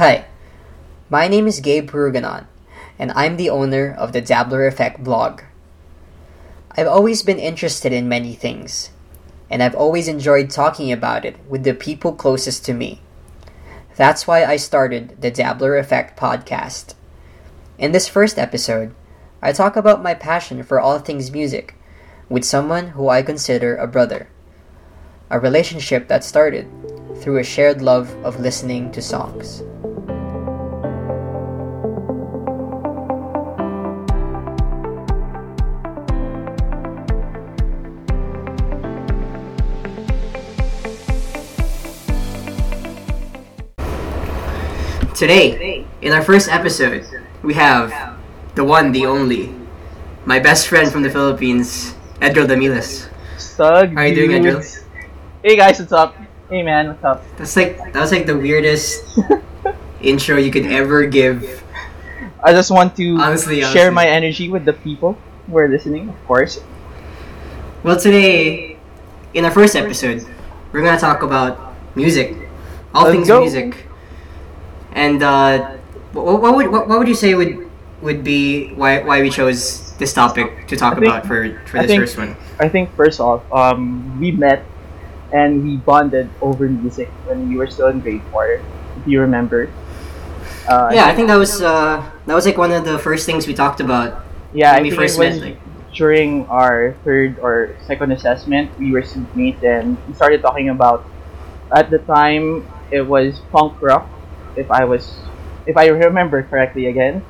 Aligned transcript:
Hi, 0.00 0.24
my 1.10 1.28
name 1.28 1.46
is 1.46 1.60
Gabe 1.60 1.90
Purugganan, 1.90 2.46
and 2.98 3.12
I'm 3.12 3.36
the 3.36 3.50
owner 3.50 3.92
of 3.92 4.14
the 4.14 4.22
Dabbler 4.22 4.66
Effect 4.66 5.04
blog. 5.04 5.42
I've 6.74 6.86
always 6.86 7.22
been 7.22 7.38
interested 7.38 7.92
in 7.92 8.08
many 8.08 8.32
things, 8.32 8.88
and 9.50 9.62
I've 9.62 9.74
always 9.74 10.08
enjoyed 10.08 10.48
talking 10.48 10.90
about 10.90 11.26
it 11.26 11.36
with 11.46 11.64
the 11.64 11.74
people 11.74 12.14
closest 12.14 12.64
to 12.64 12.72
me. 12.72 13.02
That's 13.96 14.26
why 14.26 14.42
I 14.42 14.56
started 14.56 15.20
the 15.20 15.30
Dabbler 15.30 15.76
Effect 15.76 16.18
podcast. 16.18 16.94
In 17.76 17.92
this 17.92 18.08
first 18.08 18.38
episode, 18.38 18.94
I 19.42 19.52
talk 19.52 19.76
about 19.76 20.02
my 20.02 20.14
passion 20.14 20.62
for 20.62 20.80
all 20.80 20.98
things 20.98 21.30
music 21.30 21.74
with 22.30 22.46
someone 22.46 22.92
who 22.96 23.10
I 23.10 23.20
consider 23.20 23.76
a 23.76 23.86
brother. 23.86 24.30
A 25.28 25.38
relationship 25.38 26.08
that 26.08 26.24
started 26.24 26.70
through 27.16 27.36
a 27.36 27.44
shared 27.44 27.82
love 27.82 28.16
of 28.24 28.40
listening 28.40 28.90
to 28.92 29.02
songs. 29.02 29.62
Today, 45.20 45.84
in 46.00 46.14
our 46.14 46.22
first 46.24 46.48
episode, 46.48 47.04
we 47.42 47.52
have 47.52 47.92
the 48.54 48.64
one, 48.64 48.90
the 48.90 49.04
only, 49.04 49.52
my 50.24 50.38
best 50.38 50.66
friend 50.66 50.90
from 50.90 51.02
the 51.02 51.10
Philippines, 51.10 51.92
Edro 52.24 52.48
Damilas. 52.48 53.04
Stug. 53.36 53.92
How 53.92 54.00
are 54.00 54.06
you 54.06 54.14
doing. 54.14 54.30
Edro? 54.30 54.64
Hey 55.44 55.56
guys, 55.60 55.78
what's 55.78 55.92
up? 55.92 56.16
Hey 56.48 56.62
man, 56.62 56.88
what's 56.88 57.04
up? 57.04 57.20
That's 57.36 57.54
like 57.54 57.76
that 57.92 58.00
was 58.00 58.12
like 58.12 58.24
the 58.24 58.32
weirdest 58.32 59.20
intro 60.00 60.38
you 60.38 60.50
could 60.50 60.64
ever 60.64 61.04
give. 61.04 61.44
I 62.42 62.52
just 62.56 62.70
want 62.70 62.96
to 62.96 63.20
Honestly, 63.20 63.60
share 63.60 63.92
honestly. 63.92 63.94
my 64.00 64.08
energy 64.08 64.48
with 64.48 64.64
the 64.64 64.72
people 64.72 65.18
who 65.44 65.58
are 65.58 65.68
listening, 65.68 66.08
of 66.08 66.16
course. 66.24 66.64
Well, 67.82 68.00
today, 68.00 68.78
in 69.34 69.44
our 69.44 69.52
first 69.52 69.76
episode, 69.76 70.24
we're 70.72 70.80
gonna 70.80 70.96
talk 70.98 71.20
about 71.20 71.76
music, 71.94 72.48
all 72.94 73.04
Let's 73.04 73.16
things 73.16 73.28
go. 73.28 73.40
music. 73.42 73.84
And 74.92 75.22
uh, 75.22 75.76
what, 76.12 76.42
what 76.42 76.54
would 76.56 76.68
what, 76.70 76.88
what 76.88 76.98
would 76.98 77.08
you 77.08 77.14
say 77.14 77.34
would 77.34 77.70
would 78.02 78.24
be 78.24 78.72
why 78.74 79.02
why 79.02 79.20
we 79.22 79.30
chose 79.30 79.92
this 79.98 80.12
topic 80.12 80.66
to 80.68 80.76
talk 80.76 80.94
think- 80.94 81.06
about 81.06 81.26
for 81.26 81.58
for 81.66 81.78
I 81.78 81.82
this 81.82 81.90
think- 81.90 82.02
first 82.02 82.18
one? 82.18 82.36
I 82.58 82.68
think 82.68 82.94
first 82.94 83.20
off, 83.20 83.40
um, 83.52 84.18
we 84.20 84.32
met 84.32 84.64
and 85.32 85.62
we 85.64 85.76
bonded 85.76 86.28
over 86.42 86.68
music 86.68 87.08
when 87.24 87.48
we 87.48 87.56
were 87.56 87.68
still 87.68 87.88
in 87.88 88.00
grade 88.00 88.22
four. 88.32 88.60
If 89.00 89.06
you 89.06 89.20
remember. 89.20 89.70
Uh, 90.68 90.90
Yeah, 90.92 91.06
I 91.06 91.14
think 91.14 91.28
that 91.28 91.36
was 91.38 91.62
uh, 91.62 92.04
that 92.26 92.34
was 92.34 92.44
like 92.44 92.58
one 92.58 92.72
of 92.72 92.84
the 92.84 92.98
first 92.98 93.24
things 93.26 93.46
we 93.46 93.54
talked 93.54 93.80
about 93.80 94.24
yeah. 94.52 94.72
when 94.74 94.80
I 94.80 94.82
we 94.82 94.90
first 94.90 95.18
met. 95.18 95.40
Like, 95.40 95.58
during 95.90 96.46
our 96.46 96.94
third 97.02 97.34
or 97.42 97.74
second 97.86 98.12
assessment. 98.12 98.70
We 98.78 98.92
were 98.92 99.02
seatmates 99.02 99.62
and 99.66 99.98
we 100.06 100.14
started 100.14 100.40
talking 100.42 100.68
about. 100.70 101.04
At 101.74 101.90
the 101.90 101.98
time, 101.98 102.66
it 102.90 103.02
was 103.02 103.40
punk 103.50 103.74
rock. 103.82 104.06
If 104.56 104.70
I 104.70 104.84
was, 104.84 105.18
if 105.66 105.76
I 105.76 105.88
remember 105.88 106.42
correctly, 106.42 106.86
again. 106.86 107.22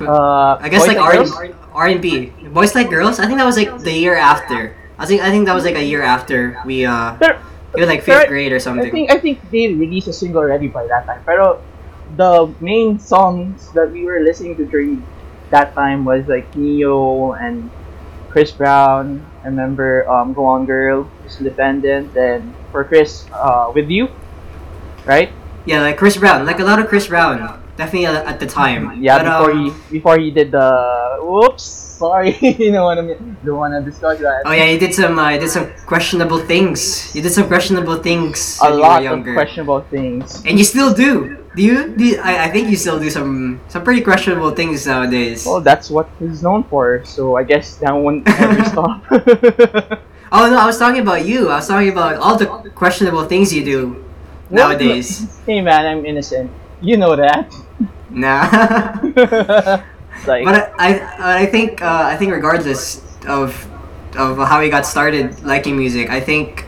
Uh, 0.00 0.56
I 0.60 0.68
guess 0.68 0.86
like 0.86 0.98
R 0.98 1.26
R 1.74 1.86
and 1.88 2.00
B, 2.00 2.30
Boys 2.54 2.74
Like 2.74 2.88
Girls. 2.90 3.18
I 3.18 3.26
think 3.26 3.38
that 3.38 3.46
was 3.46 3.56
like 3.56 3.82
the 3.82 3.92
year 3.92 4.14
after. 4.14 4.76
I 4.98 5.06
think 5.06 5.22
I 5.22 5.30
think 5.30 5.46
that 5.46 5.54
was 5.54 5.64
like 5.64 5.74
a 5.74 5.82
year 5.84 6.02
after 6.02 6.58
we 6.64 6.86
uh 6.86 7.14
Pero, 7.18 7.38
we 7.74 7.82
were 7.82 7.86
like 7.86 8.02
fifth 8.02 8.28
grade 8.28 8.52
or 8.52 8.60
something. 8.60 8.86
I 8.86 8.90
think 8.90 9.10
I 9.10 9.18
think 9.18 9.50
they 9.50 9.74
released 9.74 10.06
a 10.06 10.12
single 10.12 10.42
already 10.42 10.68
by 10.68 10.86
that 10.86 11.06
time. 11.06 11.22
Pero 11.26 11.62
the 12.16 12.50
main 12.60 12.98
songs 12.98 13.70
that 13.72 13.90
we 13.90 14.04
were 14.06 14.20
listening 14.20 14.56
to 14.56 14.66
during 14.66 15.02
that 15.50 15.74
time 15.74 16.04
was 16.04 16.26
like 16.28 16.46
Ne-Yo 16.54 17.32
and 17.34 17.70
Chris 18.30 18.50
Brown. 18.52 19.24
I 19.42 19.48
remember 19.48 20.08
um, 20.08 20.32
Go 20.32 20.46
On 20.46 20.66
Girl, 20.66 21.10
Independent, 21.38 22.14
and 22.16 22.54
for 22.70 22.84
Chris, 22.84 23.26
uh, 23.32 23.72
with 23.74 23.90
you, 23.90 24.08
right? 25.06 25.32
Yeah, 25.68 25.82
like 25.84 25.98
Chris 26.00 26.16
Brown, 26.16 26.46
like 26.48 26.60
a 26.60 26.64
lot 26.64 26.78
of 26.80 26.88
Chris 26.88 27.06
Brown, 27.12 27.36
definitely 27.76 28.06
at 28.08 28.40
the 28.40 28.46
time. 28.48 29.02
Yeah, 29.04 29.20
But, 29.20 29.24
before 29.28 29.50
um, 29.52 29.58
he 29.64 29.68
before 30.00 30.16
he 30.18 30.30
did 30.32 30.48
the 30.50 30.68
whoops, 31.20 31.64
sorry, 32.00 32.32
you 32.62 32.72
know 32.72 32.84
what 32.88 32.96
I 32.96 33.02
mean. 33.04 33.36
Don't 33.44 33.60
wanna 33.60 33.82
discuss 33.84 34.16
that. 34.24 34.42
Oh 34.48 34.52
yeah, 34.56 34.64
you 34.72 34.78
did 34.80 34.94
some 34.96 35.18
uh, 35.18 35.28
you 35.36 35.40
did 35.44 35.50
some 35.52 35.68
questionable 35.84 36.40
things. 36.40 37.12
You 37.14 37.20
did 37.20 37.32
some 37.36 37.46
questionable 37.52 38.00
things 38.00 38.58
a 38.64 38.70
when 38.70 38.80
lot 38.80 38.88
you 38.88 38.88
were 38.88 38.96
of 38.96 39.04
younger. 39.28 39.34
questionable 39.36 39.80
things. 39.92 40.40
and 40.48 40.56
you 40.56 40.64
still 40.64 40.94
do. 40.94 41.36
Do 41.56 41.62
you? 41.62 41.78
Do 41.96 42.04
you- 42.04 42.20
I, 42.22 42.46
I 42.46 42.48
think 42.54 42.70
you 42.72 42.76
still 42.76 42.98
do 43.00 43.10
some 43.10 43.60
some 43.68 43.82
pretty 43.84 44.00
questionable 44.00 44.52
things 44.56 44.86
nowadays. 44.86 45.44
Well, 45.44 45.60
that's 45.60 45.90
what 45.90 46.08
he's 46.18 46.40
known 46.42 46.64
for, 46.72 47.04
so 47.04 47.36
I 47.36 47.42
guess 47.44 47.76
that 47.84 47.92
won't 47.92 48.24
ever 48.24 48.64
stop. 48.72 49.04
Oh 50.30 50.44
no, 50.50 50.60
I 50.60 50.66
was 50.68 50.76
talking 50.78 51.00
about 51.00 51.24
you. 51.24 51.48
I 51.48 51.56
was 51.56 51.68
talking 51.68 51.88
about 51.88 52.16
all 52.20 52.36
the 52.36 52.46
questionable 52.76 53.24
things 53.24 53.48
you 53.52 53.64
do 53.64 54.04
nowadays. 54.50 55.40
Hey 55.46 55.60
man, 55.60 55.86
I'm 55.86 56.04
innocent. 56.04 56.50
You 56.80 56.96
know 56.96 57.16
that. 57.16 57.52
Nah. 58.10 58.48
like, 60.26 60.44
But 60.44 60.72
I, 60.78 61.42
I, 61.42 61.46
think, 61.46 61.82
uh, 61.82 62.02
I 62.04 62.16
think 62.16 62.32
regardless 62.32 63.02
of, 63.26 63.66
of 64.16 64.38
how 64.38 64.60
we 64.60 64.70
got 64.70 64.86
started 64.86 65.42
liking 65.42 65.76
music, 65.76 66.10
I 66.10 66.20
think, 66.20 66.64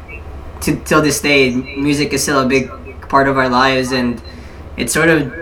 to 0.63 0.77
till 0.85 1.01
this 1.01 1.21
day, 1.21 1.55
music 1.55 2.13
is 2.13 2.23
still 2.23 2.41
a 2.41 2.47
big 2.47 2.71
part 3.09 3.29
of 3.29 3.39
our 3.39 3.49
lives, 3.49 3.93
and 3.93 4.21
it 4.77 4.91
sort 4.91 5.09
of 5.09 5.33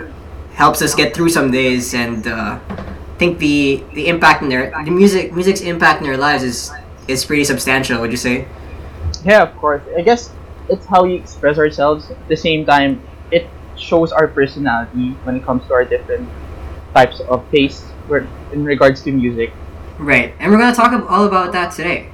helps 0.54 0.80
us 0.80 0.94
get 0.94 1.14
through 1.14 1.28
some 1.28 1.50
days. 1.50 1.94
And 1.94 2.26
uh, 2.26 2.60
I 2.68 3.18
think 3.18 3.38
the 3.38 3.82
the 3.94 4.06
impact 4.06 4.42
in 4.42 4.48
their 4.48 4.70
the 4.84 4.90
music 4.90 5.32
music's 5.34 5.60
impact 5.60 6.00
in 6.00 6.06
their 6.06 6.16
lives 6.16 6.44
is 6.44 6.70
is 7.08 7.24
pretty 7.24 7.44
substantial. 7.44 8.00
Would 8.00 8.12
you 8.12 8.16
say? 8.16 8.46
yeah, 9.24 9.42
of 9.42 9.56
course. 9.56 9.82
I 9.96 10.02
guess 10.02 10.30
it's 10.68 10.86
how 10.86 11.04
we 11.04 11.14
express 11.14 11.58
ourselves. 11.58 12.10
At 12.10 12.28
the 12.28 12.36
same 12.36 12.64
time, 12.66 13.02
it 13.30 13.46
shows 13.76 14.12
our 14.12 14.26
personality 14.28 15.12
when 15.24 15.36
it 15.36 15.44
comes 15.44 15.66
to 15.68 15.74
our 15.74 15.84
different 15.84 16.28
types 16.94 17.20
of 17.20 17.44
tastes 17.50 17.84
in 18.52 18.64
regards 18.64 19.02
to 19.02 19.12
music. 19.12 19.52
Right, 19.98 20.34
and 20.40 20.50
we're 20.50 20.58
gonna 20.58 20.74
talk 20.74 20.92
all 21.10 21.26
about 21.26 21.52
that 21.52 21.72
today. 21.72 22.08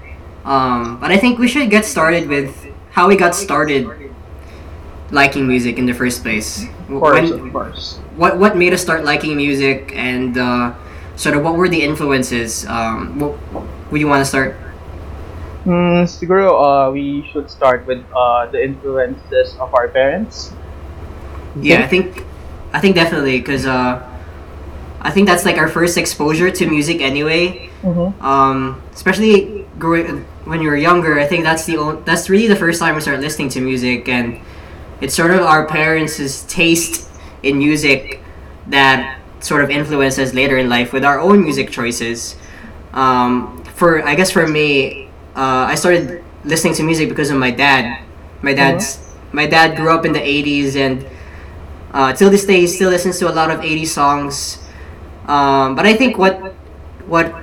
Um, 0.44 0.98
but 1.00 1.10
I 1.10 1.16
think 1.16 1.38
we 1.38 1.48
should 1.48 1.70
get 1.70 1.84
started 1.84 2.28
with 2.28 2.66
how 2.91 3.09
we 3.09 3.16
got 3.16 3.34
started 3.34 3.88
liking 5.10 5.47
music 5.47 5.78
in 5.78 5.87
the 5.87 5.93
first 5.94 6.22
place. 6.22 6.64
Of 6.88 7.00
course, 7.00 7.31
When- 7.31 7.47
of 7.47 7.53
course. 7.53 7.98
what 8.16 8.38
what 8.38 8.56
made 8.56 8.72
us 8.72 8.82
start 8.82 9.04
liking 9.04 9.37
music, 9.37 9.93
and 9.94 10.37
uh, 10.37 10.72
sort 11.16 11.37
of 11.37 11.43
what 11.43 11.56
were 11.56 11.69
the 11.69 11.82
influences? 11.82 12.66
Um, 12.66 13.19
what, 13.19 13.37
would 13.91 14.00
you 14.00 14.09
want 14.09 14.20
to 14.20 14.25
start? 14.28 14.56
Hmm, 15.64 16.04
siguro, 16.04 16.60
uh, 16.60 16.92
we 16.92 17.26
should 17.32 17.50
start 17.50 17.86
with 17.86 18.04
uh, 18.14 18.47
the 18.47 18.62
influences 18.62 19.56
of 19.58 19.72
our 19.75 19.88
parents. 19.88 20.52
Yeah, 21.60 21.80
I 21.84 21.88
think, 21.88 22.25
I 22.72 22.80
think 22.80 22.94
definitely 22.94 23.38
because 23.38 23.64
uh, 23.64 24.02
I 25.00 25.10
think 25.10 25.26
that's 25.26 25.44
like 25.44 25.56
our 25.56 25.69
first 25.69 25.97
exposure 25.97 26.50
to 26.50 26.66
music 26.66 27.00
anyway. 27.00 27.70
Mm-hmm. 27.84 28.25
um, 28.25 28.82
especially 28.94 29.66
growing 29.78 30.25
when 30.47 30.62
you 30.62 30.70
were 30.70 30.76
younger. 30.76 31.20
I 31.20 31.26
think 31.26 31.44
that's 31.44 31.66
the 31.66 32.00
that's 32.06 32.31
really 32.31 32.48
the 32.48 32.56
first 32.56 32.81
time 32.81 32.94
we 32.94 33.02
start 33.02 33.20
listening 33.20 33.50
to 33.50 33.60
music, 33.60 34.08
and 34.08 34.41
it's 35.02 35.14
sort 35.14 35.32
of 35.32 35.41
our 35.42 35.66
parents' 35.66 36.44
taste 36.44 37.10
in 37.42 37.58
music 37.58 38.20
that 38.69 39.19
sort 39.41 39.62
of 39.62 39.69
influences 39.69 40.32
later 40.32 40.56
in 40.56 40.70
life 40.70 40.94
with 40.94 41.04
our 41.04 41.20
own 41.20 41.44
music 41.44 41.70
choices. 41.70 42.36
Um, 42.94 43.62
for 43.76 44.02
I 44.02 44.14
guess 44.14 44.31
for 44.31 44.46
me, 44.46 45.03
uh, 45.36 45.66
I 45.68 45.74
started 45.74 46.22
listening 46.44 46.74
to 46.74 46.82
music 46.82 47.08
because 47.08 47.30
of 47.30 47.38
my 47.38 47.50
dad. 47.50 48.04
My 48.42 48.54
dad's 48.54 49.00
my 49.32 49.46
dad 49.46 49.76
grew 49.76 49.90
up 49.90 50.04
in 50.04 50.12
the 50.12 50.20
'80s, 50.20 50.76
and 50.76 51.06
uh, 51.92 52.12
till 52.12 52.30
this 52.30 52.44
day, 52.44 52.60
he 52.60 52.66
still 52.66 52.90
listens 52.90 53.19
to 53.19 53.28
a 53.31 53.34
lot 53.34 53.50
of 53.50 53.60
'80s 53.60 53.86
songs. 53.86 54.58
Um, 55.26 55.75
but 55.75 55.86
I 55.86 55.94
think 55.94 56.19
what 56.19 56.54
what 57.06 57.34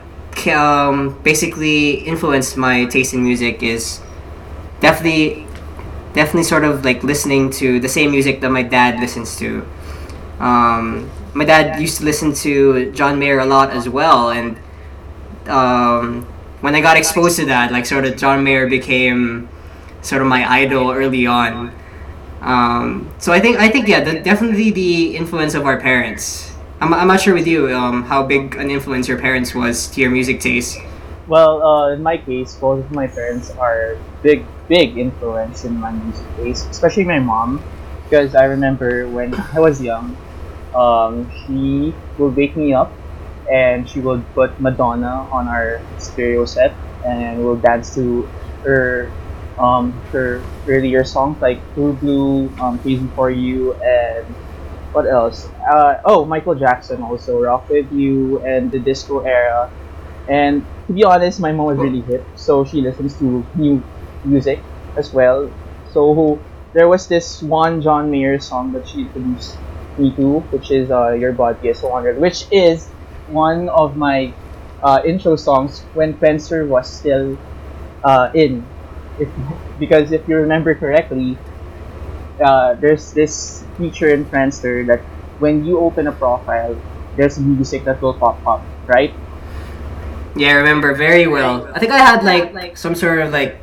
um, 0.48 1.20
basically 1.24 2.06
influenced 2.06 2.58
my 2.58 2.86
taste 2.86 3.14
in 3.14 3.24
music 3.24 3.64
is 3.64 4.00
definitely 4.80 5.48
definitely 6.14 6.44
sort 6.44 6.64
of 6.64 6.84
like 6.84 7.04
listening 7.04 7.50
to 7.50 7.80
the 7.80 7.88
same 7.90 8.12
music 8.12 8.42
that 8.42 8.50
my 8.50 8.64
dad 8.64 9.00
listens 9.00 9.38
to. 9.38 9.66
Um, 10.40 11.10
my 11.34 11.46
dad 11.46 11.80
used 11.80 12.00
to 12.00 12.06
listen 12.06 12.34
to 12.44 12.92
John 12.92 13.20
Mayer 13.20 13.40
a 13.40 13.46
lot 13.46 13.72
as 13.72 13.88
well, 13.88 14.32
and 14.32 14.58
um, 15.48 16.28
when 16.62 16.76
I 16.76 16.82
got 16.82 16.98
exposed 16.98 17.38
to 17.38 17.46
that, 17.46 17.72
like 17.72 17.86
sort 17.86 18.06
of 18.06 18.18
John 18.18 18.44
Mayer 18.44 18.68
became 18.68 19.50
sort 20.02 20.22
of 20.22 20.28
my 20.28 20.50
idol 20.50 20.92
early 20.92 21.28
on. 21.28 21.74
Um, 22.42 23.14
so 23.20 23.32
I 23.32 23.40
think 23.40 23.60
I 23.60 23.70
think 23.70 23.88
yeah, 23.88 24.04
the, 24.04 24.20
definitely 24.20 24.72
the 24.72 25.16
influence 25.16 25.54
of 25.54 25.66
our 25.66 25.80
parents. 25.80 26.52
I'm, 26.80 26.94
I'm 26.94 27.08
not 27.08 27.22
sure 27.22 27.34
with 27.34 27.46
you 27.46 27.76
um, 27.76 28.04
how 28.04 28.24
big 28.24 28.56
an 28.56 28.72
influence 28.72 29.08
your 29.08 29.20
parents 29.20 29.54
was 29.54 29.88
to 29.90 30.02
your 30.02 30.10
music 30.10 30.40
taste. 30.40 30.80
Well, 31.28 31.62
uh, 31.62 31.94
in 31.94 32.02
my 32.02 32.18
case, 32.18 32.56
both 32.56 32.84
of 32.84 32.92
my 32.92 33.08
parents 33.08 33.52
are 33.52 33.98
big, 34.24 34.44
big 34.68 34.98
influence 34.98 35.66
in 35.66 35.78
my 35.78 35.92
music 35.92 36.26
taste, 36.38 36.70
especially 36.70 37.06
my 37.06 37.20
mom. 37.20 37.64
because 38.12 38.36
I 38.36 38.44
remember 38.44 39.08
when 39.08 39.34
I 39.56 39.60
was 39.60 39.82
young, 39.82 40.18
um, 40.76 41.32
she 41.32 41.96
would 42.18 42.36
wake 42.36 42.58
me 42.58 42.74
up 42.74 42.92
and 43.52 43.90
she 43.90 44.02
would 44.02 44.34
put 44.34 44.52
Madonna 44.60 45.28
on 45.34 45.48
our 45.48 45.88
stereo 45.98 46.46
set 46.46 46.80
and 47.04 47.44
we'll 47.44 47.60
dance 47.62 47.94
to 47.96 48.32
her 48.66 49.18
um, 49.60 50.04
her 50.12 50.52
earlier 50.70 51.04
songs 51.06 51.40
like 51.42 51.68
Blue 51.76 51.98
Blue, 51.98 52.56
um, 52.62 52.80
Crazy 52.82 53.12
for 53.16 53.30
You, 53.32 53.76
and 53.82 54.38
what 54.92 55.06
else? 55.12 55.54
Uh, 55.72 55.96
oh, 56.06 56.26
Michael 56.26 56.56
Jackson 56.56 57.02
also, 57.02 57.40
Rock 57.40 57.68
with 57.70 57.88
You, 57.92 58.42
and 58.46 58.72
the 58.72 58.82
disco 58.84 59.22
era. 59.22 59.72
And 60.28 60.68
to 60.88 60.94
be 60.94 61.04
honest, 61.04 61.42
my 61.42 61.52
mom 61.52 61.68
was 61.68 61.80
really 61.80 62.04
hip, 62.04 62.32
so 62.36 62.66
she 62.66 62.82
listens 62.82 63.20
to 63.20 63.50
new 63.56 63.90
music 64.24 64.68
as 64.98 65.12
well. 65.14 65.54
So 65.84 66.48
there 66.74 66.88
was 66.90 67.08
this 67.08 67.42
one 67.42 67.82
John 67.82 68.10
Mayer 68.12 68.40
song 68.40 68.72
that 68.74 68.88
she 68.88 69.08
introduced 69.08 69.64
me 69.98 70.16
to, 70.18 70.48
which 70.52 70.72
is 70.72 70.92
uh, 70.92 71.14
Your 71.14 71.34
Body 71.34 71.70
is 71.70 71.84
a 71.84 71.88
Wonder, 71.88 72.20
which 72.20 72.44
is 72.52 72.94
one 73.32 73.70
of 73.70 73.96
my 73.96 74.34
uh, 74.84 75.02
intro 75.06 75.36
songs 75.36 75.86
when 75.94 76.14
Friendster 76.18 76.68
was 76.68 76.90
still 76.90 77.38
uh, 78.04 78.32
in. 78.34 78.66
If, 79.20 79.30
because 79.80 80.12
if 80.12 80.28
you 80.28 80.36
remember 80.38 80.76
correctly, 80.76 81.38
uh, 82.44 82.76
there's 82.76 83.14
this 83.14 83.64
feature 83.78 84.10
in 84.10 84.26
Friendster 84.26 84.86
that 84.88 85.02
when 85.40 85.66
you 85.66 85.80
open 85.80 86.08
a 86.08 86.12
profile, 86.12 86.78
there's 87.16 87.40
music 87.40 87.84
that 87.86 88.02
will 88.02 88.14
pop 88.14 88.46
up, 88.48 88.64
right? 88.88 89.14
Yeah, 90.36 90.50
I 90.50 90.52
remember 90.54 90.94
very 90.96 91.28
well. 91.28 91.68
I 91.74 91.80
think 91.80 91.92
I 91.92 92.00
had 92.00 92.24
like 92.24 92.78
some 92.78 92.96
sort 92.96 93.20
of 93.20 93.32
like 93.32 93.60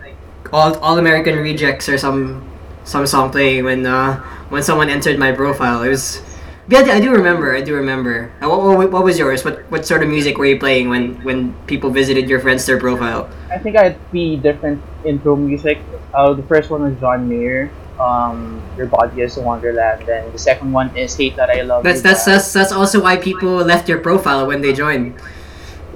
all 0.53 0.77
all 0.79 0.99
American 0.99 1.37
rejects 1.39 1.89
or 1.89 1.99
some 1.99 2.45
some 2.85 3.07
song 3.07 3.31
playing 3.31 3.65
when 3.65 3.87
uh 3.87 4.17
when 4.49 4.63
someone 4.63 4.91
entered 4.91 5.19
my 5.19 5.33
profile. 5.33 5.83
It 5.83 5.89
was 5.89 6.21
yeah, 6.69 6.81
I 6.93 7.01
do 7.01 7.11
remember. 7.13 7.55
I 7.55 7.61
do 7.63 7.75
remember. 7.75 8.31
Uh, 8.43 8.49
What, 8.49 8.79
what, 8.79 8.91
what 8.93 9.05
was 9.05 9.19
yours? 9.19 9.45
What 9.45 9.65
what 9.71 9.87
sort 9.87 10.03
of 10.03 10.09
music 10.09 10.39
were 10.39 10.47
you 10.47 10.59
playing 10.59 10.89
when 10.89 11.17
when 11.25 11.55
people 11.67 11.91
visited 11.91 12.29
your 12.29 12.41
Friendster 12.41 12.79
profile? 12.79 13.29
I 13.51 13.59
think 13.59 13.77
I 13.77 13.85
had 13.93 13.97
three 14.11 14.37
different 14.37 14.83
intro 15.05 15.37
music. 15.37 15.81
Uh, 16.13 16.35
the 16.35 16.43
first 16.45 16.71
one 16.71 16.83
was 16.83 16.95
John 17.01 17.29
Mayer, 17.29 17.71
um, 17.99 18.61
Your 18.77 18.87
Body 18.87 19.23
is 19.23 19.37
a 19.37 19.43
Wonderland, 19.43 20.09
and 20.09 20.33
the 20.33 20.39
second 20.39 20.73
one 20.73 20.95
is 20.97 21.17
Hate 21.17 21.37
That 21.37 21.51
I 21.51 21.63
Love 21.63 21.85
That's 21.85 22.03
that's 22.03 22.25
that's, 22.25 22.53
that's 22.53 22.73
also 22.73 23.03
why 23.03 23.17
people 23.17 23.57
left 23.65 23.89
your 23.89 23.99
profile 23.99 24.47
when 24.47 24.61
they 24.61 24.73
joined. 24.73 25.17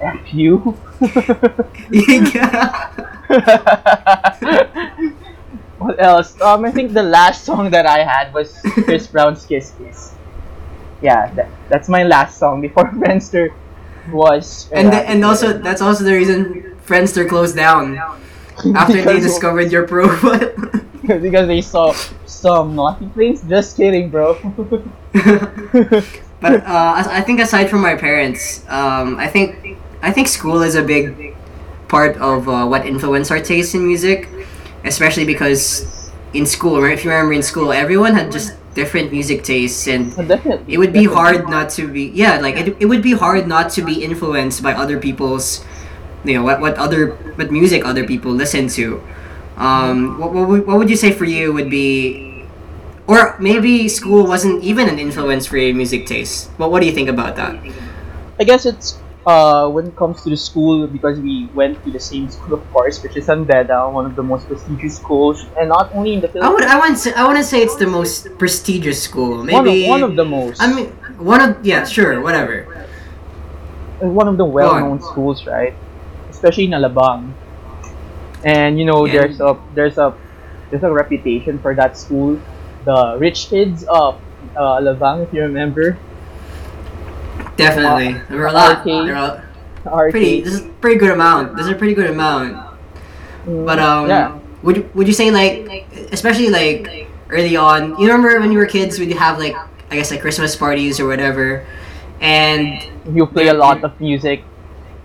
F 0.00 0.34
you. 0.34 0.76
yeah. 1.90 2.92
what 5.78 6.02
else? 6.02 6.40
Um, 6.40 6.64
I 6.64 6.70
think 6.70 6.92
the 6.92 7.02
last 7.02 7.44
song 7.44 7.70
that 7.70 7.86
I 7.86 8.04
had 8.04 8.32
was 8.34 8.56
Chris 8.84 9.06
Brown's 9.06 9.46
Kiss 9.46 9.74
Kiss. 9.78 10.14
Yeah, 11.00 11.32
that, 11.34 11.48
that's 11.68 11.88
my 11.88 12.02
last 12.02 12.38
song 12.38 12.60
before 12.60 12.84
Friendster 12.92 13.54
was. 14.10 14.68
And 14.72 14.92
the, 14.92 15.08
and 15.08 15.24
also 15.24 15.52
that's 15.52 15.80
also 15.80 16.04
the 16.04 16.12
reason 16.12 16.76
Friendster 16.84 17.28
closed 17.28 17.56
down 17.56 17.98
after 18.74 19.02
they 19.02 19.20
discovered 19.20 19.70
your 19.70 19.86
profile. 19.86 20.52
because 21.22 21.46
they 21.46 21.60
saw 21.60 21.92
some 22.26 22.74
naughty 22.74 23.08
things. 23.08 23.42
Just 23.42 23.76
kidding, 23.76 24.10
bro. 24.10 24.34
but 25.12 26.62
uh, 26.66 27.02
I 27.06 27.22
think 27.22 27.40
aside 27.40 27.70
from 27.70 27.80
my 27.80 27.94
parents, 27.94 28.64
um, 28.68 29.16
I 29.18 29.28
think 29.28 29.78
I 30.02 30.12
think 30.12 30.28
school 30.28 30.62
is 30.62 30.74
a 30.74 30.82
big 30.82 31.36
part 31.88 32.16
of 32.18 32.48
uh, 32.48 32.66
what 32.66 32.86
influenced 32.86 33.30
our 33.30 33.40
taste 33.40 33.74
in 33.74 33.86
music, 33.86 34.28
especially 34.88 35.24
because 35.24 35.86
in 36.34 36.46
school, 36.46 36.80
right? 36.82 36.92
If 36.94 37.04
you 37.04 37.10
remember 37.10 37.32
in 37.34 37.42
school, 37.42 37.72
everyone 37.72 38.14
had 38.14 38.32
just 38.32 38.54
different 38.74 39.12
music 39.12 39.44
tastes, 39.44 39.86
and 39.88 40.12
definitely. 40.28 40.74
it 40.74 40.78
would 40.78 40.92
be 40.92 41.04
hard 41.04 41.48
not 41.48 41.70
to 41.78 41.88
be 41.88 42.10
yeah, 42.14 42.38
like 42.40 42.56
it, 42.56 42.76
it 42.80 42.86
would 42.86 43.02
be 43.02 43.12
hard 43.12 43.46
not 43.48 43.70
to 43.72 43.82
be 43.82 44.04
influenced 44.04 44.62
by 44.62 44.72
other 44.74 44.98
people's, 45.00 45.64
you 46.24 46.34
know, 46.34 46.42
what 46.44 46.60
what 46.60 46.76
other 46.78 47.12
what 47.36 47.50
music 47.52 47.84
other 47.84 48.04
people 48.06 48.32
listen 48.32 48.68
to. 48.68 49.02
Um, 49.56 50.18
what, 50.18 50.32
what, 50.32 50.48
would- 50.48 50.66
what 50.66 50.78
would 50.78 50.90
you 50.90 50.96
say 50.96 51.12
for 51.12 51.24
you 51.24 51.52
would 51.52 51.70
be 51.70 52.46
or 53.06 53.36
maybe 53.40 53.88
school 53.88 54.26
wasn't 54.26 54.62
even 54.62 54.88
an 54.88 54.98
influence 54.98 55.46
for 55.46 55.56
your 55.58 55.74
music 55.74 56.06
taste. 56.06 56.50
But 56.58 56.70
what 56.70 56.80
do 56.80 56.86
you 56.86 56.92
think 56.92 57.08
about 57.08 57.36
that? 57.36 57.58
I 58.40 58.44
guess 58.44 58.66
it's 58.66 59.02
uh, 59.28 59.68
when 59.68 59.86
it 59.88 59.96
comes 59.96 60.22
to 60.24 60.30
the 60.30 60.36
school 60.36 60.86
because 60.86 61.20
we 61.20 61.46
went 61.54 61.76
to 61.84 61.90
the 61.92 62.00
same 62.00 62.30
school, 62.30 62.54
of 62.54 62.64
course, 62.72 63.02
which 63.02 63.14
is 63.16 63.26
San 63.26 63.44
Beda, 63.44 63.88
one 63.90 64.06
of 64.06 64.16
the 64.16 64.22
most 64.22 64.48
prestigious 64.48 64.96
schools, 64.96 65.44
and 65.60 65.68
not 65.68 65.92
only 65.94 66.14
in 66.14 66.20
the 66.24 66.28
Philippines. 66.28 66.48
I 66.48 66.54
would. 66.54 66.64
I 66.64 66.78
want, 66.78 66.96
to, 66.96 66.98
say 66.98 67.12
I 67.12 67.26
wouldn't 67.28 67.44
say 67.44 67.60
it's 67.60 67.76
the 67.76 67.86
most 67.86 68.38
prestigious 68.38 69.02
school. 69.02 69.44
one, 69.44 69.48
of, 69.50 69.64
Maybe 69.68 69.88
one 69.88 70.02
of 70.02 70.16
the 70.16 70.24
most. 70.24 70.62
I 70.62 70.72
mean 70.72 70.88
one 71.20 71.40
of 71.44 71.66
yeah 71.66 71.84
sure 71.84 72.20
whatever. 72.24 72.64
one 74.00 74.28
of 74.28 74.36
the 74.38 74.44
well-known 74.46 75.02
schools, 75.02 75.44
right? 75.46 75.74
Especially 76.30 76.64
in 76.64 76.72
Alabang. 76.72 77.34
And 78.44 78.78
you 78.78 78.86
know, 78.86 79.04
Yeah. 79.04 79.12
there's 79.28 79.40
a 79.44 79.58
there's 79.74 79.98
a 79.98 80.14
there's 80.70 80.84
a 80.84 80.92
reputation 80.92 81.58
for 81.58 81.74
that 81.74 81.98
school. 81.98 82.40
The 82.88 83.18
rich 83.20 83.50
kids 83.52 83.84
of 83.84 84.16
uh, 84.56 84.80
Alabang, 84.80 85.26
if 85.26 85.34
you 85.34 85.42
remember, 85.42 85.98
Definitely 87.58 88.14
there 88.28 88.38
were 88.38 88.46
a 88.46 88.52
lot. 88.52 88.78
arcade. 88.78 89.08
There 89.08 89.16
are 89.16 89.44
are 89.86 90.10
pretty. 90.10 90.40
This 90.42 90.54
is 90.54 90.60
a 90.66 90.68
pretty 90.80 90.98
good 90.98 91.10
amount. 91.10 91.56
This 91.56 91.66
is 91.66 91.72
a 91.72 91.74
pretty 91.76 91.94
good 91.94 92.10
amount. 92.10 92.56
But 93.46 93.78
um, 93.78 94.08
yeah, 94.08 94.38
would 94.62 94.76
you- 94.76 94.88
would 94.94 95.06
you 95.08 95.14
say 95.14 95.30
like 95.30 95.86
especially 96.12 96.50
like 96.50 97.08
early 97.30 97.56
on? 97.56 97.96
You 97.98 98.06
remember 98.10 98.38
when 98.40 98.52
you 98.52 98.58
were 98.58 98.66
kids? 98.66 98.98
We'd 98.98 99.12
have 99.16 99.38
like 99.38 99.56
I 99.90 99.96
guess 99.96 100.10
like 100.10 100.20
Christmas 100.20 100.54
parties 100.56 101.00
or 101.00 101.06
whatever, 101.08 101.64
and 102.20 102.82
you 103.10 103.26
play 103.26 103.48
a 103.48 103.54
lot 103.54 103.82
of 103.84 103.98
music. 104.00 104.44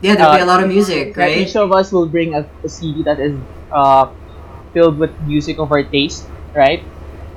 yeah, 0.04 0.16
there'd 0.16 0.36
be 0.36 0.44
Uh, 0.44 0.46
a 0.46 0.50
lot 0.50 0.62
of 0.62 0.68
music, 0.68 1.16
right? 1.16 1.38
Each 1.38 1.56
of 1.56 1.72
us 1.72 1.92
will 1.96 2.08
bring 2.08 2.36
a, 2.36 2.44
a 2.64 2.70
CD 2.70 3.04
that 3.08 3.20
is 3.20 3.40
uh, 3.72 4.12
filled 4.74 5.00
with 5.00 5.16
music 5.24 5.60
of 5.60 5.72
our 5.72 5.84
taste, 5.84 6.28
right? 6.54 6.84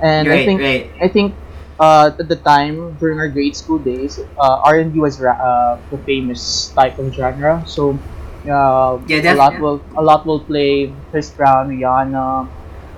And 0.03 0.27
I 0.27 0.43
think 0.45 0.59
right. 0.61 0.91
I 0.99 1.07
think 1.07 1.31
uh, 1.79 2.11
at 2.19 2.27
the 2.27 2.37
time 2.37 2.95
during 2.97 3.19
our 3.19 3.29
grade 3.29 3.55
school 3.55 3.79
days, 3.79 4.19
uh, 4.37 4.61
R 4.65 4.79
and 4.79 4.93
B 4.93 4.99
was 4.99 5.19
ra- 5.19 5.39
uh, 5.39 5.81
the 5.91 5.99
famous 6.05 6.71
type 6.77 6.97
of 6.99 7.13
genre. 7.13 7.63
So 7.65 8.03
uh, 8.49 8.99
Yeah, 9.07 9.19
a 9.27 9.33
lot 9.33 9.59
will 9.59 9.85
a 9.97 10.01
lot 10.03 10.25
will 10.25 10.45
play 10.45 10.95
Chris 11.11 11.31
Brown, 11.33 11.69
Rihanna, 11.69 12.51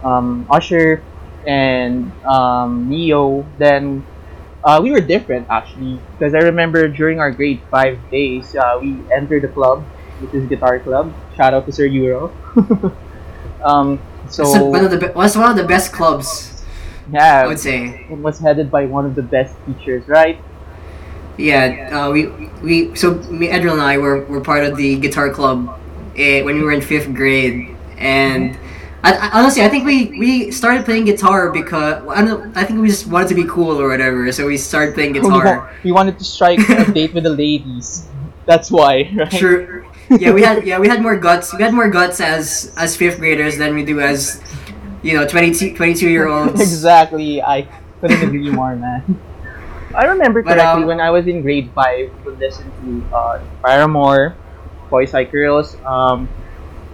um, 0.03 0.47
Usher, 0.49 1.07
and 1.45 2.13
um, 2.25 2.87
Ne-Yo. 2.89 3.53
Then 3.57 4.07
uh, 4.63 4.79
we 4.81 4.91
were 4.91 5.01
different 5.01 5.47
actually 5.49 6.05
because 6.11 6.33
I 6.33 6.39
remember 6.39 6.87
during 6.89 7.19
our 7.19 7.31
grade 7.31 7.65
five 7.71 7.99
days, 8.11 8.55
uh, 8.55 8.77
we 8.81 9.05
entered 9.15 9.43
the 9.43 9.49
club, 9.49 9.89
which 10.17 10.33
is 10.33 10.47
Guitar 10.47 10.79
Club. 10.79 11.15
Shout 11.35 11.53
out 11.53 11.65
to 11.65 11.71
Sir 11.71 11.85
Euro. 11.85 12.37
um, 13.65 14.03
so 14.29 14.69
one 14.69 14.83
of 14.83 14.91
the 14.91 14.97
be- 14.97 15.11
was 15.15 15.37
one 15.37 15.49
of 15.51 15.57
the 15.57 15.63
best 15.65 15.91
clubs 15.93 16.58
yeah, 17.11 17.41
I 17.43 17.47
would 17.47 17.59
say. 17.59 18.07
it 18.09 18.17
was 18.17 18.39
headed 18.39 18.69
by 18.71 18.85
one 18.85 19.05
of 19.05 19.15
the 19.15 19.21
best 19.21 19.55
teachers, 19.65 20.07
right? 20.07 20.41
Yeah, 21.37 21.89
uh, 21.93 22.11
we 22.11 22.27
we 22.61 22.95
so 22.95 23.15
me, 23.31 23.47
Edril 23.47 23.73
and 23.73 23.81
I 23.81 23.97
were, 23.97 24.25
were 24.25 24.41
part 24.41 24.65
of 24.65 24.75
the 24.75 24.99
guitar 24.99 25.29
club 25.29 25.79
eh, 26.17 26.41
when 26.41 26.55
we 26.55 26.63
were 26.63 26.73
in 26.73 26.81
fifth 26.81 27.13
grade, 27.13 27.75
and 27.97 28.57
I, 29.03 29.13
I, 29.13 29.39
honestly 29.39 29.63
I 29.63 29.69
think 29.69 29.85
we, 29.85 30.07
we 30.19 30.51
started 30.51 30.83
playing 30.83 31.05
guitar 31.05 31.49
because 31.49 32.05
I 32.09 32.25
don't 32.25 32.55
I 32.57 32.65
think 32.65 32.81
we 32.81 32.89
just 32.89 33.07
wanted 33.07 33.29
to 33.29 33.35
be 33.35 33.45
cool 33.45 33.79
or 33.79 33.87
whatever, 33.87 34.29
so 34.33 34.47
we 34.47 34.57
started 34.57 34.93
playing 34.95 35.13
guitar. 35.19 35.71
we 35.83 35.93
wanted 35.93 36.19
to 36.19 36.25
strike 36.25 36.59
a 36.69 36.91
date 36.91 37.13
with 37.13 37.23
the 37.23 37.29
ladies. 37.29 38.07
That's 38.45 38.69
why, 38.69 39.09
right? 39.15 39.31
Sure. 39.31 39.85
Yeah, 40.09 40.33
we 40.33 40.41
had 40.41 40.65
yeah 40.65 40.79
we 40.79 40.89
had 40.89 41.01
more 41.01 41.15
guts. 41.15 41.53
We 41.55 41.63
had 41.63 41.73
more 41.73 41.87
guts 41.89 42.19
as 42.19 42.73
as 42.75 42.97
fifth 42.97 43.19
graders 43.19 43.57
than 43.57 43.75
we 43.75 43.85
do 43.85 44.01
as 44.01 44.41
you 45.01 45.13
know 45.13 45.27
22, 45.27 45.75
22 45.75 46.09
year 46.09 46.27
olds. 46.27 46.59
exactly. 46.61 47.41
I 47.41 47.67
couldn't 48.01 48.21
agree 48.23 48.49
more, 48.49 48.75
man. 48.75 49.19
I 49.95 50.05
remember 50.05 50.43
But, 50.43 50.55
correctly 50.55 50.83
um, 50.83 50.87
when 50.87 50.99
I 50.99 51.09
was 51.09 51.27
in 51.27 51.41
grade 51.41 51.71
five, 51.73 52.11
we 52.23 52.31
would 52.31 52.39
listen 52.39 52.69
to 52.83 53.15
uh, 53.15 53.41
Paramore, 53.63 54.35
Boys 54.89 55.13
Like 55.13 55.31
Girls, 55.31 55.75
um, 55.85 56.29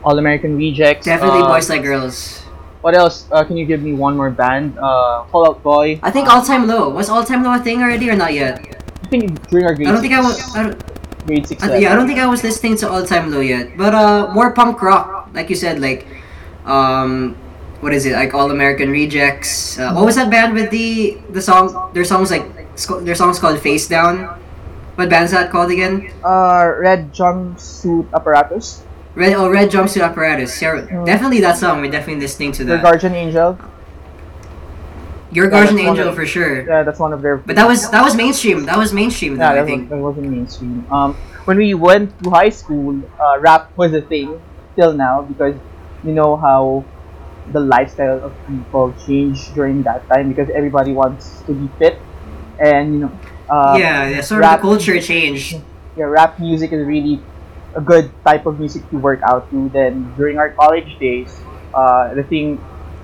All 0.04 0.18
American 0.18 0.56
Rejects. 0.56 1.06
Definitely 1.06 1.42
uh, 1.42 1.48
boys 1.48 1.70
like 1.70 1.84
girls. 1.84 2.42
What 2.82 2.96
else? 2.96 3.28
Uh, 3.32 3.44
can 3.44 3.58
you 3.58 3.66
give 3.66 3.82
me 3.82 3.94
one 3.94 4.16
more 4.16 4.30
band? 4.30 4.78
Uh, 4.78 5.26
Fall 5.26 5.48
Out 5.48 5.64
Boy. 5.64 6.00
I 6.04 6.12
think 6.12 6.30
all 6.30 6.42
time 6.42 6.68
low 6.68 6.90
was 6.90 7.10
all 7.10 7.24
time 7.24 7.44
low 7.44 7.54
a 7.54 7.60
thing 7.60 7.82
already 7.82 8.10
or 8.10 8.16
not 8.16 8.34
yet. 8.34 8.62
I 9.04 9.08
think 9.08 9.50
during 9.50 9.66
our 9.66 9.76
grade 9.76 9.88
I 9.88 9.92
don't 9.92 10.02
think 10.02 10.14
I 10.14 10.22
was. 10.22 10.56
I 10.56 10.64
don't, 10.64 11.26
grade 11.26 11.48
six. 11.48 11.62
I, 11.64 11.78
yeah, 11.78 11.92
I 11.92 11.96
don't 11.96 12.08
think 12.08 12.20
I 12.20 12.28
was 12.28 12.44
listening 12.44 12.78
to 12.78 12.90
All 12.90 13.06
Time 13.06 13.32
Low 13.32 13.40
yet, 13.42 13.76
but 13.78 13.94
uh, 13.94 14.32
more 14.34 14.54
punk 14.54 14.82
rock, 14.82 15.30
like 15.34 15.50
you 15.50 15.56
said, 15.56 15.82
like, 15.82 16.08
um, 16.66 17.36
what 17.82 17.94
is 17.94 18.06
it, 18.06 18.14
like 18.14 18.34
All 18.34 18.52
American 18.52 18.90
Rejects? 18.90 19.78
Uh, 19.80 19.94
what 19.94 20.06
was 20.06 20.16
that 20.16 20.30
band 20.32 20.54
with 20.54 20.70
the 20.72 21.18
the 21.30 21.42
song? 21.42 21.92
Their 21.94 22.06
songs 22.06 22.32
like 22.32 22.46
their 23.04 23.16
songs 23.16 23.40
called 23.40 23.60
Face 23.60 23.88
Down. 23.88 24.26
What 24.96 25.10
band's 25.10 25.32
that 25.32 25.52
called 25.52 25.72
again? 25.72 26.10
Uh, 26.24 26.72
Red 26.80 27.12
Jumpsuit 27.14 28.08
Apparatus. 28.14 28.84
Red 29.16 29.32
oh 29.34 29.48
red 29.50 29.72
jumpsuit 29.72 30.04
apparatus. 30.04 30.52
Yeah, 30.62 30.76
Mm. 30.92 31.06
definitely 31.06 31.40
that 31.40 31.56
song. 31.56 31.80
We're 31.80 31.90
definitely 31.92 32.20
listening 32.20 32.52
to 32.60 32.64
Your 32.66 32.76
that. 32.76 32.84
Guardian 32.84 33.16
Angel. 33.16 33.58
Your 35.32 35.50
Guardian 35.50 35.76
one 35.76 35.88
Angel 35.96 36.10
of- 36.10 36.16
for 36.16 36.26
sure. 36.26 36.64
Yeah, 36.68 36.84
that's 36.84 37.00
one 37.00 37.14
of 37.14 37.22
their. 37.22 37.38
But 37.38 37.56
that 37.56 37.68
was 37.68 37.90
that 37.92 38.04
was 38.04 38.16
mainstream. 38.16 38.66
That 38.66 38.78
was 38.78 38.92
mainstream. 38.94 39.38
Yeah, 39.38 39.40
though, 39.40 39.52
I 39.52 39.56
that, 39.56 39.66
think. 39.66 39.82
was, 39.82 39.90
that 39.90 39.98
wasn't 40.04 40.30
mainstream. 40.30 40.86
Um, 40.92 41.16
when 41.46 41.58
we 41.58 41.74
went 41.74 42.12
to 42.24 42.30
high 42.30 42.50
school, 42.50 43.02
uh, 43.20 43.40
rap 43.40 43.72
was 43.78 43.94
a 43.94 44.02
thing 44.02 44.40
till 44.76 44.94
now 44.94 45.22
because 45.24 45.56
you 46.04 46.12
know 46.14 46.36
how 46.36 46.84
the 47.52 47.60
lifestyle 47.60 48.24
of 48.24 48.34
people 48.48 48.94
changed 49.06 49.54
during 49.54 49.84
that 49.84 50.08
time 50.10 50.30
because 50.30 50.50
everybody 50.50 50.92
wants 50.94 51.42
to 51.46 51.54
be 51.54 51.68
fit 51.78 52.00
and 52.60 52.94
you 52.94 53.00
know. 53.06 53.12
Uh, 53.50 53.76
yeah, 53.78 54.10
yeah. 54.10 54.22
Sort 54.22 54.42
rap- 54.42 54.60
of 54.60 54.62
the 54.64 54.68
culture 54.70 55.00
changed. 55.02 55.62
yeah, 55.96 56.06
rap 56.06 56.40
music 56.40 56.72
is 56.72 56.86
really 56.86 57.22
a 57.76 57.82
good 57.82 58.10
type 58.26 58.46
of 58.46 58.60
music 58.60 58.88
to 58.90 58.98
work 58.98 59.22
out 59.24 59.50
to. 59.52 59.70
Then 59.70 60.14
during 60.18 60.38
our 60.38 60.50
college 60.52 60.98
days, 61.00 61.40
uh, 61.74 62.14
the 62.14 62.24
thing 62.24 62.60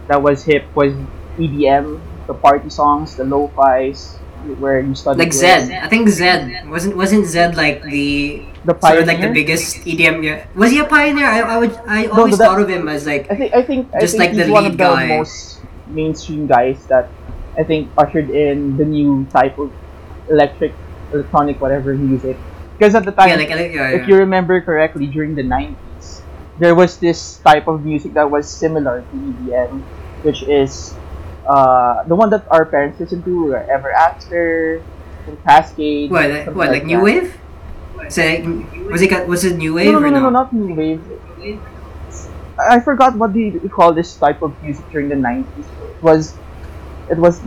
that 0.07 0.21
was 0.21 0.43
hip 0.43 0.65
was 0.75 0.93
EDM, 1.37 2.01
the 2.27 2.33
party 2.33 2.69
songs, 2.69 3.15
the 3.15 3.23
lo-fi's, 3.23 4.17
where 4.59 4.79
you 4.79 4.95
study 4.95 5.19
Like 5.19 5.29
with 5.29 5.41
Zedd. 5.41 5.71
I 5.71 5.87
think 5.87 6.07
Zedd 6.09 6.67
wasn't 6.69 6.95
wasn't 6.97 7.25
Zedd 7.25 7.55
like 7.55 7.83
the 7.83 8.43
the 8.65 8.77
sort 8.79 8.99
of 8.99 9.07
like 9.07 9.21
the 9.21 9.31
biggest 9.31 9.77
EDM. 9.85 10.23
Yeah. 10.23 10.45
Was 10.55 10.71
he 10.71 10.79
a 10.79 10.85
pioneer? 10.85 11.25
I, 11.25 11.41
I 11.41 11.57
would 11.57 11.73
I 11.87 12.05
always 12.07 12.37
but 12.37 12.43
that- 12.43 12.45
thought 12.49 12.61
of 12.61 12.69
him 12.69 12.87
as 12.87 13.05
like 13.05 13.29
I 13.31 13.35
think 13.35 13.53
I 13.53 13.61
think 13.63 13.91
Just 13.99 14.15
I 14.15 14.17
think 14.17 14.19
like 14.19 14.31
he's 14.37 14.45
the 14.47 14.53
one 14.53 14.65
of 14.65 14.73
the 14.77 14.83
guy. 14.83 15.07
most 15.07 15.61
mainstream 15.87 16.47
guys 16.47 16.85
that 16.87 17.09
I 17.57 17.63
think 17.63 17.89
ushered 17.97 18.29
in 18.29 18.77
the 18.77 18.85
new 18.85 19.25
type 19.31 19.57
of 19.59 19.71
electric, 20.29 20.73
electronic, 21.11 21.59
whatever 21.59 21.93
music. 21.93 22.37
Because 22.77 22.95
at 22.95 23.05
the 23.05 23.11
time, 23.11 23.29
yeah 23.29 23.35
like 23.35 23.49
yeah, 23.49 23.59
yeah. 23.61 23.89
if 23.99 24.07
you 24.07 24.15
remember 24.17 24.61
correctly, 24.61 25.05
during 25.05 25.35
the 25.35 25.43
90s, 25.43 26.21
there 26.57 26.73
was 26.73 26.97
this 26.97 27.37
type 27.43 27.67
of 27.67 27.83
music 27.85 28.13
that 28.13 28.31
was 28.31 28.47
similar 28.49 29.01
to 29.01 29.15
EDM, 29.17 29.81
which 30.23 30.41
is 30.43 30.95
uh, 31.51 32.03
the 32.07 32.15
one 32.15 32.29
that 32.31 32.47
our 32.49 32.63
parents 32.65 32.99
listened 32.99 33.25
to, 33.25 33.55
uh, 33.55 33.67
Ever 33.67 33.91
After, 33.91 34.81
Cascada. 35.45 36.09
what 36.09 36.29
like, 36.31 36.45
what 36.55 36.69
like 36.71 36.85
new 36.85 36.97
that. 36.97 37.03
wave? 37.03 37.37
So, 38.09 38.23
was 38.89 39.01
it 39.03 39.11
was 39.27 39.43
it 39.45 39.57
new 39.57 39.73
wave 39.75 39.91
No, 39.91 39.99
no, 39.99 40.07
or 40.07 40.11
no, 40.11 40.19
no, 40.19 40.29
no? 40.29 40.29
not 40.29 40.53
new 40.53 40.73
wave. 40.73 41.01
I 42.59 42.79
forgot 42.79 43.15
what 43.17 43.33
they 43.33 43.51
call 43.71 43.93
this 43.93 44.15
type 44.15 44.41
of 44.41 44.53
music 44.61 44.85
during 44.91 45.09
the 45.09 45.15
90s. 45.15 45.45
It 45.97 46.03
was, 46.03 46.35
it 47.09 47.17
was, 47.17 47.41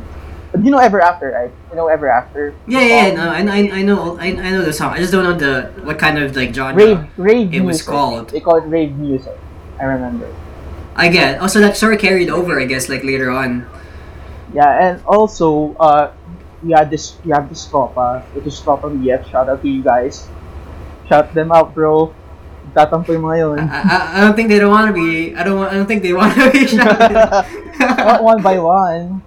you 0.59 0.71
know 0.71 0.79
Ever 0.79 1.01
After, 1.01 1.31
right? 1.31 1.51
You 1.71 1.77
know 1.77 1.87
Ever 1.89 2.09
After? 2.09 2.55
Yeah, 2.67 2.81
yeah, 2.81 3.07
yeah, 3.09 3.15
no, 3.15 3.29
I, 3.31 3.41
I, 3.47 3.61
I 3.79 3.83
know, 3.83 4.19
I, 4.19 4.27
I 4.35 4.51
know 4.51 4.63
the 4.63 4.73
song. 4.73 4.93
I 4.93 4.99
just 4.99 5.13
don't 5.13 5.25
know 5.25 5.35
the 5.35 5.71
what 5.83 5.99
kind 5.99 6.19
of 6.19 6.35
like 6.37 6.55
genre. 6.55 6.75
Rave, 6.83 7.07
rave 7.17 7.55
It 7.55 7.61
was 7.61 7.79
music. 7.83 7.87
called. 7.87 8.31
They 8.31 8.41
call 8.41 8.57
it 8.59 8.67
rave 8.67 8.97
music. 8.97 9.37
I 9.79 9.85
remember. 9.85 10.27
I 10.97 11.09
get. 11.09 11.41
Also, 11.41 11.61
that 11.61 11.77
sort 11.77 11.95
of 11.95 12.01
carried 12.01 12.31
over, 12.31 12.61
I 12.61 12.65
guess, 12.67 12.89
like 12.89 13.03
later 13.05 13.31
on. 13.31 13.67
Yeah, 14.55 14.71
and 14.89 15.03
also, 15.05 15.75
uh, 15.83 16.15
we 16.63 16.73
had 16.73 16.89
this, 16.91 17.19
we 17.25 17.33
have 17.33 17.49
this 17.51 17.67
Copa, 17.67 18.23
which 18.33 18.47
is 18.47 18.59
Copa 18.61 18.87
BF. 18.89 19.29
Shout 19.31 19.49
out 19.49 19.61
to 19.63 19.69
you 19.69 19.83
guys. 19.83 20.29
Shout 21.09 21.35
them 21.35 21.51
out, 21.53 21.75
bro. 21.75 22.15
Tatampo 22.75 23.13
yung 23.13 23.23
mga 23.29 23.39
yun. 23.39 23.59
I, 23.61 23.79
I, 23.83 23.97
I 24.17 24.21
don't 24.25 24.35
think 24.35 24.49
they 24.49 24.59
don't 24.59 24.71
want 24.73 24.89
to 24.89 24.95
be. 24.97 25.35
I 25.37 25.45
don't. 25.45 25.59
I 25.69 25.75
don't 25.75 25.87
think 25.87 26.03
they 26.03 26.15
want 26.17 26.33
to 26.35 26.51
be 26.51 26.67
shouted. 26.67 27.13
Not 27.79 28.23
one 28.25 28.41
by 28.43 28.59
one, 28.59 29.23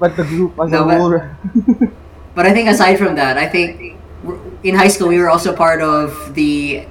but 0.00 0.16
the 0.16 0.24
group 0.24 0.58
as 0.58 0.70
No, 0.72 0.82
a 0.82 0.86
but- 0.88 0.98
whole. 0.98 1.88
But 2.34 2.46
I 2.46 2.52
think 2.52 2.68
aside 2.68 2.98
from 2.98 3.14
that, 3.14 3.38
I 3.38 3.46
think 3.46 3.94
in 4.64 4.74
high 4.74 4.88
school 4.90 5.06
we 5.08 5.18
were 5.22 5.30
also 5.30 5.54
part 5.54 5.80
of 5.80 6.34
the 6.34 6.84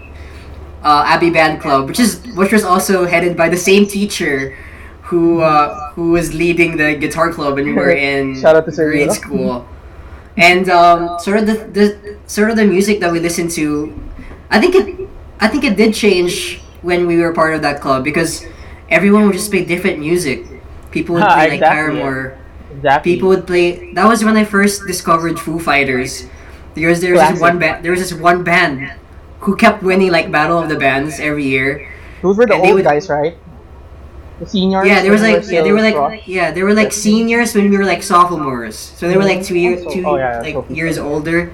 uh, 0.81 1.03
Abbey 1.05 1.29
Band 1.29 1.59
Club, 1.59 1.85
which 1.91 1.99
is 1.99 2.23
which 2.39 2.53
was 2.53 2.63
also 2.63 3.03
headed 3.05 3.35
by 3.35 3.49
the 3.49 3.59
same 3.59 3.85
teacher 3.85 4.55
who 5.03 5.41
uh, 5.41 5.91
who 5.91 6.11
was 6.11 6.33
leading 6.33 6.77
the 6.77 6.95
guitar 6.95 7.31
club 7.31 7.55
when 7.55 7.65
we 7.65 7.73
were 7.73 7.91
in 8.09 8.39
Shout 8.39 8.55
out 8.55 8.65
to 8.65 8.71
grade 8.71 9.11
school. 9.11 9.67
And 10.35 10.67
um, 10.69 11.19
sort 11.19 11.37
of 11.37 11.45
the, 11.45 11.53
the 11.53 12.17
sort 12.25 12.49
of 12.49 12.55
the 12.55 12.65
music 12.65 12.99
that 13.01 13.11
we 13.11 13.19
listened 13.19 13.51
to, 13.51 13.93
I 14.49 14.59
think 14.59 14.75
it 14.75 15.09
I 15.39 15.47
think 15.47 15.63
it 15.63 15.77
did 15.77 15.93
change 15.93 16.59
when 16.81 17.05
we 17.05 17.17
were 17.17 17.33
part 17.33 17.53
of 17.53 17.61
that 17.61 17.81
club 17.81 18.03
because 18.03 18.45
everyone 18.89 19.25
would 19.25 19.33
just 19.33 19.51
play 19.51 19.63
different 19.63 19.99
music. 19.99 20.45
People 20.91 21.15
would 21.15 21.23
play 21.37 21.49
like 21.49 21.53
exactly. 21.53 21.75
Paramore 21.75 22.37
exactly. 22.73 23.13
people 23.13 23.29
would 23.29 23.45
play. 23.45 23.93
That 23.93 24.07
was 24.07 24.23
when 24.23 24.35
I 24.37 24.45
first 24.45 24.87
discovered 24.87 25.39
Foo 25.39 25.59
Fighters. 25.59 26.25
There 26.75 26.89
was 26.89 27.01
there 27.01 27.13
was 27.13 27.29
this 27.29 27.41
one 27.41 27.59
band. 27.59 27.85
There 27.85 27.91
was 27.91 28.01
this 28.01 28.13
one 28.13 28.43
band 28.43 28.91
who 29.41 29.55
kept 29.55 29.83
winning 29.83 30.11
like 30.11 30.31
Battle 30.31 30.57
of 30.57 30.69
the 30.69 30.77
Bands 30.77 31.19
every 31.19 31.45
year. 31.45 31.91
Those 32.21 32.37
were 32.37 32.47
the 32.47 32.55
and 32.55 32.65
old 32.65 32.73
would- 32.75 32.85
guys, 32.85 33.09
right? 33.09 33.37
The 34.39 34.47
seniors. 34.47 34.87
Yeah, 34.87 35.01
there 35.01 35.11
was 35.11 35.21
like 35.21 35.43
yeah, 35.49 35.61
they 35.61 35.71
were 35.71 35.81
like 35.81 36.27
yeah, 36.27 36.51
they 36.51 36.63
were 36.63 36.73
like 36.73 36.91
seniors 36.91 37.53
when 37.53 37.69
we 37.69 37.77
were 37.77 37.85
like 37.85 38.01
sophomores. 38.01 38.75
So 38.75 39.07
they 39.07 39.15
were 39.15 39.23
like 39.23 39.43
two 39.43 39.57
years 39.57 39.85
Also- 39.85 40.01
two 40.01 40.05
oh, 40.07 40.17
yeah, 40.17 40.41
like 40.41 40.69
years 40.69 40.97
older. 40.97 41.53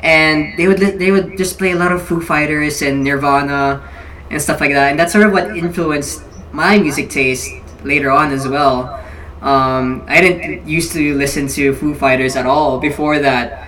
And 0.00 0.56
they 0.58 0.66
would 0.66 0.78
they 0.78 1.10
would 1.10 1.36
just 1.36 1.58
play 1.58 1.72
a 1.72 1.76
lot 1.76 1.92
of 1.92 2.02
Foo 2.02 2.20
Fighters 2.20 2.82
and 2.82 3.04
Nirvana 3.04 3.82
and 4.30 4.40
stuff 4.40 4.60
like 4.60 4.72
that. 4.72 4.90
And 4.90 4.98
that's 4.98 5.12
sort 5.12 5.26
of 5.26 5.32
what 5.32 5.56
influenced 5.56 6.22
my 6.52 6.78
music 6.78 7.10
taste 7.10 7.50
later 7.84 8.10
on 8.10 8.32
as 8.32 8.46
well. 8.46 8.98
Um, 9.40 10.04
I 10.06 10.20
didn't 10.20 10.68
used 10.68 10.92
to 10.92 11.14
listen 11.16 11.48
to 11.48 11.74
Foo 11.74 11.94
Fighters 11.94 12.36
at 12.36 12.46
all 12.46 12.78
before 12.78 13.18
that, 13.18 13.66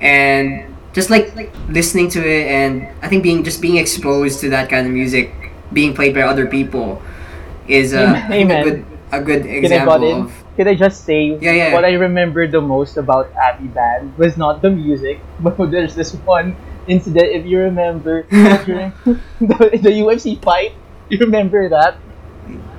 and 0.00 0.74
just 0.92 1.08
like 1.08 1.32
listening 1.68 2.08
to 2.10 2.20
it, 2.20 2.48
and 2.48 2.88
I 3.00 3.08
think 3.08 3.22
being 3.22 3.44
just 3.44 3.62
being 3.62 3.76
exposed 3.76 4.40
to 4.40 4.50
that 4.50 4.68
kind 4.68 4.86
of 4.86 4.92
music 4.92 5.32
being 5.72 5.94
played 5.94 6.14
by 6.14 6.22
other 6.22 6.46
people 6.46 7.00
is 7.68 7.94
I 7.94 8.28
think 8.28 8.50
a 8.52 8.62
good 8.62 8.86
a 9.12 9.20
good 9.20 9.42
Can 9.42 9.52
I 9.52 9.56
example 9.56 10.22
of 10.22 10.44
Can 10.56 10.68
I 10.68 10.74
just 10.74 11.04
say 11.04 11.38
Yeah, 11.40 11.52
yeah. 11.52 11.72
what 11.72 11.84
I 11.84 11.92
remember 11.94 12.46
the 12.46 12.60
most 12.60 12.96
about 12.96 13.30
Abbey 13.34 13.68
Band 13.68 14.16
was 14.18 14.36
not 14.36 14.62
the 14.62 14.70
music, 14.70 15.20
but 15.40 15.56
there's 15.70 15.94
this 15.94 16.12
one 16.26 16.56
incident 16.86 17.28
if 17.32 17.46
you 17.46 17.58
remember 17.58 18.22
during 18.64 18.92
the, 19.40 19.78
the 19.82 19.92
UFC 20.04 20.40
fight. 20.42 20.72
You 21.08 21.18
remember 21.18 21.68
that? 21.68 21.96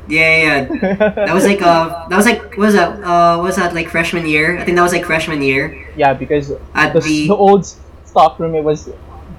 yeah 0.07 0.65
yeah. 0.67 1.13
That 1.25 1.33
was 1.33 1.45
like 1.45 1.61
uh 1.61 2.07
that 2.09 2.15
was 2.15 2.25
like 2.25 2.41
what 2.57 2.69
was 2.69 2.75
that 2.75 3.01
uh 3.03 3.37
what 3.37 3.45
was 3.45 3.55
that 3.55 3.73
like 3.73 3.89
freshman 3.89 4.25
year? 4.27 4.57
I 4.57 4.63
think 4.63 4.75
that 4.77 4.83
was 4.83 4.93
like 4.93 5.05
freshman 5.05 5.41
year 5.41 5.73
yeah, 5.97 6.13
because 6.13 6.51
at 6.73 6.93
the, 6.93 6.99
the 6.99 7.27
the 7.29 7.35
old 7.35 7.65
stock 8.05 8.39
room 8.39 8.53
it 8.55 8.63
was 8.63 8.89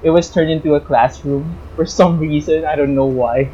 it 0.03 0.11
was 0.11 0.31
turned 0.31 0.51
into 0.51 0.75
a 0.75 0.81
classroom 0.81 1.57
for 1.77 1.87
some 1.87 2.19
reason. 2.19 2.65
I 2.65 2.75
don't 2.77 2.95
know 2.95 3.07
why. 3.07 3.51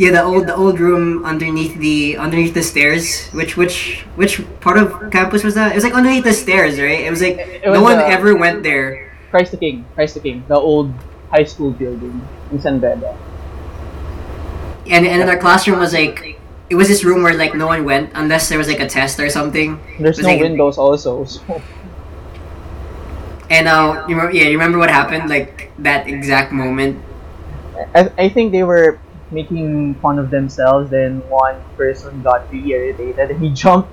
Yeah, 0.00 0.16
the 0.16 0.24
old 0.24 0.48
the 0.48 0.56
old 0.56 0.80
room 0.80 1.28
underneath 1.28 1.76
the 1.76 2.16
underneath 2.16 2.56
the 2.56 2.64
stairs. 2.64 3.28
Which 3.36 3.60
which 3.60 4.00
which 4.16 4.40
part 4.64 4.80
of 4.80 5.12
campus 5.12 5.44
was 5.44 5.52
that? 5.60 5.72
It 5.72 5.74
was 5.76 5.84
like 5.84 5.92
underneath 5.92 6.24
the 6.24 6.32
stairs, 6.32 6.80
right? 6.80 7.04
It 7.04 7.10
was 7.12 7.20
like 7.20 7.36
It 7.36 7.68
no 7.68 7.84
was, 7.84 7.92
one 7.92 7.98
uh, 8.00 8.08
ever 8.08 8.32
went 8.32 8.64
there. 8.64 9.12
Christ 9.28 9.52
the 9.52 9.60
King, 9.60 9.84
Christ 9.92 10.16
the 10.16 10.24
King, 10.24 10.40
the 10.48 10.56
old 10.56 10.88
high 11.28 11.44
school 11.44 11.70
building 11.70 12.16
in 12.50 12.56
San 12.64 12.80
Beda. 12.80 13.12
And 14.88 15.04
and 15.04 15.20
then 15.20 15.28
our 15.28 15.36
classroom 15.36 15.78
was 15.84 15.92
like 15.92 16.40
it 16.72 16.76
was 16.80 16.88
this 16.88 17.04
room 17.04 17.20
where 17.22 17.36
like 17.36 17.52
no 17.52 17.68
one 17.68 17.84
went 17.84 18.08
unless 18.16 18.48
there 18.48 18.56
was 18.56 18.72
like 18.72 18.80
a 18.80 18.88
test 18.88 19.20
or 19.20 19.28
something. 19.28 19.76
There's 20.00 20.16
no 20.18 20.32
like- 20.32 20.40
windows 20.40 20.78
also, 20.80 21.28
so 21.28 21.60
And 23.50 23.68
uh, 23.68 24.06
you 24.08 24.14
remember, 24.16 24.32
yeah, 24.32 24.44
you 24.48 24.56
remember 24.56 24.78
what 24.78 24.88
happened 24.90 25.28
like 25.28 25.72
that 25.84 26.08
exact 26.08 26.52
moment. 26.56 27.02
I, 27.94 28.08
I 28.16 28.28
think 28.28 28.52
they 28.52 28.62
were 28.62 28.96
making 29.30 29.94
fun 29.96 30.18
of 30.18 30.30
themselves. 30.30 30.90
Then 30.90 31.20
one 31.28 31.56
person 31.76 32.22
got 32.22 32.50
really 32.52 32.72
irritated 32.72 33.30
and 33.30 33.40
he 33.40 33.50
jumped 33.50 33.88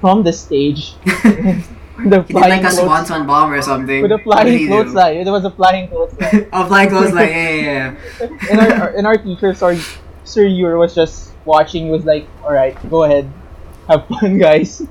from 0.00 0.22
the 0.22 0.32
stage. 0.32 0.94
with 1.04 2.12
a 2.12 2.24
He 2.26 2.34
did 2.34 2.48
like 2.48 2.64
a 2.64 2.70
swanton 2.70 3.26
bomb 3.26 3.52
or 3.52 3.62
something. 3.62 4.02
with 4.02 4.12
a 4.12 4.18
What 4.18 4.44
did 4.44 4.58
he 4.58 4.66
flying 4.66 4.84
clothesline. 4.84 5.16
It 5.26 5.30
was 5.30 5.44
a 5.44 5.50
flying 5.50 5.88
clothesline. 5.88 6.48
Oh, 6.52 6.66
flying 6.68 6.88
clothesline. 6.88 7.28
Yeah, 7.28 7.50
yeah, 7.50 7.96
yeah. 8.20 8.28
and 8.50 8.60
our 8.60 8.88
and 8.96 9.06
our 9.06 9.16
teacher, 9.16 9.54
sorry, 9.54 9.80
Sir 10.24 10.44
Yur 10.46 10.76
was 10.78 10.94
just 10.94 11.32
watching. 11.44 11.86
He 11.86 11.90
was 11.90 12.04
like, 12.04 12.26
"All 12.44 12.52
right, 12.52 12.74
go 12.90 13.04
ahead, 13.04 13.30
have 13.88 14.06
fun, 14.08 14.38
guys." 14.38 14.82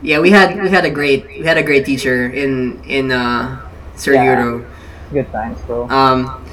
Yeah, 0.00 0.20
we 0.20 0.30
had 0.30 0.60
we 0.62 0.68
had 0.70 0.84
a 0.84 0.90
great 0.90 1.26
we 1.26 1.44
had 1.44 1.58
a 1.58 1.62
great 1.62 1.84
teacher 1.84 2.28
in 2.30 2.82
in 2.84 3.10
uh, 3.10 3.58
Sir 3.96 4.14
Yeah. 4.14 4.24
Euro. 4.38 4.66
Good 5.12 5.30
times, 5.32 5.58
bro. 5.62 5.88
Um, 5.88 6.44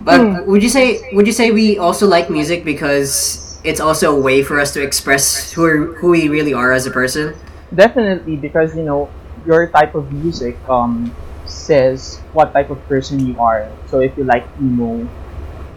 but 0.00 0.28
Hmm. 0.28 0.46
would 0.46 0.62
you 0.62 0.68
say 0.68 1.00
would 1.12 1.26
you 1.26 1.32
say 1.32 1.50
we 1.50 1.78
also 1.78 2.06
like 2.06 2.30
music 2.30 2.64
because 2.64 3.60
it's 3.64 3.80
also 3.80 4.16
a 4.16 4.20
way 4.20 4.42
for 4.42 4.60
us 4.60 4.72
to 4.74 4.82
express 4.82 5.52
who 5.52 5.94
who 6.00 6.10
we 6.10 6.28
really 6.28 6.54
are 6.54 6.72
as 6.72 6.86
a 6.86 6.90
person? 6.90 7.34
Definitely, 7.74 8.36
because 8.36 8.74
you 8.76 8.84
know 8.84 9.14
your 9.44 9.70
type 9.70 9.94
of 9.94 10.10
music 10.12 10.60
um 10.68 11.16
says 11.44 12.24
what 12.32 12.52
type 12.54 12.70
of 12.70 12.86
person 12.88 13.20
you 13.26 13.38
are. 13.40 13.78
So 13.86 14.00
if 14.00 14.16
you 14.16 14.24
like 14.24 14.50
emo, 14.60 15.10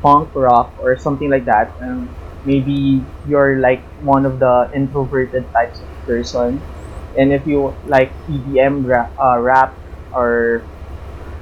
punk 0.04 0.32
rock, 0.36 0.76
or 0.78 0.98
something 0.98 1.30
like 1.30 1.46
that, 1.46 1.76
um, 1.82 2.18
maybe 2.44 3.10
you're 3.24 3.60
like 3.60 3.88
one 3.98 4.26
of 4.26 4.40
the 4.40 4.70
introverted 4.74 5.52
types 5.54 5.82
of 5.82 5.90
person. 6.06 6.68
And 7.16 7.34
if 7.34 7.46
you 7.46 7.80
like 7.84 8.18
EDM 8.28 8.86
rap, 8.86 9.14
uh, 9.22 9.38
rap 9.40 9.80
or 10.12 10.70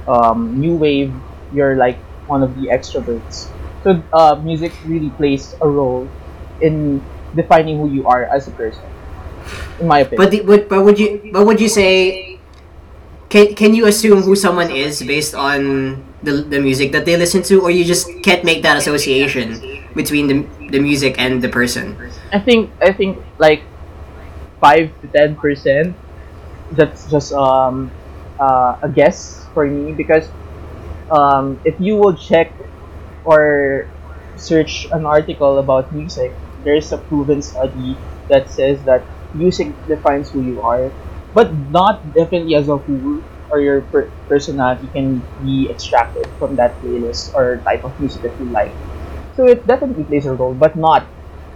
um, 0.06 0.58
new 0.58 0.76
wave, 0.76 1.22
you're 1.50 1.76
like 1.76 2.04
one 2.26 2.42
of 2.42 2.54
the 2.56 2.68
extroverts. 2.68 3.50
So 3.82 4.02
uh, 4.12 4.36
music 4.42 4.76
really 4.84 5.10
plays 5.10 5.54
a 5.60 5.68
role 5.68 6.08
in 6.60 7.02
defining 7.34 7.78
who 7.78 7.88
you 7.88 8.06
are 8.06 8.24
as 8.24 8.46
a 8.48 8.52
person, 8.52 8.84
in 9.78 9.86
my 9.86 10.00
opinion. 10.00 10.18
But 10.18 10.30
the, 10.30 10.40
but 10.42 10.68
but 10.68 10.84
would 10.84 10.98
you 10.98 11.30
but 11.32 11.46
would 11.46 11.60
you 11.60 11.68
say 11.68 12.40
can 13.28 13.54
can 13.54 13.74
you 13.74 13.86
assume 13.86 14.22
who 14.22 14.36
someone 14.36 14.70
is 14.70 15.02
based 15.02 15.34
on 15.34 16.04
the, 16.22 16.44
the 16.44 16.60
music 16.60 16.92
that 16.92 17.04
they 17.04 17.16
listen 17.16 17.42
to, 17.44 17.62
or 17.62 17.70
you 17.70 17.84
just 17.84 18.06
can't 18.22 18.44
make 18.44 18.62
that 18.62 18.76
association 18.76 19.58
between 19.94 20.26
the 20.28 20.46
the 20.70 20.78
music 20.78 21.16
and 21.18 21.42
the 21.42 21.48
person? 21.48 21.96
I 22.32 22.38
think 22.38 22.70
I 22.80 22.92
think 22.92 23.18
like 23.38 23.64
five 24.60 24.92
to 25.00 25.08
ten 25.08 25.36
percent. 25.36 25.96
That's 26.72 27.10
just 27.10 27.32
um, 27.32 27.90
uh, 28.40 28.76
a 28.82 28.88
guess 28.88 29.46
for 29.54 29.66
me 29.66 29.92
because 29.92 30.28
um, 31.12 31.60
if 31.64 31.76
you 31.78 31.96
will 31.96 32.16
check 32.16 32.56
or 33.24 33.86
search 34.36 34.88
an 34.92 35.04
article 35.04 35.58
about 35.58 35.92
music, 35.92 36.32
there's 36.64 36.90
a 36.92 36.98
proven 36.98 37.42
study 37.42 37.96
that 38.28 38.50
says 38.50 38.82
that 38.84 39.04
music 39.34 39.76
defines 39.86 40.30
who 40.30 40.40
you 40.40 40.60
are, 40.62 40.90
but 41.34 41.52
not 41.70 42.00
definitely 42.14 42.54
as 42.56 42.68
a 42.68 42.78
whole 42.78 43.22
or 43.50 43.60
your 43.60 43.82
per- 43.82 44.10
personality 44.28 44.88
can 44.88 45.20
be 45.44 45.68
extracted 45.70 46.26
from 46.38 46.56
that 46.56 46.80
playlist 46.80 47.34
or 47.34 47.58
type 47.58 47.84
of 47.84 47.92
music 48.00 48.22
that 48.22 48.32
you 48.40 48.46
like. 48.46 48.72
So 49.36 49.46
it 49.46 49.66
definitely 49.66 50.04
plays 50.04 50.26
a 50.26 50.32
role, 50.32 50.54
but 50.54 50.76
not 50.76 51.06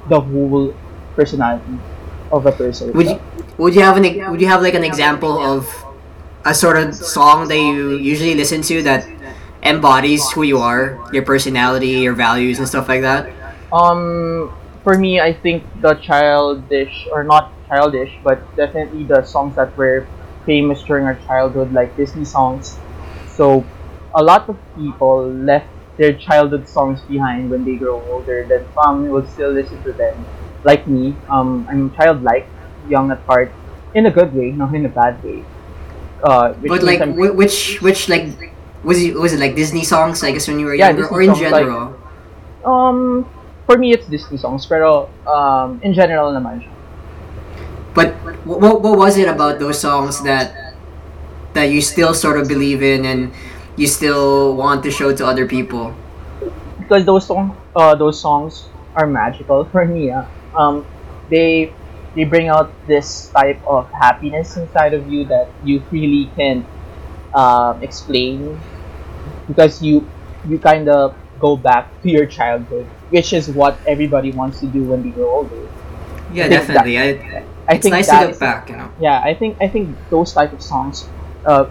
the 0.05 0.21
whole 0.21 0.77
personality 1.17 1.81
of 2.31 2.45
a 2.45 2.53
person. 2.53 2.93
Would 2.93 3.07
you 3.09 3.21
would 3.57 3.75
you 3.75 3.83
have 3.83 3.97
an 3.97 4.05
would 4.31 4.41
you 4.41 4.49
have 4.49 4.61
like 4.61 4.75
an 4.75 4.85
example 4.85 5.39
of 5.41 5.65
a 6.45 6.55
sort 6.55 6.77
of 6.77 6.95
song 6.95 7.49
that 7.49 7.59
you 7.59 7.97
usually 7.97 8.35
listen 8.35 8.63
to 8.63 8.83
that 8.83 9.07
embodies 9.67 10.31
who 10.33 10.43
you 10.43 10.59
are, 10.59 10.99
your 11.13 11.23
personality, 11.23 12.07
your 12.07 12.15
values, 12.15 12.59
and 12.59 12.69
stuff 12.69 12.89
like 12.89 13.03
that? 13.03 13.29
Um, 13.73 14.53
for 14.85 14.97
me, 14.97 15.21
I 15.21 15.33
think 15.33 15.65
the 15.83 15.95
childish 15.95 17.09
or 17.13 17.25
not 17.25 17.53
childish, 17.69 18.13
but 18.23 18.39
definitely 18.57 19.05
the 19.05 19.23
songs 19.25 19.57
that 19.57 19.77
were 19.77 20.07
famous 20.47 20.83
during 20.83 21.05
our 21.05 21.17
childhood, 21.27 21.73
like 21.73 21.97
Disney 21.97 22.25
songs. 22.25 22.79
So, 23.29 23.65
a 24.15 24.23
lot 24.23 24.49
of 24.49 24.57
people 24.77 25.27
left 25.31 25.67
their 25.99 26.13
childhood 26.15 26.69
songs 26.69 27.01
behind 27.03 27.51
when 27.51 27.65
they 27.65 27.77
grow 27.77 28.01
older. 28.11 28.45
Then 28.49 28.65
some 28.75 29.09
will 29.09 29.27
still 29.27 29.51
listen 29.51 29.83
to 29.83 29.93
them. 29.93 30.25
Like 30.65 30.87
me, 30.87 31.15
um, 31.29 31.67
I'm 31.69 31.91
childlike, 31.95 32.49
young 32.89 33.11
at 33.11 33.21
heart, 33.27 33.53
in 33.95 34.07
a 34.07 34.11
good 34.11 34.35
way, 34.35 34.53
not 34.53 34.75
in 34.75 34.87
a 34.87 34.89
bad 34.89 35.23
way. 35.25 35.45
Uh, 36.23 36.53
which 36.55 36.71
But 36.71 36.83
like 36.83 37.01
I'm- 37.01 37.17
which 37.17 37.83
which 37.83 38.09
like 38.09 38.56
was 38.87 39.03
it 39.03 39.19
was 39.19 39.35
it 39.35 39.41
like 39.43 39.59
Disney 39.59 39.83
songs? 39.83 40.23
I 40.23 40.31
guess 40.31 40.47
when 40.47 40.63
you 40.63 40.67
were 40.71 40.79
Yeah, 40.79 40.95
younger, 40.95 41.11
Disney 41.11 41.17
or 41.17 41.21
in 41.23 41.29
songs, 41.35 41.43
like- 41.51 41.67
general. 41.67 41.87
um, 42.65 43.27
for 43.67 43.77
me, 43.79 43.93
it's 43.93 44.07
Disney 44.07 44.39
songs, 44.39 44.63
pero 44.67 45.11
um, 45.27 45.83
in 45.83 45.91
general 45.93 46.31
naman 46.31 46.63
siya. 46.63 46.73
But 47.95 48.13
what, 48.47 48.83
what 48.85 48.97
was 48.99 49.17
it 49.17 49.27
about 49.29 49.59
those 49.59 49.81
songs 49.81 50.23
that 50.23 50.53
that 51.55 51.73
you 51.73 51.81
still 51.81 52.13
sort 52.15 52.39
of 52.39 52.47
believe 52.47 52.83
in 52.85 53.05
and 53.09 53.33
you 53.77 53.87
still 53.89 54.55
want 54.55 54.85
to 54.85 54.91
show 54.91 55.11
to 55.15 55.27
other 55.27 55.47
people? 55.47 55.95
because 56.87 57.03
those 57.05 57.27
song 57.27 57.57
uh, 57.75 57.95
those 57.99 58.21
songs 58.21 58.69
are 58.95 59.07
magical 59.11 59.65
for 59.73 59.85
me. 59.85 60.13
ah. 60.15 60.29
Um, 60.55 60.87
they 61.29 61.73
they 62.15 62.25
bring 62.25 62.49
out 62.49 62.71
this 62.87 63.29
type 63.35 63.59
of 63.67 63.91
happiness 63.93 64.57
inside 64.57 64.95
of 64.95 65.09
you 65.11 65.25
that 65.27 65.51
you 65.67 65.83
really 65.91 66.31
can 66.39 66.65
um, 67.35 67.83
explain 67.83 68.61
because 69.47 69.83
you 69.83 70.13
you 70.45 70.59
kind 70.59 70.89
of 70.89 71.17
go 71.39 71.57
back 71.57 72.01
to 72.03 72.11
your 72.11 72.27
childhood, 72.27 72.91
which 73.11 73.33
is 73.33 73.49
what 73.51 73.81
everybody 73.87 74.33
wants 74.33 74.61
to 74.61 74.67
do 74.67 74.85
when 74.87 75.03
they 75.03 75.11
grow 75.11 75.31
older. 75.31 75.71
Yeah, 76.29 76.49
I 76.49 76.49
definitely. 76.49 76.99
I, 76.99 77.23
I 77.69 77.77
it's 77.77 77.79
think 77.79 77.91
nice 77.91 78.11
to 78.11 78.17
that 78.17 78.21
look 78.21 78.39
back, 78.39 78.69
you 78.71 78.77
know. 78.77 78.93
yeah 78.99 79.21
i 79.25 79.35
think 79.35 79.57
i 79.61 79.69
think 79.69 79.99
those 80.11 80.33
type 80.33 80.53
of 80.53 80.63
songs 80.63 81.11
uh, 81.45 81.67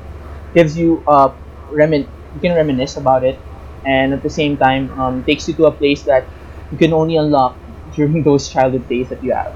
gives 0.53 0.77
you 0.77 1.03
uh 1.07 1.29
remin 1.71 2.09
you 2.33 2.39
can 2.41 2.55
reminisce 2.55 2.97
about 2.97 3.23
it 3.23 3.39
and 3.85 4.13
at 4.13 4.21
the 4.23 4.29
same 4.29 4.57
time 4.57 4.91
um, 4.99 5.23
takes 5.23 5.47
you 5.47 5.53
to 5.55 5.65
a 5.65 5.71
place 5.71 6.03
that 6.03 6.31
you 6.71 6.77
can 6.77 6.93
only 6.93 7.15
unlock 7.17 7.59
during 7.95 8.23
those 8.23 8.49
childhood 8.49 8.87
days 8.87 9.09
that 9.09 9.23
you 9.23 9.33
have 9.33 9.55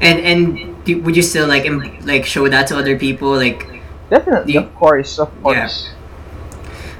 And 0.00 0.20
and 0.20 0.84
do, 0.84 1.00
would 1.02 1.16
you 1.16 1.22
still 1.22 1.46
like 1.48 1.66
like 2.04 2.24
show 2.24 2.48
that 2.48 2.66
to 2.68 2.76
other 2.78 2.96
people? 2.98 3.30
Like 3.34 3.66
definitely 4.10 4.54
You- 4.54 4.60
of 4.60 4.74
course 4.74 5.18
of 5.18 5.32
Yeah. 5.44 5.68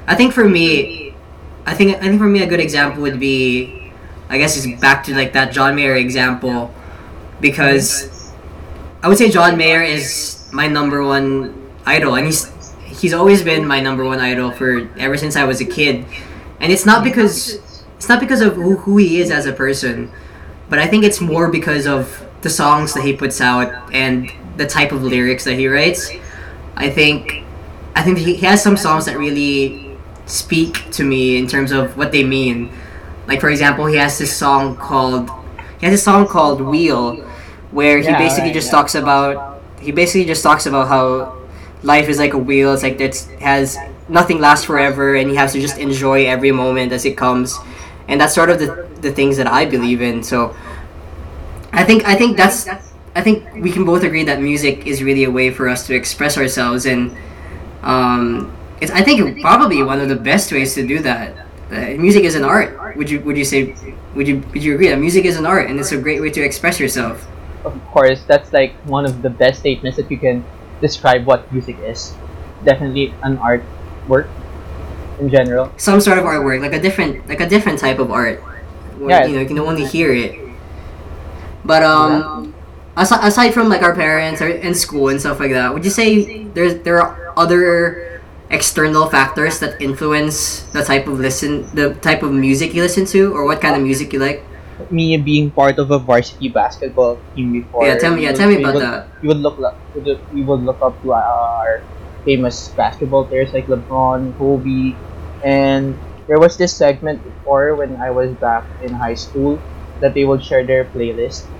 I 0.09 0.15
think 0.15 0.33
for 0.33 0.49
me, 0.49 1.13
I 1.67 1.75
think 1.75 1.95
I 1.97 1.99
think 1.99 2.17
for 2.17 2.25
me 2.25 2.41
a 2.41 2.47
good 2.47 2.59
example 2.59 3.03
would 3.03 3.19
be, 3.19 3.91
I 4.27 4.39
guess, 4.39 4.57
it's 4.57 4.81
back 4.81 5.03
to 5.03 5.13
like 5.13 5.33
that 5.33 5.53
John 5.53 5.75
Mayer 5.75 5.95
example, 5.95 6.73
because 7.39 8.33
I 9.03 9.07
would 9.07 9.19
say 9.19 9.29
John 9.29 9.55
Mayer 9.55 9.83
is 9.83 10.49
my 10.51 10.67
number 10.67 11.03
one 11.03 11.71
idol, 11.85 12.15
and 12.15 12.25
he's 12.25 12.51
he's 12.85 13.13
always 13.13 13.43
been 13.43 13.67
my 13.67 13.79
number 13.79 14.03
one 14.03 14.19
idol 14.19 14.49
for 14.49 14.89
ever 14.97 15.15
since 15.15 15.35
I 15.35 15.43
was 15.43 15.61
a 15.61 15.65
kid, 15.65 16.05
and 16.59 16.73
it's 16.73 16.87
not 16.87 17.03
because 17.03 17.61
it's 17.97 18.09
not 18.09 18.19
because 18.19 18.41
of 18.41 18.55
who, 18.55 18.77
who 18.77 18.97
he 18.97 19.21
is 19.21 19.29
as 19.29 19.45
a 19.45 19.53
person, 19.53 20.11
but 20.69 20.79
I 20.79 20.87
think 20.87 21.03
it's 21.03 21.21
more 21.21 21.51
because 21.51 21.85
of 21.85 22.25
the 22.41 22.49
songs 22.49 22.95
that 22.95 23.03
he 23.03 23.13
puts 23.15 23.41
out 23.41 23.93
and 23.93 24.31
the 24.57 24.65
type 24.65 24.91
of 24.91 25.03
lyrics 25.03 25.43
that 25.43 25.53
he 25.53 25.67
writes. 25.67 26.09
I 26.75 26.89
think 26.89 27.43
I 27.95 28.01
think 28.01 28.17
he 28.17 28.37
has 28.37 28.63
some 28.63 28.75
songs 28.75 29.05
that 29.05 29.15
really 29.15 29.88
speak 30.29 30.91
to 30.93 31.03
me 31.03 31.37
in 31.37 31.47
terms 31.47 31.71
of 31.71 31.97
what 31.97 32.11
they 32.11 32.23
mean. 32.23 32.71
Like 33.27 33.41
for 33.41 33.49
example, 33.49 33.87
he 33.87 33.97
has 33.97 34.17
this 34.19 34.35
song 34.35 34.77
called 34.77 35.29
he 35.79 35.85
has 35.87 35.95
a 35.95 36.03
song 36.03 36.27
called 36.27 36.61
Wheel 36.61 37.17
where 37.71 37.99
he 37.99 38.11
Yeah, 38.11 38.17
basically 38.17 38.51
right, 38.51 38.53
just 38.53 38.67
yeah. 38.67 38.71
talks 38.71 38.95
about 38.95 39.61
he 39.81 39.91
basically 39.91 40.25
just 40.25 40.43
talks 40.43 40.65
about 40.67 40.87
how 40.89 41.37
life 41.83 42.09
is 42.09 42.19
like 42.19 42.33
a 42.33 42.37
wheel. 42.37 42.73
It's 42.73 42.83
like 42.83 42.99
it 43.01 43.17
has 43.41 43.77
nothing 44.09 44.39
lasts 44.39 44.65
forever, 44.65 45.15
and 45.15 45.29
you 45.29 45.37
have 45.37 45.51
to 45.53 45.61
just 45.61 45.77
enjoy 45.77 46.27
every 46.27 46.51
moment 46.51 46.91
as 46.93 47.05
it 47.05 47.17
comes. 47.17 47.57
And 48.07 48.21
that's 48.21 48.35
sort 48.35 48.49
of 48.49 48.59
the, 48.59 48.87
the 49.01 49.11
things 49.11 49.37
that 49.37 49.47
I 49.47 49.65
believe 49.65 50.01
in. 50.01 50.23
So 50.23 50.55
I 51.71 51.83
think 51.83 52.05
I 52.05 52.15
think 52.15 52.37
that's 52.37 52.67
I 53.15 53.21
think 53.21 53.45
we 53.55 53.71
can 53.71 53.85
both 53.85 54.03
agree 54.03 54.23
that 54.25 54.41
music 54.41 54.87
is 54.87 55.03
really 55.03 55.23
a 55.25 55.31
way 55.31 55.51
for 55.51 55.69
us 55.69 55.87
to 55.87 55.95
express 55.95 56.37
ourselves, 56.37 56.85
and 56.85 57.15
um, 57.83 58.55
it's 58.81 58.91
I 58.91 59.01
think 59.01 59.41
probably 59.41 59.83
one 59.83 59.99
of 59.99 60.09
the 60.09 60.15
best 60.15 60.51
ways 60.51 60.73
to 60.75 60.85
do 60.85 60.99
that. 60.99 61.45
Uh, 61.71 61.93
music 62.01 62.23
is 62.23 62.35
an 62.35 62.43
art. 62.43 62.97
Would 62.97 63.09
you 63.09 63.19
would 63.21 63.37
you 63.37 63.45
say 63.45 63.75
would 64.15 64.27
you 64.27 64.41
would 64.53 64.63
you 64.63 64.73
agree 64.73 64.89
that 64.89 64.99
music 64.99 65.25
is 65.25 65.37
an 65.37 65.45
art 65.45 65.69
and 65.69 65.79
it's 65.79 65.91
a 65.91 65.97
great 66.01 66.21
way 66.21 66.29
to 66.31 66.41
express 66.41 66.79
yourself? 66.79 67.25
of 67.65 67.75
course 67.91 68.23
that's 68.23 68.53
like 68.53 68.71
one 68.87 69.03
of 69.03 69.21
the 69.21 69.29
best 69.29 69.59
statements 69.59 69.97
that 69.97 70.09
you 70.09 70.17
can 70.17 70.45
describe 70.79 71.25
what 71.25 71.43
music 71.51 71.75
is 71.83 72.15
definitely 72.63 73.13
an 73.21 73.37
art 73.39 73.61
work 74.07 74.29
in 75.19 75.29
general 75.29 75.69
Some 75.75 75.99
sort 75.99 76.17
of 76.17 76.23
artwork, 76.23 76.61
like 76.61 76.71
a 76.71 76.79
different 76.79 77.27
like 77.27 77.41
a 77.41 77.49
different 77.49 77.79
type 77.79 77.99
of 77.99 78.11
art. 78.11 78.39
Where, 78.97 79.09
Yeah. 79.11 79.25
you 79.27 79.35
know 79.35 79.41
you 79.41 79.47
can 79.47 79.59
only 79.59 79.85
hear 79.85 80.13
it. 80.13 80.39
But 81.65 81.83
um, 81.83 82.53
aside, 82.95 83.27
aside 83.27 83.51
from 83.53 83.67
like 83.69 83.83
our 83.83 83.93
parents 83.93 84.41
or 84.41 84.47
in 84.47 84.73
school 84.73 85.09
and 85.09 85.19
stuff 85.19 85.39
like 85.39 85.51
that, 85.51 85.73
would 85.73 85.83
you 85.83 85.91
say 85.91 86.43
there's 86.55 86.79
there 86.87 87.01
are 87.01 87.33
other 87.35 88.18
external 88.49 89.09
factors 89.09 89.59
that 89.59 89.79
influence 89.81 90.63
the 90.73 90.83
type 90.83 91.07
of 91.07 91.19
listen 91.19 91.69
the 91.73 91.93
type 92.01 92.23
of 92.23 92.33
music 92.33 92.73
you 92.73 92.81
listen 92.81 93.05
to 93.05 93.33
or 93.33 93.45
what 93.45 93.61
kind 93.61 93.75
of 93.75 93.81
music 93.83 94.11
you 94.13 94.19
like? 94.19 94.45
me 94.89 95.17
being 95.17 95.51
part 95.51 95.77
of 95.77 95.91
a 95.91 95.99
varsity 95.99 96.47
basketball 96.49 97.21
team 97.35 97.51
before. 97.51 97.85
Yeah, 97.85 97.97
tell 97.97 98.15
me- 98.15 98.23
yeah, 98.23 98.31
tell 98.31 98.47
me 98.47 98.63
about 98.63 98.75
would, 98.75 98.83
that. 98.83 99.11
you 99.21 99.27
would 99.27 99.37
look 99.43 99.59
up, 99.59 99.83
we 100.31 100.41
would 100.43 100.61
look 100.61 100.79
up 100.81 101.01
to 101.01 101.11
our 101.13 101.83
famous 102.23 102.69
basketball 102.75 103.27
players 103.27 103.51
like 103.53 103.67
LeBron, 103.67 104.37
Kobe, 104.37 104.99
and 105.43 106.01
there 106.27 106.39
was 106.39 106.57
this 106.57 106.77
segment 106.77 107.23
before 107.23 107.75
when 107.75 107.97
I 107.99 108.11
was 108.11 108.35
back 108.35 108.71
in 108.79 108.93
high 108.93 109.15
school 109.15 109.65
that 109.99 110.13
they 110.13 110.23
would 110.23 110.43
share 110.43 110.65
their 110.65 110.85
playlist, 110.85 111.51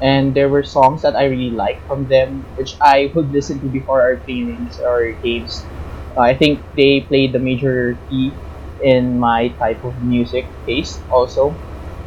and 0.00 0.34
there 0.34 0.48
were 0.48 0.62
songs 0.64 1.02
that 1.02 1.16
I 1.16 1.24
really 1.26 1.50
liked 1.54 1.86
from 1.86 2.06
them, 2.08 2.48
which 2.54 2.76
I 2.80 3.12
would 3.14 3.30
listen 3.32 3.60
to 3.60 3.68
before 3.68 4.02
our 4.02 4.20
trainings 4.20 4.78
or 4.78 5.12
games. 5.22 5.70
I 6.20 6.34
think 6.34 6.60
they 6.76 7.00
played 7.00 7.32
the 7.32 7.38
major 7.38 7.98
key 8.08 8.32
in 8.82 9.18
my 9.18 9.48
type 9.60 9.82
of 9.84 10.02
music 10.02 10.46
taste 10.66 11.00
also 11.10 11.54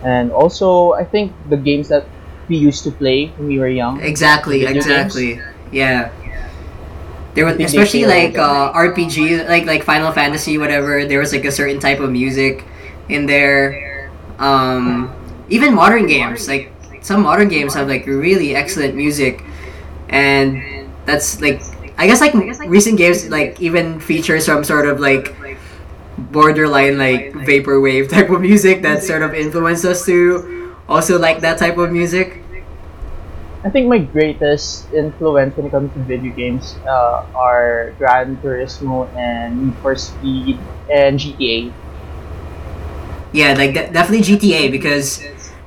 and 0.04 0.32
also 0.32 0.93
I 0.93 1.04
think 1.04 1.34
the 1.50 1.58
games 1.58 1.89
that 1.89 2.06
we 2.48 2.58
used 2.58 2.84
to 2.84 2.91
play 2.91 3.28
when 3.38 3.48
we 3.48 3.60
were 3.60 3.67
young. 3.67 4.00
Exactly, 4.02 4.65
exactly. 4.65 5.39
Yeah. 5.72 6.12
There 7.34 7.46
was 7.46 7.54
I 7.54 7.58
think 7.58 7.70
they 7.72 7.78
especially 7.78 8.06
like 8.06 8.34
like 8.34 8.38
uh, 8.38 8.74
RPG, 8.74 9.48
like 9.48 9.65
like 9.65 9.84
Final 9.84 10.12
Fantasy, 10.12 10.58
whatever. 10.58 11.06
There 11.06 11.20
was 11.20 11.34
like 11.34 11.46
a 11.46 11.52
certain 11.52 11.80
type 11.80 12.00
of 12.00 12.10
music 12.12 12.65
in 13.10 13.26
there. 13.26 14.10
Um, 14.39 15.13
even 15.50 15.74
modern 15.74 16.08
games, 16.08 16.48
like 16.48 16.72
some 17.02 17.22
modern 17.22 17.48
games 17.48 17.74
have 17.76 17.88
like 17.88 18.08
really 18.08 18.56
excellent 18.56 18.96
music, 18.96 19.43
and 20.10 20.89
that's 21.06 21.39
like 21.41 21.62
I 21.97 22.05
guess 22.05 22.21
like 22.21 22.33
recent 22.67 22.97
games 22.97 23.29
like 23.29 23.60
even 23.60 23.99
feature 23.99 24.39
some 24.39 24.63
sort 24.63 24.88
of 24.88 24.99
like 24.99 25.36
borderline 26.17 26.97
like 26.97 27.33
vaporwave 27.33 28.10
type 28.13 28.29
of 28.29 28.41
music 28.41 28.81
that 28.83 29.03
sort 29.03 29.21
of 29.21 29.33
influenced 29.33 29.86
us 29.86 30.05
to 30.05 30.75
also 30.88 31.19
like 31.19 31.41
that 31.41 31.57
type 31.57 31.77
of 31.77 31.91
music? 31.91 32.43
I 33.63 33.69
think 33.69 33.88
my 33.88 33.97
greatest 33.97 34.93
influence 34.93 35.57
when 35.57 35.65
it 35.65 35.71
comes 35.71 35.91
to 35.93 35.99
video 35.99 36.31
games 36.33 36.75
uh, 36.88 37.25
are 37.36 37.93
Gran 37.97 38.38
Turismo 38.38 39.10
and 39.17 39.65
Need 39.65 39.75
for 39.81 39.95
Speed 39.95 40.60
and 40.93 41.19
GTA. 41.19 41.73
Yeah, 43.33 43.53
like 43.53 43.73
de- 43.73 43.91
definitely 43.91 44.21
GTA 44.21 44.71
because 44.71 45.19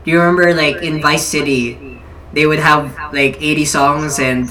do 0.04 0.10
you 0.10 0.18
remember 0.18 0.54
like 0.54 0.76
in 0.82 1.02
Vice 1.02 1.26
City 1.26 2.00
they 2.32 2.46
would 2.46 2.60
have 2.60 2.96
like 3.12 3.36
80 3.42 3.64
songs 3.64 4.18
and 4.18 4.48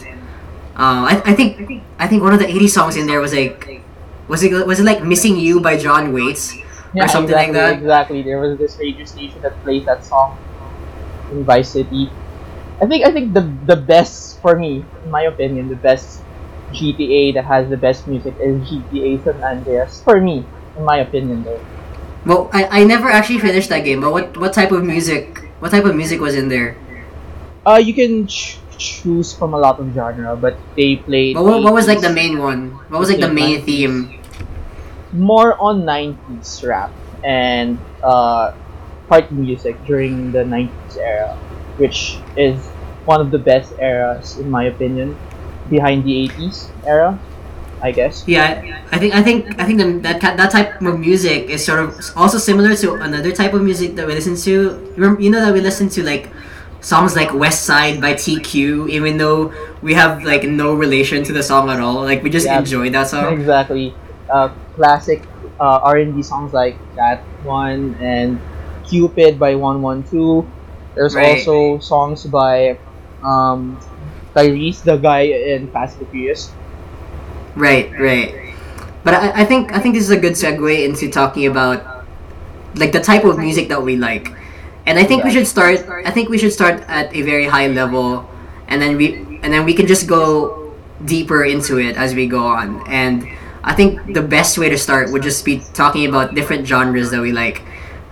um, 0.80 1.04
I, 1.06 1.22
I 1.26 1.34
think 1.36 1.84
I 2.00 2.08
think 2.08 2.24
one 2.24 2.34
of 2.34 2.40
the 2.40 2.48
80 2.48 2.68
songs 2.68 2.96
in 2.96 3.06
there 3.06 3.20
was 3.20 3.34
like 3.34 3.84
was 4.28 4.44
it 4.44 4.54
was 4.66 4.80
it 4.80 4.84
like 4.84 5.04
Missing 5.04 5.38
You 5.38 5.60
by 5.60 5.78
John 5.78 6.14
Waite 6.14 6.56
or 7.00 7.08
something 7.08 7.36
exactly, 7.36 7.36
like 7.36 7.52
that? 7.54 7.74
Exactly. 7.74 8.22
There 8.24 8.40
was 8.40 8.58
this 8.58 8.78
radio 8.80 9.06
station 9.06 9.42
that 9.42 9.62
plays 9.64 9.86
that 9.86 10.06
song 10.06 10.38
in 11.32 11.44
Vice 11.44 11.72
City. 11.72 12.10
I 12.82 12.88
think 12.88 13.06
I 13.06 13.12
think 13.12 13.34
the 13.34 13.42
the 13.66 13.76
best 13.76 14.40
for 14.42 14.56
me, 14.56 14.86
in 15.04 15.12
my 15.12 15.24
opinion, 15.24 15.68
the 15.70 15.76
best 15.76 16.24
GTA 16.72 17.32
that 17.34 17.46
has 17.46 17.70
the 17.70 17.78
best 17.78 18.08
music 18.08 18.36
is 18.40 18.62
GTA 18.70 19.24
San 19.24 19.44
Andreas. 19.44 20.02
For 20.04 20.22
me, 20.22 20.46
in 20.78 20.84
my 20.86 21.00
opinion, 21.00 21.44
though. 21.44 21.62
Well, 22.26 22.50
I, 22.54 22.82
I 22.82 22.84
never 22.84 23.10
actually 23.10 23.40
finished 23.40 23.70
that 23.70 23.84
game, 23.84 24.02
but 24.02 24.12
what 24.12 24.38
what 24.38 24.54
type 24.54 24.72
of 24.72 24.84
music 24.84 25.40
what 25.60 25.72
type 25.72 25.86
of 25.86 25.96
music 25.96 26.22
was 26.22 26.36
in 26.36 26.50
there? 26.50 26.78
Uh, 27.66 27.76
you 27.76 27.94
can 27.94 28.28
ch- 28.28 28.60
choose 28.80 29.36
from 29.36 29.54
a 29.54 29.60
lot 29.60 29.78
of 29.80 29.94
genre, 29.94 30.36
but 30.36 30.58
they 30.76 30.96
played. 30.96 31.36
But 31.36 31.44
what, 31.44 31.62
what 31.62 31.74
was 31.76 31.86
like 31.88 32.02
the 32.02 32.10
main 32.10 32.40
one? 32.40 32.72
What 32.88 33.00
was 33.00 33.12
like 33.12 33.20
the 33.20 33.30
main 33.30 33.62
theme? 33.62 34.18
More 35.12 35.60
on 35.60 35.84
'90s 35.84 36.66
rap 36.66 36.90
and 37.24 37.78
uh, 38.02 38.56
party 39.12 39.36
music 39.36 39.76
during 39.86 40.32
the 40.32 40.48
'90s 40.48 40.98
era, 40.98 41.36
which 41.78 42.18
is 42.38 42.58
one 43.06 43.20
of 43.20 43.30
the 43.30 43.40
best 43.40 43.76
eras 43.78 44.40
in 44.40 44.50
my 44.50 44.72
opinion, 44.72 45.20
behind 45.70 46.08
the 46.08 46.30
'80s 46.30 46.72
era, 46.88 47.20
I 47.84 47.92
guess. 47.92 48.24
Yeah, 48.26 48.64
I 48.92 48.98
think 48.98 49.14
I 49.14 49.22
think 49.22 49.60
I 49.60 49.66
think 49.68 49.78
the, 49.84 50.00
that 50.08 50.22
that 50.24 50.50
type 50.50 50.82
of 50.82 51.00
music 51.00 51.52
is 51.52 51.66
sort 51.66 51.84
of 51.84 52.00
also 52.16 52.38
similar 52.38 52.76
to 52.80 52.96
another 53.04 53.36
type 53.36 53.54
of 53.54 53.62
music 53.62 54.00
that 54.00 54.08
we 54.08 54.16
listen 54.16 54.40
to. 54.48 54.80
You 54.96 55.30
know 55.30 55.44
that 55.44 55.54
we 55.54 55.60
listen 55.60 55.90
to 56.00 56.04
like 56.04 56.32
songs 56.82 57.16
like 57.16 57.34
West 57.34 57.66
Side 57.66 58.02
by 58.02 58.14
TQ, 58.14 58.88
even 58.90 59.18
though 59.18 59.54
we 59.82 59.94
have 59.94 60.24
like 60.24 60.44
no 60.44 60.74
relation 60.74 61.24
to 61.24 61.34
the 61.34 61.44
song 61.44 61.70
at 61.70 61.80
all. 61.80 62.02
Like 62.04 62.24
we 62.24 62.30
just 62.30 62.46
Yeah. 62.46 62.60
enjoy 62.60 62.90
that 62.92 63.08
song. 63.08 63.34
Exactly. 63.34 63.96
Uh, 64.30 64.50
classic 64.76 65.24
uh, 65.60 65.80
R&B 65.84 66.24
songs 66.24 66.54
like 66.54 66.78
that 66.96 67.24
one 67.44 67.96
and 68.00 68.40
Cupid 68.88 69.38
by 69.40 69.56
112. 69.56 70.48
There's 70.96 71.16
Right. 71.16 71.38
also 71.38 71.80
songs 71.80 72.26
by 72.26 72.80
um, 73.24 73.80
Tyrese, 74.36 74.84
the 74.84 74.98
guy 74.98 75.22
in 75.22 75.70
Fast 75.72 76.00
and 76.00 76.10
Furious. 76.10 76.56
Right, 77.56 77.92
right. 78.00 78.36
But 79.04 79.14
I, 79.14 79.42
I 79.42 79.46
think 79.46 79.74
I 79.74 79.80
think 79.80 79.96
this 79.96 80.04
is 80.04 80.12
a 80.12 80.20
good 80.20 80.34
segue 80.34 80.84
into 80.86 81.10
talking 81.10 81.48
about 81.48 82.06
like 82.76 82.92
the 82.92 83.00
type 83.02 83.24
of 83.24 83.38
music 83.38 83.70
that 83.70 83.82
we 83.82 83.96
like. 83.98 84.32
And 84.90 84.98
I 84.98 85.04
think 85.04 85.24
we 85.24 85.30
should 85.30 85.46
start 85.46 85.86
I 85.86 86.10
think 86.10 86.30
we 86.30 86.40
should 86.42 86.52
start 86.52 86.82
at 86.90 87.14
a 87.14 87.22
very 87.22 87.46
high 87.46 87.68
level 87.68 88.26
and 88.68 88.82
then 88.82 88.98
we 88.98 89.22
and 89.46 89.54
then 89.54 89.64
we 89.64 89.78
can 89.78 89.86
just 89.86 90.10
go 90.10 90.74
deeper 91.06 91.46
into 91.46 91.78
it 91.78 91.96
as 91.96 92.16
we 92.16 92.26
go 92.26 92.42
on. 92.42 92.82
And 92.90 93.30
I 93.64 93.76
think 93.78 94.14
the 94.18 94.26
best 94.26 94.58
way 94.58 94.68
to 94.68 94.80
start 94.80 95.12
would 95.12 95.22
just 95.22 95.46
be 95.46 95.62
talking 95.78 96.10
about 96.10 96.34
different 96.34 96.66
genres 96.66 97.12
that 97.12 97.22
we 97.22 97.32
like. 97.32 97.62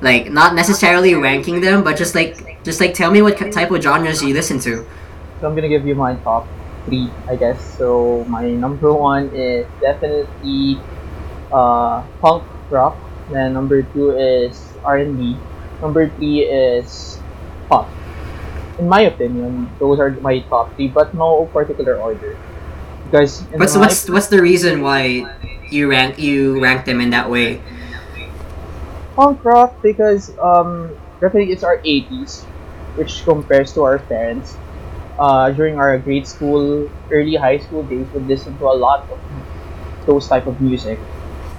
Like 0.01 0.29
not 0.29 0.53
necessarily 0.53 1.15
ranking 1.15 1.61
them, 1.61 1.83
but 1.83 1.97
just 1.97 2.13
like 2.13 2.61
just 2.63 2.79
like 2.79 2.93
tell 2.93 3.09
me 3.09 3.25
what 3.25 3.41
type 3.51 3.71
of 3.71 3.81
genres 3.81 4.21
you 4.21 4.35
listen 4.37 4.59
to. 4.69 4.85
So 5.41 5.49
I'm 5.49 5.55
gonna 5.57 5.73
give 5.73 5.81
you 5.87 5.95
my 5.95 6.13
top 6.21 6.45
three, 6.85 7.09
I 7.25 7.37
guess. 7.37 7.57
So 7.81 8.23
my 8.29 8.53
number 8.53 8.93
one 8.93 9.33
is 9.33 9.65
definitely 9.81 10.77
uh, 11.51 12.05
punk 12.21 12.45
rock. 12.69 12.93
Then 13.33 13.53
number 13.53 13.81
two 13.81 14.13
is 14.13 14.61
R&B. 14.85 15.37
Number 15.81 16.09
three 16.09 16.41
is 16.41 17.23
pop. 17.69 17.97
In 18.77 18.87
my 18.89 19.01
opinion, 19.01 19.75
those 19.79 19.99
are 19.99 20.17
my 20.21 20.41
top 20.49 20.75
three, 20.75 20.89
but 20.89 21.13
no 21.13 21.47
particular 21.53 21.97
order. 21.99 22.39
Because 23.03 23.47
What's 23.55 23.75
my- 23.75 23.81
what's 23.81 24.09
what's 24.09 24.27
the 24.27 24.41
reason 24.41 24.81
why 24.81 25.25
you 25.71 25.89
rank 25.89 26.17
you 26.19 26.61
rank 26.61 26.85
them 26.85 27.01
in 27.01 27.09
that 27.11 27.29
way? 27.29 27.61
punk 29.15 29.43
rock 29.43 29.79
because 29.81 30.31
um 30.41 30.97
definitely 31.21 31.51
it's 31.51 31.63
our 31.63 31.79
80s 31.83 32.47
which 32.95 33.23
compares 33.25 33.73
to 33.73 33.83
our 33.83 33.99
parents 33.99 34.59
uh 35.19 35.51
during 35.51 35.77
our 35.77 35.97
grade 35.99 36.27
school 36.27 36.89
early 37.11 37.35
high 37.35 37.57
school 37.57 37.83
days 37.83 38.11
would 38.13 38.27
listen 38.27 38.57
to 38.57 38.65
a 38.65 38.77
lot 38.77 39.07
of 39.11 39.19
those 40.05 40.27
type 40.27 40.47
of 40.47 40.59
music 40.61 41.05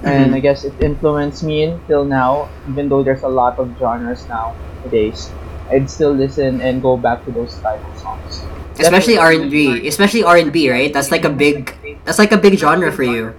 and 0.05 0.33
Mhm. 0.33 0.35
i 0.35 0.41
guess 0.41 0.65
it 0.65 0.77
influenced 0.81 1.43
me 1.43 1.63
until 1.65 2.05
now 2.05 2.53
even 2.67 2.89
though 2.89 3.03
there's 3.03 3.23
a 3.23 3.29
lot 3.29 3.59
of 3.59 3.77
genres 3.79 4.27
now 4.29 4.57
nowadays 4.83 5.35
i'd 5.73 5.91
still 5.91 6.13
listen 6.15 6.61
and 6.61 6.83
go 6.83 6.97
back 6.97 7.25
to 7.25 7.33
those 7.33 7.59
type 7.61 7.83
of 7.85 7.97
songs 7.97 8.49
especially 8.79 9.17
R 9.19 9.33
and 9.33 9.51
B, 9.51 9.87
especially 9.89 10.23
R 10.23 10.37
and 10.37 10.53
B, 10.53 10.71
right? 10.71 10.93
That's 10.93 11.11
like 11.11 11.25
a 11.25 11.31
big, 11.31 11.75
that's 12.05 12.19
like 12.19 12.33
a 12.33 12.39
big 12.39 12.59
genre 12.59 12.93
for 12.93 13.03
you. 13.03 13.35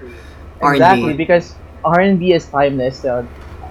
R 0.61 0.73
Exactly, 0.73 1.11
and 1.11 1.17
B. 1.17 1.23
because 1.23 1.59
R&B 1.83 2.33
is 2.33 2.49
timeless. 2.49 3.03
Uh, 3.05 3.27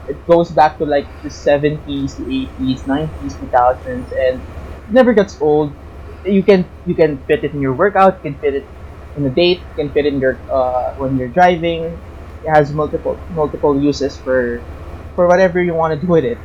it 0.07 0.25
goes 0.27 0.51
back 0.51 0.79
to 0.79 0.85
like 0.85 1.11
the 1.23 1.31
70s, 1.31 2.17
the 2.17 2.25
80s, 2.25 2.87
90s, 2.87 3.37
2000s, 3.39 4.13
and 4.13 4.43
it 4.87 4.93
never 4.93 5.13
gets 5.13 5.41
old. 5.41 5.79
You 6.25 6.45
can 6.45 6.73
you 6.85 6.95
can 6.97 7.23
fit 7.27 7.45
it 7.45 7.53
in 7.55 7.61
your 7.61 7.75
workout, 7.75 8.21
you 8.23 8.31
can 8.33 8.39
fit 8.41 8.55
it 8.55 8.71
in 9.15 9.27
a 9.27 9.31
date, 9.31 9.67
you 9.69 9.85
can 9.85 9.93
fit 9.93 10.07
it 10.07 10.15
in 10.15 10.21
your 10.21 10.45
uh, 10.53 10.95
when 10.97 11.17
you're 11.17 11.31
driving. 11.33 12.03
It 12.43 12.51
has 12.55 12.73
multiple 12.73 13.23
multiple 13.29 13.81
uses 13.81 14.19
for 14.19 14.67
for 15.15 15.27
whatever 15.29 15.63
you 15.63 15.75
want 15.75 15.95
to 15.99 16.01
do 16.07 16.11
with 16.13 16.25
it. 16.25 16.39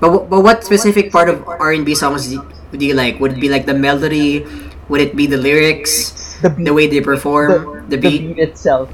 But 0.00 0.28
but 0.28 0.40
what 0.42 0.64
specific 0.64 1.10
part 1.12 1.28
of 1.28 1.44
R 1.58 1.72
and 1.72 1.84
B 1.84 1.94
songs 1.94 2.28
do 2.28 2.34
you, 2.34 2.78
do 2.78 2.84
you 2.86 2.94
like? 2.94 3.20
Would 3.20 3.32
it 3.38 3.40
be 3.40 3.48
like 3.48 3.66
the 3.66 3.74
melody? 3.74 4.44
Would 4.88 5.00
it 5.00 5.16
be 5.16 5.26
the 5.26 5.36
lyrics? 5.38 6.12
The 6.40 6.50
beat, 6.50 6.64
The 6.66 6.74
way 6.74 6.86
they 6.86 7.00
perform? 7.00 7.88
The, 7.88 7.96
beat? 7.96 8.38
itself. 8.38 8.90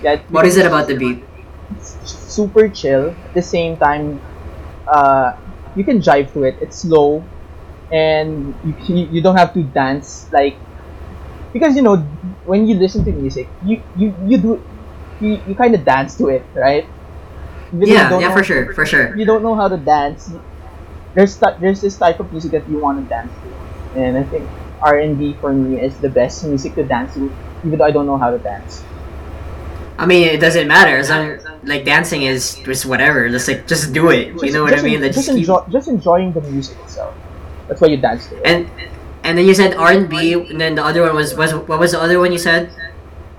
Yeah, 0.00 0.22
What 0.28 0.46
is 0.46 0.56
it 0.56 0.66
about 0.66 0.88
the 0.88 0.96
beat? 0.96 1.24
it's 1.70 1.98
super 2.34 2.68
chill. 2.68 3.16
At 3.24 3.34
the 3.34 3.42
same 3.42 3.76
time, 3.78 4.22
uh, 4.86 5.32
you 5.74 5.84
can 5.84 6.00
jive 6.00 6.32
to 6.34 6.44
it. 6.44 6.58
It's 6.60 6.80
slow, 6.82 7.30
and 7.90 8.58
you 8.62 8.74
you, 8.86 9.06
you 9.18 9.22
don't 9.22 9.36
have 9.36 9.52
to 9.54 9.62
dance 9.62 10.28
like 10.32 10.60
because 11.52 11.76
you 11.76 11.82
know 11.82 11.96
when 12.44 12.66
you 12.66 12.74
listen 12.76 13.04
to 13.04 13.12
music, 13.12 13.54
you 13.60 13.82
you, 13.94 14.14
you 14.24 14.38
do 14.38 14.64
you, 15.20 15.40
you 15.46 15.54
kind 15.54 15.74
of 15.74 15.84
dance 15.84 16.16
to 16.18 16.28
it, 16.28 16.44
right? 16.54 16.86
Even 17.72 17.88
Yeah, 17.88 18.18
yeah, 18.18 18.32
for 18.32 18.44
sure, 18.44 18.72
for 18.74 18.86
sure. 18.86 19.16
You 19.16 19.24
don't 19.24 19.42
know 19.42 19.54
how 19.54 19.68
to 19.68 19.76
dance. 19.76 20.30
There's 21.14 21.36
th- 21.38 21.56
there's 21.60 21.80
this 21.80 21.96
type 21.96 22.20
of 22.20 22.30
music 22.32 22.52
that 22.52 22.68
you 22.68 22.78
want 22.78 23.02
to 23.02 23.08
dance 23.08 23.32
to, 23.42 23.98
and 23.98 24.16
I 24.18 24.24
think 24.24 24.48
R 24.82 24.98
and 24.98 25.18
B 25.18 25.34
for 25.40 25.52
me 25.52 25.80
is 25.80 25.96
the 25.98 26.10
best 26.10 26.44
music 26.44 26.74
to 26.76 26.84
dance 26.84 27.14
to, 27.14 27.30
even 27.64 27.78
though 27.78 27.84
I 27.84 27.90
don't 27.90 28.06
know 28.06 28.18
how 28.18 28.30
to 28.30 28.38
dance. 28.38 28.84
I 29.98 30.06
mean, 30.06 30.26
it 30.28 30.40
doesn't 30.40 30.66
matter. 30.66 30.96
As 30.96 31.10
long 31.10 31.38
like 31.62 31.84
dancing 31.84 32.22
is 32.22 32.56
just 32.64 32.84
whatever. 32.86 33.28
Just 33.28 33.46
like 33.48 33.66
just 33.66 33.92
do 33.92 34.10
it. 34.10 34.34
You 34.42 34.52
know 34.52 34.62
what 34.64 34.76
I 34.76 34.82
mean? 34.82 35.00
Just, 35.00 35.26
just 35.26 35.30
keep- 35.30 35.72
just 35.72 35.88
enjoying 35.88 36.32
the 36.32 36.40
music 36.42 36.78
itself. 36.80 37.14
That's 37.68 37.80
why 37.80 37.88
you 37.88 37.96
dance 37.98 38.26
to 38.28 38.36
it. 38.36 38.42
And 38.44 38.70
and 39.22 39.38
then 39.38 39.46
you 39.46 39.54
said 39.54 39.74
R 39.74 39.92
and 39.92 40.08
B, 40.08 40.34
and 40.34 40.60
then 40.60 40.74
the 40.74 40.84
other 40.84 41.02
one 41.02 41.14
was 41.14 41.34
was 41.34 41.54
what 41.54 41.78
was 41.78 41.92
the 41.92 42.00
other 42.00 42.18
one 42.18 42.32
you 42.32 42.38
said? 42.38 42.70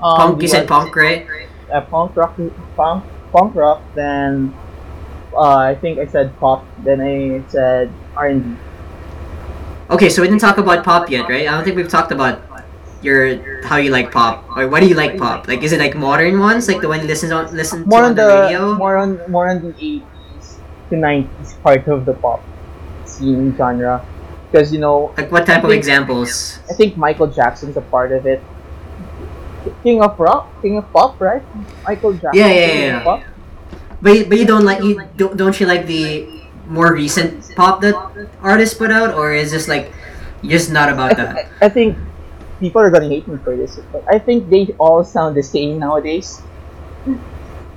Um, 0.02 0.18
Punk. 0.18 0.42
You 0.42 0.48
said 0.48 0.68
punk, 0.68 0.96
right? 0.96 1.28
Uh, 1.72 1.82
punk 1.82 2.16
rock, 2.16 2.40
punk, 2.76 3.04
punk 3.32 3.56
rock. 3.56 3.82
Then 3.96 4.54
uh, 5.34 5.58
I 5.58 5.76
think 5.76 6.00
I 6.00 6.06
said 6.06 6.38
pop. 6.40 6.66
Then 6.84 7.02
I 7.02 7.44
said 7.50 7.92
R 8.16 8.28
and 8.28 8.44
B. 8.44 8.62
Okay, 9.90 10.10
so 10.10 10.22
we 10.22 10.28
didn't 10.28 10.42
talk 10.42 10.58
about 10.58 10.84
pop 10.84 11.10
yet, 11.10 11.30
right? 11.30 11.48
I 11.48 11.52
don't 11.52 11.64
think 11.64 11.76
we've 11.76 11.90
talked 11.90 12.12
about 12.12 12.42
your 13.02 13.62
how 13.64 13.78
you 13.78 13.92
like 13.92 14.12
pop 14.12 14.44
or 14.58 14.68
what 14.68 14.82
do 14.82 14.88
you 14.88 14.96
like 14.96 15.18
pop? 15.18 15.48
Like, 15.48 15.62
is 15.62 15.72
it 15.74 15.80
like 15.80 15.96
modern 15.96 16.40
ones, 16.40 16.68
like 16.68 16.82
the 16.82 16.88
one 16.88 17.02
you 17.02 17.08
listen 17.08 17.32
on 17.32 17.54
listen 17.54 17.84
to 17.84 17.90
More 17.90 18.02
on 18.02 18.10
on 18.10 18.16
the, 18.16 18.26
the 18.26 18.42
radio? 18.42 18.74
more 18.76 18.98
on 18.98 19.20
more 19.30 19.48
on 19.48 19.62
the 19.62 19.76
eighties 19.78 20.58
to 20.90 20.98
nineties 20.98 21.54
part 21.62 21.88
of 21.88 22.06
the 22.06 22.14
pop 22.14 22.42
scene 23.06 23.56
genre, 23.56 24.04
because 24.52 24.74
you 24.74 24.80
know 24.80 25.14
Like, 25.18 25.32
what 25.32 25.46
type 25.46 25.64
I 25.64 25.68
of 25.68 25.74
examples? 25.74 26.60
I 26.70 26.74
think 26.74 26.98
Michael 26.98 27.28
Jackson's 27.28 27.78
a 27.78 27.82
part 27.82 28.12
of 28.12 28.26
it. 28.26 28.42
King 29.84 30.02
of 30.04 30.20
rock, 30.20 30.50
king 30.62 30.78
of 30.78 30.86
pop, 30.94 31.20
right? 31.22 31.44
Michael 31.84 32.14
Jackson. 32.14 32.32
Yeah, 32.40 32.52
yeah, 32.52 32.74
yeah. 32.74 33.04
pop. 33.04 33.24
But 34.02 34.12
you- 34.18 34.26
but 34.26 34.38
you 34.38 34.46
don't 34.46 34.66
like 34.66 34.84
you 34.84 35.02
don't 35.18 35.36
don't 35.38 35.58
you 35.60 35.66
like 35.66 35.86
the 35.88 36.28
more 36.68 36.94
recent 36.94 37.46
pop 37.56 37.82
that 37.82 37.96
artists 38.42 38.74
put 38.78 38.92
out, 38.92 39.14
or 39.14 39.34
is 39.34 39.52
this 39.52 39.68
like 39.68 39.92
just 40.44 40.72
not 40.72 40.90
about 40.90 41.16
that? 41.18 41.50
I, 41.62 41.66
I 41.66 41.70
think 41.70 41.98
people 42.60 42.82
are 42.82 42.90
gonna 42.90 43.08
hate 43.10 43.28
me 43.28 43.38
for 43.44 43.56
this, 43.56 43.80
but 43.92 44.04
I 44.10 44.20
think 44.20 44.50
they 44.50 44.74
all 44.78 45.04
sound 45.04 45.36
the 45.36 45.44
same 45.44 45.80
nowadays. 45.80 46.42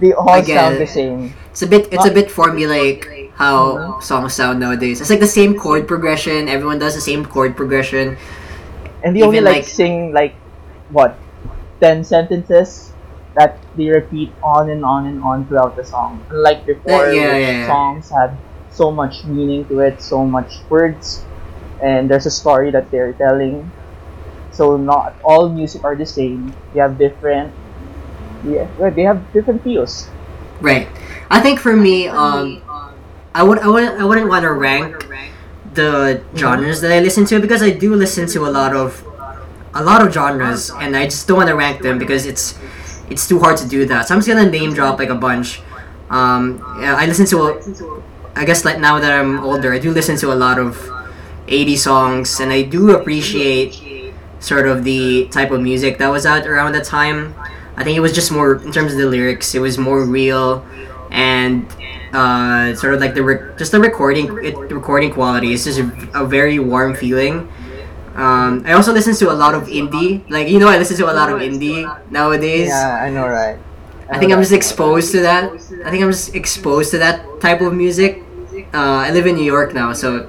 they 0.00 0.12
all 0.12 0.42
sound 0.42 0.78
the 0.80 0.86
same. 0.86 1.34
It's 1.50 1.62
a 1.62 1.66
bit 1.66 1.88
it's 1.92 2.06
a 2.06 2.10
bit 2.12 2.28
formulaic 2.28 3.30
how 3.34 3.98
songs 4.00 4.34
sound 4.34 4.58
nowadays. 4.60 5.00
It's 5.00 5.10
like 5.10 5.20
the 5.20 5.26
same 5.30 5.54
chord 5.58 5.86
progression. 5.86 6.48
Everyone 6.48 6.78
does 6.78 6.94
the 6.94 7.00
same 7.02 7.24
chord 7.24 7.56
progression. 7.56 8.16
And 9.04 9.14
they 9.14 9.22
only 9.22 9.40
like, 9.40 9.62
like- 9.62 9.64
sing 9.70 10.12
like 10.12 10.34
what 10.90 11.14
ten 11.80 12.04
sentences 12.04 12.92
that 13.34 13.58
they 13.76 13.88
repeat 13.88 14.32
on 14.42 14.70
and 14.70 14.84
on 14.84 15.06
and 15.06 15.22
on 15.22 15.46
throughout 15.46 15.76
the 15.76 15.84
song. 15.84 16.24
Unlike 16.30 16.66
before, 16.66 17.06
Uh, 17.06 17.12
yeah, 17.12 17.32
which 17.32 17.42
yeah, 17.42 17.50
yeah. 17.62 17.66
songs 17.66 18.10
had 18.10 18.36
so 18.70 18.90
much 18.90 19.24
meaning 19.24 19.64
to 19.66 19.80
it, 19.80 20.02
so 20.02 20.24
much 20.26 20.58
words, 20.68 21.22
and 21.82 22.10
there's 22.10 22.26
a 22.26 22.34
story 22.34 22.70
that 22.70 22.90
they're 22.90 23.12
telling. 23.14 23.70
So 24.50 24.76
not 24.76 25.14
all 25.22 25.48
music 25.48 25.84
are 25.84 25.94
the 25.94 26.06
same. 26.06 26.52
They 26.74 26.80
have 26.80 26.98
different. 26.98 27.54
Yeah, 28.44 28.66
well, 28.78 28.90
they 28.90 29.02
have 29.02 29.22
different 29.32 29.62
feels. 29.62 30.08
Right. 30.60 30.88
I 31.30 31.40
think 31.40 31.60
for 31.60 31.76
me, 31.76 32.08
um, 32.08 32.62
I 33.34 33.42
would 33.42 33.58
I 33.58 33.68
wouldn't 33.68 34.00
I 34.00 34.04
wouldn't 34.04 34.28
want 34.28 34.42
to 34.42 34.52
rank 34.52 35.06
the 35.74 36.22
genres 36.34 36.80
that 36.80 36.90
I 36.90 36.98
listen 37.00 37.24
to 37.26 37.38
because 37.40 37.62
I 37.62 37.70
do 37.70 37.94
listen 37.94 38.26
to 38.34 38.46
a 38.46 38.50
lot 38.50 38.74
of 38.74 39.04
a 39.78 39.82
lot 39.82 40.06
of 40.06 40.12
genres 40.12 40.70
and 40.70 40.96
I 40.96 41.04
just 41.04 41.26
don't 41.28 41.36
want 41.38 41.48
to 41.48 41.56
rank 41.56 41.82
them 41.82 41.98
because 41.98 42.26
it's 42.26 42.58
it's 43.10 43.26
too 43.26 43.38
hard 43.38 43.56
to 43.58 43.66
do 43.68 43.86
that. 43.86 44.08
So 44.08 44.14
I'm 44.14 44.20
just 44.20 44.28
gonna 44.28 44.50
name 44.50 44.74
drop 44.74 44.98
like 44.98 45.08
a 45.08 45.14
bunch. 45.14 45.62
Um, 46.10 46.58
yeah, 46.80 46.96
I 46.96 47.06
listen 47.06 47.26
to 47.26 48.02
I 48.36 48.44
guess 48.44 48.64
like 48.64 48.78
now 48.78 48.98
that 49.00 49.12
I'm 49.12 49.40
older, 49.40 49.72
I 49.72 49.78
do 49.78 49.92
listen 49.92 50.16
to 50.18 50.32
a 50.32 50.36
lot 50.36 50.58
of 50.58 50.78
80 51.48 51.76
songs 51.76 52.40
and 52.40 52.52
I 52.52 52.62
do 52.62 52.90
appreciate 52.90 54.12
sort 54.40 54.68
of 54.68 54.84
the 54.84 55.26
type 55.28 55.50
of 55.50 55.60
music 55.60 55.98
that 55.98 56.08
was 56.08 56.26
out 56.26 56.46
around 56.46 56.72
that 56.72 56.84
time. 56.84 57.34
I 57.76 57.84
think 57.84 57.96
it 57.96 58.00
was 58.00 58.12
just 58.12 58.30
more 58.30 58.56
in 58.56 58.72
terms 58.72 58.92
of 58.92 58.98
the 58.98 59.06
lyrics, 59.06 59.54
it 59.54 59.60
was 59.60 59.78
more 59.78 60.04
real 60.04 60.66
and 61.10 61.66
uh, 62.12 62.74
sort 62.74 62.94
of 62.94 63.00
like 63.00 63.14
the 63.14 63.22
rec- 63.22 63.58
just 63.58 63.72
the 63.72 63.80
recording 63.80 64.26
it, 64.44 64.54
the 64.68 64.74
recording 64.74 65.10
quality 65.10 65.52
It's 65.52 65.64
just 65.64 65.78
a, 65.80 66.22
a 66.22 66.26
very 66.26 66.58
warm 66.58 66.94
feeling. 66.94 67.48
Um, 68.18 68.66
I 68.66 68.72
also 68.74 68.92
listen 68.92 69.14
to 69.22 69.30
a 69.30 69.36
lot 69.38 69.54
of 69.54 69.70
indie, 69.70 70.26
like 70.28 70.48
you 70.48 70.58
know, 70.58 70.66
I 70.68 70.76
listen 70.78 70.96
to 70.98 71.06
a 71.06 71.14
lot 71.14 71.30
of 71.30 71.38
indie 71.38 71.86
nowadays. 72.10 72.68
Yeah, 72.68 72.98
I 73.06 73.10
know, 73.10 73.28
right? 73.28 73.58
I 74.10 74.18
think 74.18 74.32
I'm 74.32 74.40
just 74.40 74.52
exposed 74.52 75.12
to 75.12 75.20
that. 75.22 75.52
I 75.84 75.90
think 75.94 76.02
I'm 76.02 76.10
just 76.10 76.34
exposed 76.34 76.90
to 76.92 76.98
that 76.98 77.22
type 77.40 77.60
of 77.60 77.74
music. 77.74 78.24
Uh, 78.74 79.06
I 79.06 79.10
live 79.12 79.26
in 79.26 79.36
New 79.36 79.44
York 79.46 79.72
now, 79.72 79.92
so 79.92 80.26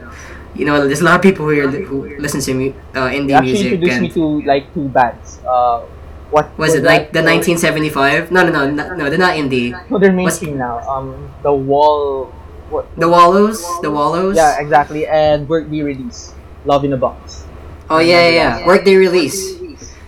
you 0.54 0.66
know, 0.66 0.86
there's 0.86 1.02
a 1.02 1.08
lot 1.08 1.16
of 1.16 1.22
people 1.22 1.46
who, 1.46 1.56
are, 1.62 1.72
who 1.72 2.18
listen 2.20 2.42
to 2.42 2.54
mu- 2.54 2.74
uh, 2.94 3.10
indie 3.10 3.32
actually 3.34 3.54
music. 3.54 3.72
introduced 3.74 4.02
me 4.02 4.06
And 4.08 4.14
to 4.14 4.42
like 4.46 4.74
two 4.74 4.90
bands. 4.90 5.40
Uh, 5.48 5.82
what 6.30 6.54
was 6.60 6.76
it 6.76 6.84
like 6.84 7.12
the 7.12 7.24
1975? 7.26 8.30
No, 8.32 8.44
no, 8.46 8.52
no, 8.52 8.70
no, 8.70 8.94
no, 8.94 9.10
they're 9.10 9.18
not 9.18 9.34
indie. 9.34 9.74
No, 9.90 9.98
they're 9.98 10.14
mainstream 10.14 10.58
now. 10.58 10.78
Um, 10.86 11.32
the 11.42 11.54
wall. 11.54 12.26
What? 12.70 12.86
The 13.02 13.10
Wallows, 13.10 13.66
the 13.82 13.90
Wallows. 13.90 14.36
Yeah, 14.36 14.62
exactly. 14.62 15.08
And 15.08 15.50
work 15.50 15.72
be 15.72 15.82
release. 15.82 16.36
Love 16.66 16.86
in 16.86 16.94
a 16.94 16.98
box. 16.98 17.49
Oh 17.90 18.00
yeah, 18.00 18.30
yeah, 18.30 18.34
yeah. 18.34 18.68
Work 18.68 18.86
day 18.86 18.96
release. 18.96 19.58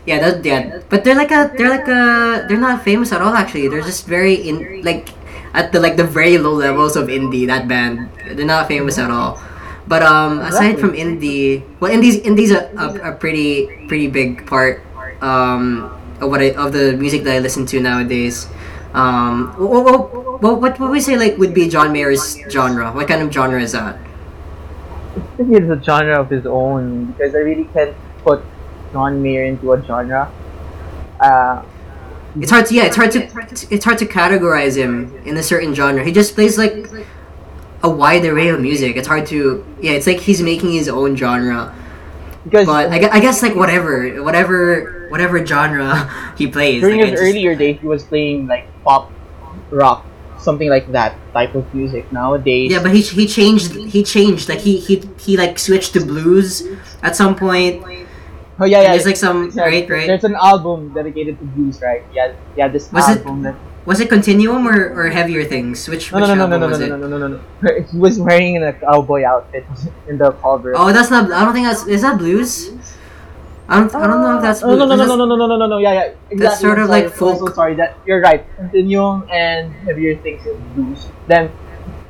Yeah, 0.06 0.20
that 0.22 0.46
yeah. 0.46 0.82
But 0.90 1.04
they're 1.04 1.16
like 1.18 1.32
a 1.32 1.52
they're 1.58 1.70
like 1.70 1.88
a 1.88 2.46
they're 2.48 2.62
not 2.62 2.84
famous 2.84 3.12
at 3.12 3.22
all 3.22 3.34
actually. 3.34 3.68
They're 3.68 3.86
just 3.86 4.06
very 4.06 4.36
in 4.36 4.82
like 4.84 5.10
at 5.54 5.72
the 5.72 5.80
like 5.80 5.98
the 5.98 6.04
very 6.06 6.38
low 6.38 6.54
levels 6.54 6.96
of 6.96 7.08
indie. 7.08 7.46
That 7.48 7.68
band 7.68 8.10
they're 8.38 8.46
not 8.46 8.68
famous 8.68 8.98
at 8.98 9.10
all. 9.10 9.42
But 9.88 10.04
um, 10.04 10.40
aside 10.42 10.80
from 10.80 10.94
indie, 10.94 11.64
well, 11.80 11.92
indies 11.92 12.18
indies 12.22 12.52
a, 12.52 12.70
a, 12.78 13.12
a 13.12 13.16
pretty 13.18 13.68
pretty 13.88 14.08
big 14.08 14.46
part 14.46 14.82
um 15.22 15.92
of 16.22 16.30
what 16.30 16.42
I, 16.42 16.54
of 16.54 16.72
the 16.72 16.94
music 16.98 17.24
that 17.26 17.36
I 17.36 17.40
listen 17.40 17.66
to 17.74 17.80
nowadays. 17.82 18.48
Um, 18.94 19.54
what 19.58 19.84
what, 19.86 20.42
what, 20.42 20.54
what 20.62 20.80
would 20.80 20.92
we 20.92 21.00
say 21.02 21.18
like 21.18 21.38
would 21.38 21.54
be 21.54 21.68
John 21.70 21.92
Mayer's 21.94 22.38
genre? 22.50 22.92
What 22.92 23.08
kind 23.08 23.22
of 23.22 23.32
genre 23.34 23.62
is 23.62 23.72
that? 23.74 23.98
I 25.16 25.20
think 25.38 25.52
it's 25.54 25.70
a 25.70 25.82
genre 25.84 26.20
of 26.20 26.30
his 26.30 26.46
own 26.46 27.08
because 27.12 27.36
I 27.36 27.40
really 27.40 27.66
can't 27.66 27.96
put 28.24 28.44
John 28.94 29.22
Mayer 29.22 29.46
into 29.46 29.74
a 29.74 29.84
genre. 29.86 30.32
Uh, 31.20 31.64
It's 32.40 32.50
hard 32.52 32.66
to 32.68 32.74
yeah, 32.74 32.86
it's 32.86 32.96
hard 32.96 33.12
to 33.12 33.20
it's 33.70 33.84
hard 33.84 33.98
to 34.00 34.06
categorize 34.06 34.78
him 34.78 35.12
in 35.26 35.36
a 35.36 35.44
certain 35.44 35.74
genre. 35.76 36.04
He 36.04 36.12
just 36.14 36.34
plays 36.36 36.58
like 36.58 36.88
a 37.84 37.90
wide 37.90 38.24
array 38.26 38.48
of 38.50 38.62
music. 38.62 38.96
It's 38.96 39.08
hard 39.08 39.26
to 39.28 39.66
yeah, 39.82 39.92
it's 39.92 40.08
like 40.08 40.20
he's 40.22 40.42
making 40.42 40.72
his 40.72 40.88
own 40.88 41.18
genre. 41.18 41.76
because 42.46 42.66
But 42.68 42.90
I, 42.92 43.18
I 43.18 43.20
guess 43.20 43.44
like 43.44 43.56
whatever 43.56 44.24
whatever 44.24 45.08
whatever 45.10 45.46
genre 45.46 46.08
he 46.38 46.48
plays. 46.48 46.80
during 46.82 47.02
like, 47.02 47.12
his 47.12 47.20
just- 47.20 47.30
earlier 47.30 47.54
days, 47.56 47.78
he 47.82 47.88
was 47.88 48.04
playing 48.04 48.48
like 48.48 48.66
pop, 48.86 49.12
rock, 49.70 50.06
something 50.42 50.70
like 50.70 50.92
that 50.92 51.16
type 51.34 51.56
of 51.56 51.64
music. 51.74 52.12
Nowadays, 52.12 52.72
yeah, 52.72 52.82
but 52.82 52.92
he, 52.92 53.02
he 53.02 53.26
changed 53.28 53.74
he 53.76 54.04
changed 54.04 54.50
like 54.50 54.60
he 54.60 54.78
he 54.78 55.02
he 55.20 55.38
like 55.38 55.58
switched 55.60 55.94
to 55.94 56.02
blues 56.04 56.66
at 57.04 57.16
some 57.16 57.36
point. 57.36 57.84
oh 58.60 58.66
yeah, 58.66 58.82
yeah. 58.82 58.92
There's 58.94 59.06
like 59.06 59.18
some 59.18 59.50
right 59.52 59.88
right. 59.90 60.08
There's 60.08 60.24
an 60.26 60.36
album 60.36 60.94
dedicated 60.94 61.40
to 61.40 61.46
blues, 61.46 61.82
right? 61.82 62.04
Yeah, 62.14 62.34
yeah. 62.58 62.68
This 62.68 62.92
Was 62.92 63.10
it- 63.10 63.24
that 63.44 63.56
Was 63.86 63.98
it 64.00 64.10
Continuum 64.14 64.68
or, 64.70 64.94
or 64.94 65.10
Heavier 65.10 65.42
Things? 65.44 65.90
Which 65.90 66.12
no, 66.14 66.20
which 66.22 66.28
no, 66.30 66.36
no, 66.38 66.46
no, 66.46 66.58
no, 66.62 66.68
no, 66.70 66.78
no, 66.78 66.86
no, 66.86 67.08
no, 67.08 67.18
no, 67.18 67.28
no, 67.28 67.42
no. 67.66 67.82
He 67.90 67.98
was 67.98 68.20
wearing 68.22 68.62
a 68.62 68.74
cowboy 68.74 69.26
outfit 69.26 69.66
in 70.08 70.20
the 70.22 70.32
cover. 70.38 70.74
Oh, 70.78 70.94
that's 70.94 71.10
not. 71.10 71.32
I 71.32 71.42
don't 71.44 71.54
think 71.58 71.66
that's. 71.66 71.88
Is 71.90 72.04
that 72.06 72.20
blues? 72.22 72.70
I 73.72 73.80
don't. 73.80 73.96
I 73.96 74.06
don't 74.08 74.22
know 74.22 74.36
if 74.36 74.42
that's. 74.44 74.62
Oh, 74.64 74.76
no, 74.76 74.86
no, 74.86 74.96
no, 74.96 75.06
no, 75.06 75.16
no, 75.16 75.26
no, 75.26 75.36
no, 75.36 75.48
no, 75.48 75.56
no, 75.58 75.68
no, 75.68 75.78
yeah, 75.80 75.94
yeah, 75.94 76.04
exactly. 76.30 76.38
That's 76.44 76.60
sort 76.60 76.80
of 76.80 76.88
sorry, 76.88 77.02
like 77.04 77.14
I'm 77.14 77.18
so 77.40 77.48
sorry 77.56 77.76
that 77.76 77.98
you're 78.06 78.20
right. 78.20 78.44
Continuum 78.58 79.24
and 79.32 79.72
heavier 79.88 80.18
things 80.20 80.46
is 80.46 80.60
blues. 80.76 81.08
Then 81.28 81.50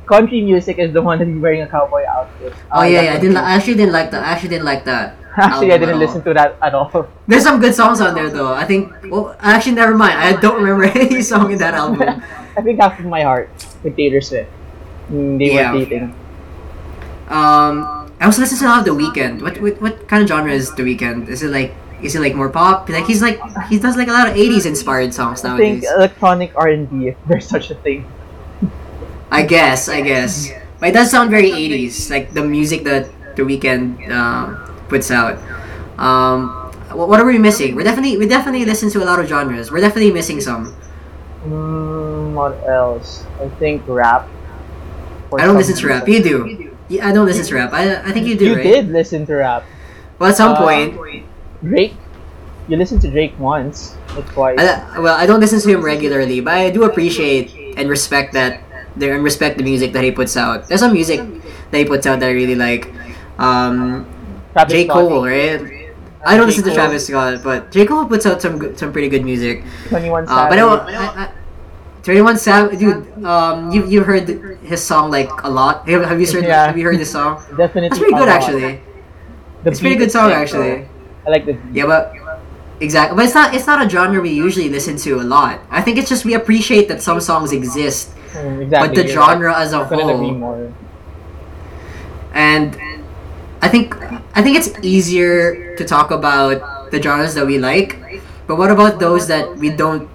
country 0.06 0.42
music 0.42 0.78
is 0.82 0.92
the 0.92 1.00
one 1.00 1.18
that 1.20 1.28
is 1.28 1.38
wearing 1.38 1.62
a 1.62 1.68
cowboy 1.68 2.02
outfit. 2.04 2.52
Oh 2.72 2.80
Uh, 2.80 2.82
yeah, 2.82 3.02
yeah. 3.02 3.14
I 3.14 3.18
didn't. 3.22 3.36
I 3.38 3.52
actually 3.54 3.78
didn't 3.78 3.92
like 3.94 4.10
that. 4.10 4.24
I 4.26 4.32
actually 4.34 4.48
didn't 4.50 4.64
like 4.66 4.84
that. 4.90 5.16
Actually, 5.38 5.72
I 5.72 5.78
didn't 5.78 5.98
listen 5.98 6.20
to 6.24 6.34
that 6.34 6.56
at 6.60 6.74
all. 6.74 7.08
There's 7.28 7.44
some 7.44 7.60
good 7.60 7.74
songs 7.74 8.00
on 8.02 8.14
there 8.14 8.28
though. 8.28 8.52
I 8.52 8.64
think. 8.66 8.92
Well, 9.08 9.36
actually, 9.40 9.76
never 9.78 9.94
mind. 9.94 10.18
I 10.18 10.34
don't 10.34 10.58
remember 10.60 10.84
any 10.98 11.22
song 11.22 11.52
in 11.52 11.58
that 11.58 11.74
album. 11.74 12.02
I 12.58 12.60
think 12.60 12.80
half 12.80 12.98
of 12.98 13.06
my 13.06 13.22
heart 13.22 13.48
with 13.86 13.96
Taylor 13.96 14.20
Swift. 14.20 14.50
Mm, 15.10 15.38
they 15.38 15.54
Yeah. 15.54 15.72
were 15.72 15.78
dating. 15.78 16.12
Um, 17.28 18.01
I 18.22 18.26
also 18.26 18.40
listen 18.40 18.56
to 18.58 18.66
a 18.66 18.70
lot 18.70 18.78
of 18.78 18.84
The 18.84 18.94
Weeknd. 18.94 19.42
What, 19.42 19.60
what 19.60 19.82
what 19.82 20.06
kind 20.06 20.22
of 20.22 20.28
genre 20.28 20.52
is 20.52 20.72
The 20.72 20.84
Weeknd? 20.84 21.26
Is 21.28 21.42
it 21.42 21.50
like 21.50 21.74
is 22.02 22.14
it 22.14 22.20
like 22.20 22.36
more 22.36 22.48
pop? 22.48 22.88
Like 22.88 23.04
he's 23.04 23.20
like 23.20 23.42
he 23.66 23.80
does 23.80 23.96
like 23.96 24.06
a 24.06 24.12
lot 24.12 24.28
of 24.28 24.36
'80s 24.36 24.64
inspired 24.64 25.12
songs 25.12 25.44
I 25.44 25.56
think 25.56 25.82
nowadays. 25.82 25.90
electronic 25.90 26.54
R 26.54 26.68
and 26.68 26.88
B, 26.88 27.08
if 27.08 27.16
there's 27.26 27.48
such 27.48 27.72
a 27.72 27.74
thing. 27.74 28.06
I 29.32 29.42
guess. 29.42 29.88
I 29.88 30.02
guess. 30.02 30.52
But 30.78 30.90
it 30.90 30.92
does 30.92 31.10
sound 31.10 31.30
very 31.30 31.50
'80s, 31.50 32.10
like 32.10 32.32
the 32.32 32.44
music 32.44 32.84
that 32.84 33.10
The 33.34 33.42
Weeknd 33.42 34.08
um, 34.14 34.54
puts 34.86 35.10
out. 35.10 35.42
Um, 35.98 36.50
wh- 36.94 37.10
what 37.10 37.18
are 37.18 37.26
we 37.26 37.38
missing? 37.38 37.74
We're 37.74 37.82
definitely 37.82 38.18
we 38.18 38.28
definitely 38.28 38.64
listen 38.64 38.88
to 38.90 39.02
a 39.02 39.06
lot 39.06 39.18
of 39.18 39.26
genres. 39.26 39.72
We're 39.72 39.80
definitely 39.82 40.12
missing 40.12 40.40
some. 40.40 40.76
Mm, 41.42 42.34
what 42.34 42.54
else? 42.70 43.26
I 43.42 43.48
think 43.58 43.82
rap. 43.88 44.28
I 45.34 45.42
don't 45.44 45.56
listen 45.56 45.74
to 45.74 45.86
rap. 45.88 46.06
You 46.06 46.22
do. 46.22 46.71
Yeah, 46.88 47.08
I 47.08 47.12
don't 47.12 47.26
listen 47.26 47.44
to 47.46 47.54
rap. 47.54 47.72
I, 47.72 47.96
I 48.02 48.12
think 48.12 48.26
you 48.26 48.36
do, 48.36 48.46
You 48.46 48.54
right? 48.56 48.62
did 48.62 48.88
listen 48.90 49.24
to 49.26 49.34
rap. 49.36 49.64
Well, 50.18 50.30
at 50.30 50.36
some 50.36 50.52
Uh, 50.52 50.58
point. 50.60 50.98
Drake. 51.62 51.94
You 52.68 52.76
listened 52.76 53.00
to 53.02 53.10
Drake 53.10 53.34
once 53.38 53.96
or 54.16 54.22
twice. 54.22 54.58
I, 54.60 54.98
well, 54.98 55.16
I 55.16 55.26
don't 55.26 55.40
listen 55.40 55.60
to 55.60 55.68
him 55.68 55.82
regularly, 55.82 56.40
but 56.40 56.54
I 56.54 56.70
do 56.70 56.84
appreciate 56.84 57.50
and 57.76 57.88
respect 57.88 58.32
that. 58.34 58.60
There 58.94 59.14
and 59.14 59.24
respect 59.24 59.56
the 59.56 59.64
music 59.64 59.94
that 59.94 60.04
he 60.04 60.10
puts 60.12 60.36
out. 60.36 60.68
There's 60.68 60.80
some 60.80 60.92
music 60.92 61.18
that 61.70 61.78
he 61.78 61.86
puts 61.86 62.04
out 62.06 62.20
that 62.20 62.28
I 62.28 62.32
really 62.36 62.54
like. 62.54 62.92
Um, 63.38 64.04
Travis 64.52 64.70
J 64.70 64.84
Cole, 64.86 65.24
right? 65.24 65.88
I 66.26 66.36
don't 66.36 66.44
J. 66.44 66.60
listen 66.60 66.64
to 66.64 66.74
Travis 66.74 67.06
Scott, 67.06 67.40
but 67.42 67.70
J 67.72 67.86
Cole 67.86 68.04
puts 68.04 68.26
out 68.26 68.42
some 68.42 68.76
some 68.76 68.92
pretty 68.92 69.08
good 69.08 69.24
music. 69.24 69.64
Twenty 69.88 70.10
One 70.10 70.28
Uh, 70.28 70.44
but 70.46 70.58
I, 70.58 70.76
Savage. 70.76 70.94
I, 70.94 71.22
I, 71.24 71.32
Twenty 72.02 72.20
One 72.20 72.36
Savage, 72.36 72.78
dude. 72.78 73.24
Um, 73.24 73.70
you 73.70 73.86
you 73.86 74.02
heard 74.02 74.28
his 74.62 74.82
song 74.82 75.10
like 75.10 75.30
a 75.44 75.48
lot. 75.50 75.88
Have, 75.88 76.02
have 76.04 76.20
you 76.20 76.26
heard 76.26 76.44
Yeah. 76.44 76.66
Have 76.66 76.76
you 76.78 76.84
heard 76.84 76.98
this 76.98 77.12
song? 77.12 77.42
Definitely. 77.56 77.88
That's 77.90 77.98
pretty 77.98 78.14
good 78.14 78.28
actually. 78.28 78.80
The 79.62 79.70
It's 79.70 79.78
a 79.78 79.82
pretty 79.82 79.96
good 79.96 80.10
song 80.10 80.30
sick, 80.30 80.38
actually. 80.38 80.70
though. 80.82 80.88
I 81.26 81.30
like 81.30 81.46
the 81.46 81.52
beat. 81.54 81.74
Yeah, 81.76 81.86
but 81.86 82.12
exactly. 82.80 83.14
But 83.14 83.26
it's 83.26 83.34
not 83.34 83.54
it's 83.54 83.66
not 83.68 83.86
a 83.86 83.88
genre 83.88 84.20
we 84.20 84.30
usually 84.30 84.68
listen 84.68 84.96
to 85.06 85.20
a 85.20 85.26
lot. 85.26 85.60
I 85.70 85.80
think 85.82 85.96
it's 85.98 86.08
just 86.08 86.24
we 86.24 86.34
appreciate 86.34 86.88
that 86.88 87.00
some 87.02 87.20
songs 87.20 87.52
exist, 87.52 88.10
Mm, 88.32 88.62
exactly. 88.62 88.88
but 88.88 88.94
the 88.96 89.04
you're 89.06 89.14
genre 89.22 89.54
as 89.54 89.72
a 89.72 89.78
right. 89.80 89.88
Couldn't 89.88 90.10
agree 90.10 90.34
whole. 90.40 90.74
And 92.34 92.76
I 93.60 93.68
think 93.68 93.94
I 94.34 94.42
think 94.42 94.56
it's 94.58 94.70
easier 94.82 95.76
to 95.76 95.84
talk 95.84 96.10
about 96.10 96.90
the 96.90 97.00
genres 97.00 97.34
that 97.34 97.46
we 97.46 97.58
like. 97.58 97.98
But 98.48 98.56
what 98.56 98.70
about 98.72 98.98
those 98.98 99.28
that 99.28 99.56
we 99.56 99.70
don't? 99.70 100.08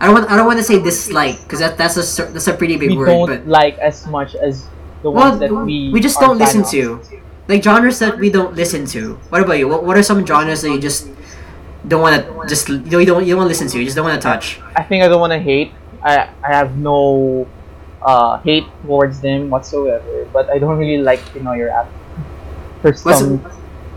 I 0.00 0.06
don't 0.06 0.14
want 0.14 0.30
I 0.30 0.36
don't 0.36 0.46
want 0.46 0.58
to 0.58 0.64
say 0.64 0.80
dislike 0.82 1.42
because 1.42 1.58
that, 1.60 1.76
that's 1.76 1.96
a 1.96 2.22
that's 2.32 2.46
a 2.46 2.54
pretty 2.54 2.76
big 2.76 2.90
We 2.90 2.96
word. 2.96 3.06
don't 3.06 3.26
But 3.26 3.46
like 3.46 3.78
as 3.78 4.06
much 4.06 4.34
as 4.34 4.66
the 5.02 5.10
well, 5.10 5.30
ones 5.30 5.40
that 5.40 5.52
we. 5.52 5.90
we 5.92 6.00
just 6.00 6.20
don't 6.20 6.38
listen 6.38 6.62
of. 6.62 6.70
to 6.70 7.02
like 7.48 7.62
genres 7.62 7.98
that 8.00 8.18
we 8.18 8.30
don't 8.30 8.54
listen 8.54 8.86
to. 8.86 9.14
What 9.30 9.42
about 9.42 9.54
you? 9.58 9.68
What, 9.68 9.84
what 9.84 9.96
are 9.96 10.02
some 10.02 10.24
genres 10.26 10.62
that 10.62 10.70
you 10.70 10.80
just 10.80 11.08
don't 11.86 12.02
want 12.02 12.24
to 12.24 12.46
just 12.48 12.68
you 12.68 12.78
don't 12.78 13.00
you 13.00 13.06
don't, 13.06 13.38
want 13.38 13.46
to 13.46 13.52
listen 13.54 13.68
to? 13.68 13.78
You 13.78 13.84
just 13.84 13.96
don't 13.96 14.06
want 14.06 14.20
to 14.20 14.22
touch. 14.26 14.60
I 14.76 14.82
think 14.82 15.02
I 15.04 15.08
don't 15.08 15.20
want 15.20 15.32
to 15.32 15.38
hate. 15.40 15.72
I 16.02 16.28
I 16.42 16.48
have 16.54 16.76
no 16.78 17.48
uh, 18.02 18.38
hate 18.38 18.66
towards 18.82 19.20
them 19.20 19.50
whatsoever, 19.50 20.26
but 20.32 20.48
I 20.50 20.58
don't 20.58 20.78
really 20.78 21.02
like 21.02 21.20
Pinoy 21.32 21.66
rap. 21.66 21.88
For 22.82 22.92
What's 23.02 23.18
some, 23.18 23.38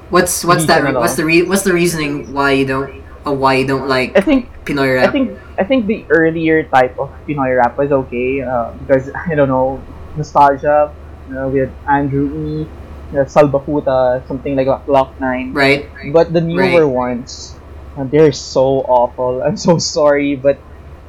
what's 0.09 0.43
what's 0.45 0.65
that? 0.65 0.83
What's 0.99 1.15
the 1.15 1.25
re- 1.25 1.43
what's 1.43 1.63
the 1.63 1.73
reasoning 1.73 2.33
why 2.33 2.51
you 2.51 2.65
don't 2.65 3.03
or 3.25 3.35
why 3.35 3.55
you 3.55 3.67
don't 3.67 3.87
like 3.87 4.15
I 4.17 4.21
think 4.21 4.49
Pinoy 4.65 4.97
I 5.03 5.07
rap? 5.07 5.11
think 5.11 5.37
I 5.61 5.63
think 5.63 5.85
the 5.85 6.05
earlier 6.09 6.63
type 6.65 6.97
of 6.97 7.13
Pinoy 7.29 7.53
rap 7.61 7.77
was 7.77 7.91
okay 7.91 8.41
uh, 8.41 8.73
because 8.81 9.13
I 9.29 9.35
don't 9.37 9.47
know 9.47 9.77
nostalgia 10.17 10.89
uh, 11.29 11.47
with 11.53 11.69
Andrew 11.87 12.25
E, 12.33 12.67
uh, 13.13 13.25
Salbakuta, 13.29 14.25
something 14.27 14.55
like 14.57 14.65
Glock 14.89 15.13
Nine. 15.21 15.53
right. 15.53 15.85
But 16.11 16.33
the 16.33 16.41
newer 16.41 16.85
Right. 16.89 16.97
ones, 17.13 17.53
uh, 17.95 18.05
they're 18.09 18.33
so 18.33 18.81
awful. 18.89 19.43
I'm 19.45 19.57
so 19.57 19.77
sorry, 19.77 20.35
but 20.35 20.57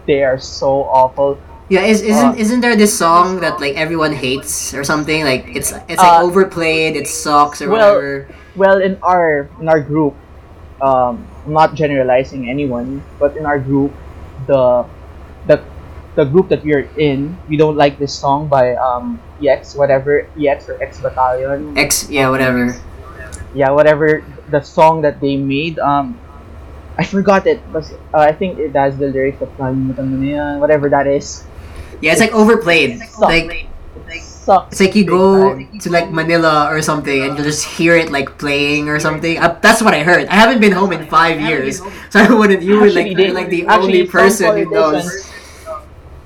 they 0.06 0.22
are 0.22 0.38
so 0.38 0.84
awful. 0.84 1.38
Yeah, 1.72 1.88
is, 1.88 2.02
isn't 2.02 2.36
Uh, 2.36 2.42
isn't 2.44 2.60
there 2.60 2.76
this 2.76 2.92
song 2.92 3.40
that 3.40 3.56
like 3.56 3.80
everyone 3.80 4.12
hates 4.12 4.74
or 4.76 4.84
something? 4.84 5.24
Like 5.24 5.48
it's 5.56 5.72
it's 5.88 6.02
like 6.02 6.20
Uh, 6.20 6.28
overplayed, 6.28 6.92
it 7.00 7.08
sucks 7.08 7.62
or 7.64 7.72
well, 7.72 7.96
whatever. 7.96 8.28
Well, 8.54 8.78
in 8.84 8.98
our 9.00 9.48
in 9.60 9.72
our 9.72 9.80
group, 9.80 10.12
um, 10.84 11.24
I'm 11.46 11.54
not 11.56 11.72
generalizing 11.74 12.50
anyone, 12.50 13.00
but 13.18 13.36
in 13.40 13.46
our 13.48 13.56
group, 13.58 13.96
the 14.46 14.86
the 15.46 15.62
the 16.14 16.24
group 16.24 16.48
that 16.48 16.62
we 16.62 16.74
are 16.74 16.88
in, 16.96 17.38
we 17.48 17.56
don't 17.56 17.76
like 17.76 17.98
this 17.98 18.12
song 18.12 18.48
by 18.48 18.74
um 18.76 19.20
EX 19.42 19.74
whatever 19.74 20.28
EX 20.38 20.68
or 20.68 20.82
X 20.82 21.00
Battalion. 21.00 21.76
X 21.76 22.08
yeah, 22.10 22.28
whatever. 22.28 22.74
Yeah, 23.54 23.70
whatever 23.70 24.24
the 24.50 24.60
song 24.60 25.02
that 25.02 25.20
they 25.20 25.36
made. 25.36 25.78
Um, 25.78 26.18
I 26.98 27.04
forgot 27.04 27.46
it, 27.46 27.60
but 27.72 27.90
uh, 28.12 28.18
I 28.20 28.32
think 28.32 28.58
it 28.58 28.76
has 28.76 28.96
the 28.98 29.08
lyrics 29.08 29.40
of 29.40 29.48
"Kalimutan 29.56 30.12
mo 30.12 30.16
na 30.20 30.28
yan," 30.28 30.54
whatever 30.60 30.88
that 30.92 31.06
is. 31.06 31.44
Yeah, 32.00 32.12
it's 32.12 32.20
like 32.20 32.36
overplayed. 32.36 33.00
Sucks. 33.00 33.20
Like 33.20 33.71
Sucks. 34.42 34.72
it's 34.72 34.80
like 34.80 34.94
you 34.96 35.04
go 35.06 35.54
to 35.54 35.90
like 35.90 36.10
Manila 36.10 36.66
or 36.66 36.82
something 36.82 37.22
and 37.22 37.38
you 37.38 37.44
just 37.44 37.62
hear 37.64 37.94
it 37.94 38.10
like 38.10 38.38
playing 38.38 38.88
or 38.88 38.98
something. 38.98 39.38
Uh, 39.38 39.54
that's 39.62 39.80
what 39.80 39.94
I 39.94 40.02
heard. 40.02 40.26
I 40.26 40.34
haven't 40.34 40.58
been 40.60 40.72
home 40.72 40.90
in 40.90 41.06
five 41.06 41.40
years, 41.40 41.78
so 42.10 42.18
I 42.18 42.26
wouldn't. 42.32 42.62
You 42.62 42.80
were 42.80 42.90
like 42.90 43.06
Actually, 43.06 43.14
they- 43.14 43.26
you're 43.30 43.34
like 43.34 43.50
the 43.50 43.66
actually, 43.66 44.02
only 44.02 44.06
person 44.10 44.56
who 44.58 44.70
knows. 44.70 45.30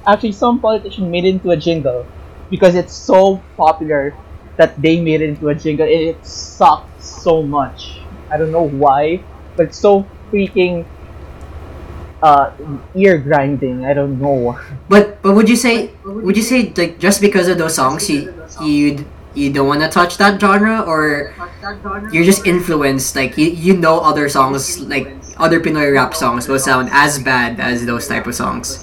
Actually, 0.07 0.33
some 0.33 0.61
politician 0.61 1.11
made 1.11 1.25
it 1.27 1.37
into 1.37 1.51
a 1.51 1.57
jingle 1.57 2.07
because 2.49 2.75
it's 2.75 2.95
so 2.95 3.43
popular 3.57 4.15
that 4.57 4.81
they 4.81 5.01
made 5.01 5.21
it 5.21 5.29
into 5.29 5.49
a 5.51 5.55
jingle. 5.55 5.85
It, 5.87 6.17
it 6.17 6.25
sucks 6.25 7.05
so 7.05 7.43
much. 7.43 8.01
I 8.31 8.39
don't 8.39 8.53
know 8.53 8.65
why, 8.65 9.21
but 9.57 9.67
it's 9.67 9.79
so 9.79 10.07
freaking 10.33 10.87
uh, 12.23 12.53
ear 12.95 13.19
grinding. 13.19 13.85
I 13.85 13.93
don't 13.95 14.21
know. 14.21 14.59
But 14.89 15.23
but 15.23 15.35
would 15.35 15.49
you 15.49 15.57
say 15.57 15.91
would 16.05 16.37
you 16.37 16.43
say 16.43 16.73
like 16.77 16.99
just 16.99 17.21
because 17.21 17.49
of 17.49 17.59
those 17.59 17.75
songs 17.75 18.09
you 18.09 18.33
you 18.61 19.05
you 19.35 19.53
don't 19.53 19.69
want 19.69 19.83
to 19.83 19.89
touch 19.89 20.17
that 20.17 20.41
genre 20.41 20.81
or 20.81 21.35
you're 22.13 22.25
just 22.25 22.47
influenced 22.47 23.17
like 23.17 23.37
you, 23.37 23.51
you 23.51 23.77
know 23.77 24.01
other 24.01 24.29
songs 24.29 24.81
like 24.81 25.13
other 25.37 25.61
Pinoy 25.61 25.93
rap 25.93 26.15
songs 26.15 26.49
will 26.49 26.59
sound 26.59 26.89
as 26.93 27.19
bad 27.19 27.61
as 27.61 27.85
those 27.85 28.09
type 28.09 28.27
of 28.27 28.35
songs. 28.35 28.83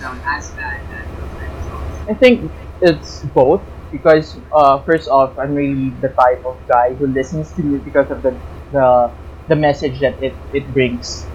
I 2.07 2.13
think 2.13 2.51
it's 2.81 3.23
both 3.33 3.61
because 3.91 4.37
uh, 4.51 4.79
first 4.83 5.07
off, 5.07 5.37
I'm 5.37 5.55
really 5.55 5.89
the 6.01 6.09
type 6.09 6.43
of 6.45 6.57
guy 6.67 6.93
who 6.95 7.07
listens 7.07 7.51
to 7.53 7.61
music 7.63 7.85
because 7.85 8.11
of 8.11 8.21
the 8.21 8.35
the, 8.71 9.11
the 9.47 9.55
message 9.55 9.99
that 10.01 10.21
it, 10.21 10.33
it 10.53 10.65
brings. 10.73 11.25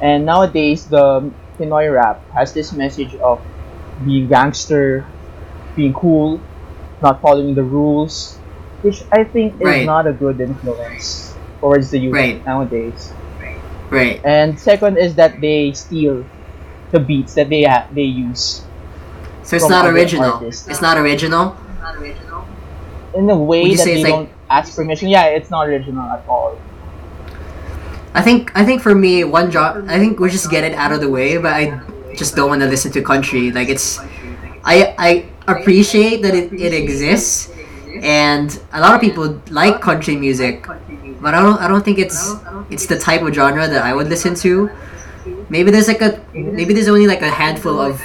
And 0.00 0.26
nowadays, 0.26 0.86
the 0.86 1.30
Pinoy 1.58 1.92
rap 1.92 2.20
has 2.32 2.52
this 2.52 2.72
message 2.72 3.14
of 3.16 3.40
being 4.04 4.28
gangster, 4.28 5.06
being 5.76 5.92
cool, 5.94 6.40
not 7.02 7.20
following 7.22 7.54
the 7.54 7.62
rules, 7.62 8.36
which 8.82 9.02
I 9.12 9.24
think 9.24 9.54
is 9.60 9.66
Right. 9.66 9.86
not 9.86 10.06
a 10.06 10.12
good 10.12 10.40
influence 10.40 11.34
towards 11.60 11.90
the 11.90 11.98
youth 11.98 12.14
Right. 12.14 12.44
nowadays. 12.44 13.12
Right. 13.90 14.20
And 14.24 14.58
second 14.58 14.98
is 14.98 15.14
that 15.16 15.40
they 15.40 15.72
steal 15.72 16.24
the 16.90 16.98
beats 17.00 17.34
that 17.34 17.48
they 17.48 17.62
ha- 17.64 17.86
they 17.92 18.02
use. 18.08 18.62
So 19.42 19.56
it's 19.56 19.68
not 19.68 19.86
original. 19.86 20.32
artists. 20.42 20.66
It's 20.68 20.82
not 20.82 20.96
original. 20.98 21.54
Not 21.82 21.96
original. 21.96 22.44
in 23.14 23.30
a 23.30 23.36
way 23.38 23.74
that 23.76 23.84
they 23.84 24.02
like- 24.02 24.10
don't 24.12 24.28
ask 24.50 24.74
permission. 24.74 25.06
Yeah, 25.08 25.26
it's 25.30 25.48
not 25.48 25.68
original 25.68 26.02
at 26.10 26.24
all. 26.28 26.56
I 28.14 28.22
think 28.22 28.52
I 28.54 28.64
think 28.64 28.80
for 28.80 28.94
me 28.94 29.24
one 29.24 29.50
job 29.50 29.84
I 29.88 29.98
think 29.98 30.20
we 30.20 30.30
just 30.30 30.50
get 30.50 30.64
it 30.64 30.74
out 30.74 30.92
of 30.92 31.00
the 31.00 31.10
way, 31.10 31.36
but 31.36 31.52
I 31.52 31.80
just 32.14 32.36
don't 32.36 32.48
want 32.48 32.62
to 32.62 32.68
listen 32.68 32.92
to 32.92 33.02
country. 33.02 33.50
Like 33.50 33.68
it's 33.68 33.98
I 34.64 34.94
I 34.98 35.26
appreciate 35.46 36.22
that 36.22 36.34
it, 36.34 36.52
it 36.52 36.72
exists 36.72 37.50
and 38.02 38.60
a 38.72 38.80
lot 38.80 38.94
of 38.94 39.00
people 39.00 39.40
like 39.50 39.80
country 39.80 40.16
music, 40.16 40.66
but 41.20 41.34
I 41.34 41.42
don't 41.42 41.58
I 41.60 41.68
don't 41.68 41.84
think 41.84 41.98
it's 41.98 42.34
it's 42.70 42.86
the 42.86 42.98
type 42.98 43.22
of 43.22 43.34
genre 43.34 43.66
that 43.66 43.82
I 43.82 43.94
would 43.94 44.08
listen 44.08 44.34
to. 44.46 44.70
Maybe 45.48 45.70
there's 45.70 45.88
like 45.88 46.02
a 46.02 46.20
maybe 46.32 46.72
there's 46.74 46.88
only 46.88 47.06
like 47.06 47.22
a 47.22 47.30
handful 47.30 47.80
of 47.80 48.00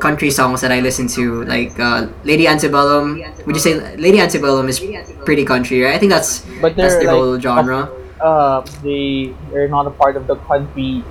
country 0.00 0.30
songs 0.30 0.62
that 0.62 0.72
I 0.72 0.80
listen 0.80 1.06
to, 1.08 1.44
like 1.44 1.78
uh, 1.78 2.08
Lady 2.24 2.48
Antebellum. 2.48 3.20
Would 3.46 3.54
you 3.54 3.60
say 3.60 3.96
Lady 3.96 4.20
Antebellum 4.20 4.68
is 4.68 4.80
pretty 5.24 5.44
country, 5.44 5.82
right? 5.82 5.94
I 5.94 5.98
think 5.98 6.10
that's 6.10 6.40
But 6.60 6.76
that's 6.76 6.94
they're 6.94 7.04
the 7.04 7.06
like 7.06 7.14
whole 7.14 7.38
genre. 7.40 7.99
Uh 8.22 8.60
they 8.82 9.34
they're 9.50 9.68
not 9.68 9.86
a 9.86 9.90
part 9.90 10.16
of 10.16 10.26
the 10.26 10.36
country 10.36 11.02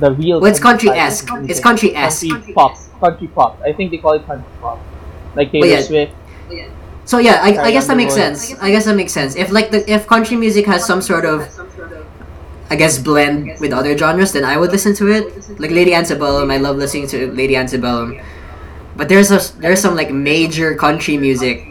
the 0.00 0.12
real 0.12 0.40
Well, 0.40 0.50
it's 0.50 0.60
country 0.60 0.88
country-esque. 0.88 1.28
It's 1.50 1.60
country-esque. 1.60 2.28
country 2.28 2.52
pop 2.54 2.76
country 3.00 3.28
pop 3.28 3.60
I 3.62 3.72
think 3.72 3.90
they 3.90 3.98
call 3.98 4.12
it 4.12 4.26
country 4.26 4.50
pop 4.60 4.78
like 5.34 5.52
Taylor 5.52 5.66
yeah. 5.66 5.82
Swift 5.82 6.12
So 7.08 7.18
yeah, 7.18 7.40
I, 7.40 7.56
I 7.68 7.70
guess 7.72 7.86
that 7.86 7.96
makes 7.96 8.12
sense. 8.12 8.52
I 8.60 8.70
guess 8.70 8.84
that 8.84 8.94
makes 8.94 9.12
sense. 9.12 9.34
If 9.34 9.50
like 9.50 9.70
the 9.70 9.80
if 9.90 10.06
country 10.06 10.36
music 10.36 10.66
has 10.66 10.84
some 10.84 11.00
sort 11.00 11.24
of 11.24 11.48
I 12.70 12.76
guess 12.76 12.98
blend 12.98 13.58
with 13.60 13.72
other 13.72 13.96
genres, 13.96 14.32
then 14.32 14.44
I 14.44 14.58
would 14.58 14.70
listen 14.72 14.92
to 14.96 15.08
it. 15.08 15.24
Like 15.58 15.70
Lady 15.70 15.94
Antebellum, 15.94 16.50
I 16.50 16.58
love 16.58 16.76
listening 16.76 17.06
to 17.08 17.32
Lady 17.32 17.56
Antebellum. 17.56 18.20
But 18.94 19.08
there's 19.08 19.30
a 19.30 19.40
there's 19.58 19.80
some 19.80 19.96
like 19.96 20.10
major 20.10 20.74
country 20.74 21.16
music 21.16 21.64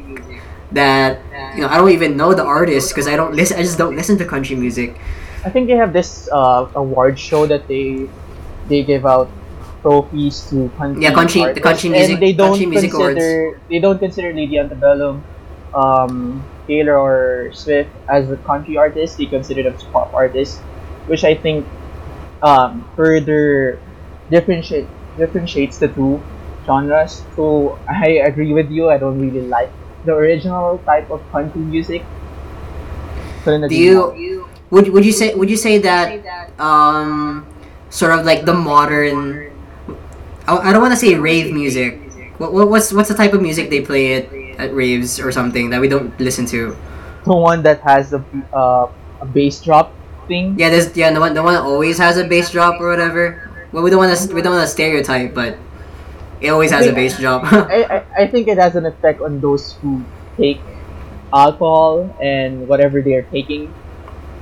that 0.71 1.23
you 1.53 1.61
know 1.61 1.67
I 1.69 1.77
don't 1.77 1.91
even 1.91 2.17
know 2.17 2.33
the 2.33 2.43
artist 2.43 2.89
because 2.93 3.07
I 3.07 3.15
don't 3.15 3.33
listen. 3.35 3.57
I 3.57 3.63
just 3.63 3.77
don't 3.77 3.95
listen 3.95 4.17
to 4.19 4.25
country 4.25 4.55
music. 4.55 4.99
I 5.45 5.49
think 5.49 5.67
they 5.67 5.75
have 5.77 5.93
this 5.93 6.27
uh 6.31 6.67
award 6.75 7.19
show 7.19 7.45
that 7.47 7.67
they 7.67 8.11
they 8.65 8.83
give 8.83 9.05
out 9.05 9.35
trophies 9.81 10.47
to 10.49 10.69
country 10.77 11.01
Yeah, 11.03 11.11
country- 11.13 11.41
the 11.53 11.61
country 11.61 11.89
music- 11.89 12.15
and 12.15 12.21
they 12.21 12.33
don't 12.33 12.59
country 12.59 12.65
music 12.65 12.91
consider 12.91 13.61
they 13.69 13.79
don't 13.79 13.99
consider 13.99 14.33
Lady 14.33 14.57
Antebellum 14.57 15.25
um 15.73 16.49
Taylor 16.67 16.97
or 16.97 17.51
Swift 17.53 17.91
as 18.09 18.29
a 18.31 18.37
country 18.37 18.77
artist 18.77 19.17
they 19.17 19.27
consider 19.27 19.63
them 19.63 19.73
as 19.75 19.83
pop 19.83 20.11
artists 20.13 20.65
which 21.05 21.23
I 21.23 21.35
think 21.35 21.71
um 22.41 22.87
further 22.95 23.83
differentiate 24.29 24.93
differentiates 25.17 25.77
the 25.79 25.89
two 25.89 26.27
genres 26.65 27.27
so 27.35 27.81
I 27.87 28.21
agree 28.25 28.53
with 28.53 28.69
you 28.69 28.89
I 28.89 28.97
don't 28.97 29.19
really 29.19 29.45
like 29.47 29.73
the 30.07 30.15
original 30.15 30.79
type 30.87 31.11
of 31.11 31.19
country 31.31 31.61
music 31.61 32.03
Do 33.45 33.75
you 33.75 34.49
would 34.71 34.89
would 34.89 35.05
you 35.05 35.13
say 35.13 35.33
would 35.35 35.49
you 35.49 35.57
say 35.57 35.79
that 35.79 36.51
um 36.59 37.45
sort 37.89 38.11
of 38.11 38.25
like 38.25 38.45
the 38.45 38.53
modern 38.53 39.51
I, 40.47 40.57
I 40.57 40.71
don't 40.71 40.81
want 40.81 40.93
to 40.93 40.99
say 40.99 41.15
rave 41.15 41.53
music. 41.53 41.99
What, 42.39 42.53
what 42.53 42.69
what's 42.69 42.93
what's 42.93 43.09
the 43.09 43.15
type 43.15 43.33
of 43.33 43.41
music 43.41 43.69
they 43.69 43.81
play 43.81 44.15
at 44.15 44.25
at 44.59 44.73
raves 44.73 45.19
or 45.19 45.31
something 45.31 45.69
that 45.71 45.81
we 45.81 45.87
don't 45.87 46.17
listen 46.19 46.45
to? 46.47 46.75
the 47.27 47.35
one 47.35 47.61
that 47.63 47.81
has 47.81 48.13
a 48.13 48.23
uh, 48.53 48.87
a 49.21 49.25
bass 49.25 49.61
drop 49.61 49.93
thing. 50.27 50.55
Yeah, 50.57 50.69
there's 50.69 50.95
yeah 50.95 51.11
the 51.11 51.19
one 51.19 51.33
the 51.33 51.43
one 51.43 51.53
that 51.53 51.63
always 51.63 51.97
has 51.99 52.17
a 52.17 52.23
bass 52.27 52.51
drop 52.51 52.79
or 52.79 52.89
whatever. 52.89 53.51
Well, 53.71 53.83
we 53.83 53.89
don't 53.91 53.99
want 53.99 54.17
to 54.17 54.33
we 54.33 54.41
don't 54.41 54.53
want 54.53 54.65
to 54.65 54.71
stereotype, 54.71 55.33
but 55.33 55.57
it 56.41 56.49
always 56.49 56.71
has 56.71 56.87
a 56.87 56.93
bass 56.93 57.17
drop. 57.17 57.43
I, 57.69 57.83
I, 58.17 58.23
I 58.23 58.27
think 58.27 58.47
it 58.47 58.57
has 58.57 58.75
an 58.75 58.85
effect 58.85 59.21
on 59.21 59.39
those 59.39 59.73
who 59.81 60.05
take 60.39 60.65
alcohol 61.33 62.15
and 62.21 62.67
whatever 62.67 63.01
they 63.01 63.13
are 63.15 63.23
taking 63.23 63.75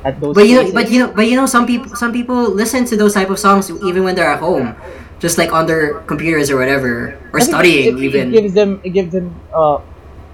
at 0.05 0.19
those. 0.19 0.35
But 0.35 0.47
you 0.47 0.55
know, 0.63 0.71
but 0.73 0.89
you 0.89 0.99
know, 0.99 1.13
but 1.13 1.27
you 1.27 1.35
know, 1.35 1.45
some 1.45 1.65
people, 1.65 1.95
some 1.95 2.11
people 2.13 2.49
listen 2.53 2.85
to 2.85 2.97
those 2.97 3.13
type 3.13 3.29
of 3.29 3.39
songs 3.39 3.69
even 3.71 4.03
when 4.03 4.15
they're 4.15 4.29
at 4.29 4.39
home, 4.39 4.75
just 5.19 5.37
like 5.37 5.51
on 5.53 5.65
their 5.65 6.01
computers 6.01 6.49
or 6.51 6.57
whatever, 6.57 7.17
or 7.33 7.39
I 7.39 7.43
studying 7.43 7.97
it, 7.97 7.99
even. 7.99 8.29
It 8.29 8.41
gives 8.41 8.53
them. 8.53 8.81
It 8.83 8.89
gives 8.91 9.11
them. 9.11 9.41
Uh, 9.53 9.79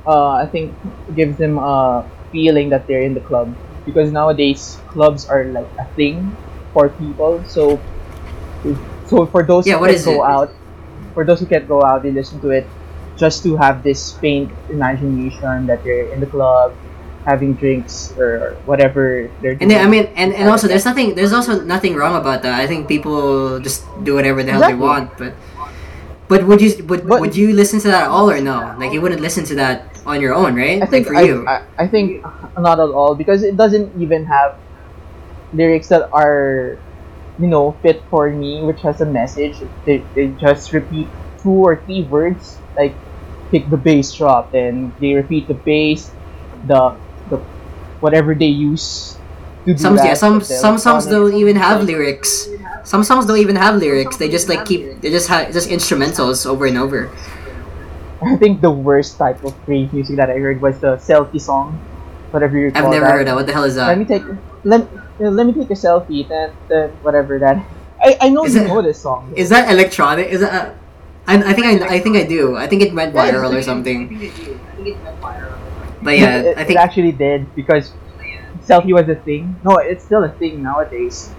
uh, 0.06 0.32
I 0.34 0.48
think 0.48 0.78
gives 1.14 1.38
them 1.38 1.58
a 1.60 2.10
feeling 2.32 2.70
that 2.70 2.88
they're 2.88 3.02
in 3.04 3.14
the 3.14 3.22
club 3.22 3.58
because 3.86 4.12
nowadays 4.12 4.82
clubs 4.88 5.26
are 5.26 5.46
like 5.46 5.72
a 5.80 5.86
thing 5.96 6.38
for 6.74 6.90
people. 6.90 7.44
So, 7.46 7.86
so 9.06 9.26
for 9.28 9.46
those 9.46 9.68
Yeah, 9.68 9.76
who 9.76 9.80
what 9.80 9.92
is 9.92 10.06
go 10.06 10.24
it? 10.24 10.24
out, 10.24 10.56
for 11.14 11.26
those 11.26 11.40
who 11.40 11.46
can't 11.46 11.68
go 11.68 11.84
out, 11.84 12.04
they 12.04 12.12
listen 12.12 12.40
to 12.42 12.50
it 12.50 12.68
just 13.18 13.44
to 13.44 13.56
have 13.58 13.84
this 13.84 14.14
faint 14.18 14.52
imagination 14.70 15.68
that 15.68 15.84
they're 15.84 16.12
in 16.14 16.20
the 16.20 16.26
club, 16.26 16.74
having 17.26 17.54
drinks 17.54 18.14
or 18.18 18.58
whatever 18.66 19.30
they're 19.42 19.54
doing. 19.56 19.62
And 19.62 19.72
then, 19.72 19.86
I 19.86 19.90
mean, 19.90 20.06
and, 20.16 20.34
and 20.34 20.50
also, 20.50 20.68
there's 20.68 20.86
nothing, 20.86 21.14
there's 21.16 21.34
also 21.34 21.62
nothing 21.62 21.96
wrong 21.96 22.16
about 22.16 22.42
that. 22.44 22.60
I 22.60 22.66
think 22.66 22.88
people 22.88 23.60
just 23.60 23.86
do 24.04 24.16
whatever 24.16 24.42
the 24.44 24.52
hell 24.52 24.62
Exactly. 24.62 24.80
they 24.80 24.82
want, 24.82 25.18
but, 25.18 25.34
But 26.32 26.48
would 26.48 26.62
you 26.64 26.72
would, 26.88 27.06
But- 27.06 27.20
would 27.20 27.36
you 27.36 27.52
listen 27.52 27.80
to 27.82 27.90
that 27.92 28.04
at 28.04 28.10
all 28.10 28.32
or 28.32 28.40
no? 28.40 28.74
Like 28.80 28.94
you 28.94 29.02
wouldn't 29.02 29.20
listen 29.22 29.44
to 29.52 29.56
that 29.56 30.00
on 30.08 30.22
your 30.24 30.34
own, 30.34 30.56
right? 30.56 30.82
I 30.82 30.88
think 30.88 31.06
like 31.06 31.14
for 31.14 31.16
I, 31.20 31.22
you. 31.28 31.46
I, 31.46 31.62
I 31.78 31.88
think 31.92 32.24
not 32.58 32.80
at 32.80 32.90
all 32.90 33.14
because 33.16 33.44
it 33.44 33.58
doesn't 33.58 33.92
even 34.02 34.24
have 34.26 34.56
lyrics 35.54 35.90
that 35.90 36.08
are 36.16 36.80
you 37.42 37.48
know 37.48 37.72
fit 37.82 38.02
for 38.10 38.30
me 38.30 38.62
which 38.62 38.82
has 38.82 39.02
a 39.02 39.06
message 39.06 39.58
they, 39.86 39.98
they 40.14 40.28
just 40.40 40.72
repeat 40.74 41.08
two 41.42 41.50
or 41.50 41.76
three 41.84 42.04
words 42.04 42.58
like 42.78 42.94
pick 43.50 43.70
the 43.70 43.78
bass 43.78 44.14
drop 44.14 44.54
and 44.54 44.94
they 45.00 45.14
repeat 45.14 45.48
the 45.48 45.54
bass 45.54 46.12
the 46.68 46.96
the 47.30 47.38
whatever 48.00 48.36
they 48.36 48.46
use 48.46 49.18
to 49.66 49.74
do 49.74 49.78
some 49.78 49.98
yeah, 49.98 50.14
some 50.14 50.42
some 50.42 50.78
songs 50.78 51.06
don't 51.06 51.36
even 51.36 51.56
have 51.56 51.84
lyrics. 51.84 52.50
Some 52.84 53.04
songs 53.04 53.28
don't 53.28 53.38
even 53.38 53.56
have 53.56 53.76
lyrics. 53.76 54.18
They 54.18 54.28
just 54.28 54.50
like 54.50 54.66
keep 54.66 55.02
they 55.02 55.12
just 55.12 55.30
have 55.30 55.54
just 55.54 55.70
instrumentals 55.70 56.48
over 56.48 56.66
and 56.66 56.80
over. 56.80 57.12
I 58.24 58.38
think 58.38 58.62
the 58.62 58.72
worst 58.72 59.20
type 59.20 59.44
of 59.44 59.54
rave 59.68 59.94
music 59.94 60.16
that 60.18 60.32
I 60.32 60.38
heard 60.38 60.62
was 60.62 60.80
the 60.80 60.98
selfie 60.98 61.40
song 61.40 61.78
whatever 62.32 62.58
you 62.58 62.72
I've 62.74 62.90
never 62.90 63.06
that. 63.06 63.12
heard 63.12 63.28
that. 63.28 63.36
What 63.36 63.46
the 63.46 63.54
hell 63.54 63.64
is 63.64 63.76
that? 63.76 63.88
let 63.88 63.98
me 63.98 64.06
take 64.06 64.24
let, 64.64 64.88
uh, 65.22 65.30
let 65.30 65.46
me 65.48 65.54
take 65.54 65.70
a 65.70 65.74
selfie 65.74 66.28
then 66.28 66.52
then 66.68 66.90
whatever 67.02 67.40
that 67.40 67.58
I, 68.04 68.18
I 68.22 68.30
know 68.30 68.46
Is 68.46 68.56
you 68.56 68.62
it- 68.62 68.68
know 68.68 68.82
this 68.82 69.02
song 69.02 69.34
Is 69.36 69.50
that 69.50 69.70
electronic? 69.72 70.28
Is 70.30 70.42
that? 70.42 70.54
A, 70.54 70.76
I, 71.28 71.36
I 71.52 71.54
think 71.54 71.68
I, 71.68 71.96
I 71.96 72.00
think 72.00 72.18
I 72.18 72.24
do. 72.24 72.58
I 72.58 72.66
think 72.68 72.82
it 72.82 72.94
went 72.94 73.14
Yeah, 73.14 73.30
viral 73.32 73.50
or 73.54 73.62
it's- 73.62 73.66
something. 73.66 74.10
But 76.02 76.18
yeah, 76.18 76.38
it, 76.42 76.58
I 76.58 76.64
think 76.66 76.80
it 76.80 76.84
actually 76.84 77.12
did 77.12 77.54
because 77.54 77.92
selfie 78.66 78.94
was 78.94 79.08
a 79.10 79.16
thing 79.16 79.56
no 79.64 79.78
it's 79.78 80.04
still 80.06 80.24
a 80.24 80.30
thing 80.30 80.62
nowadays 80.62 81.30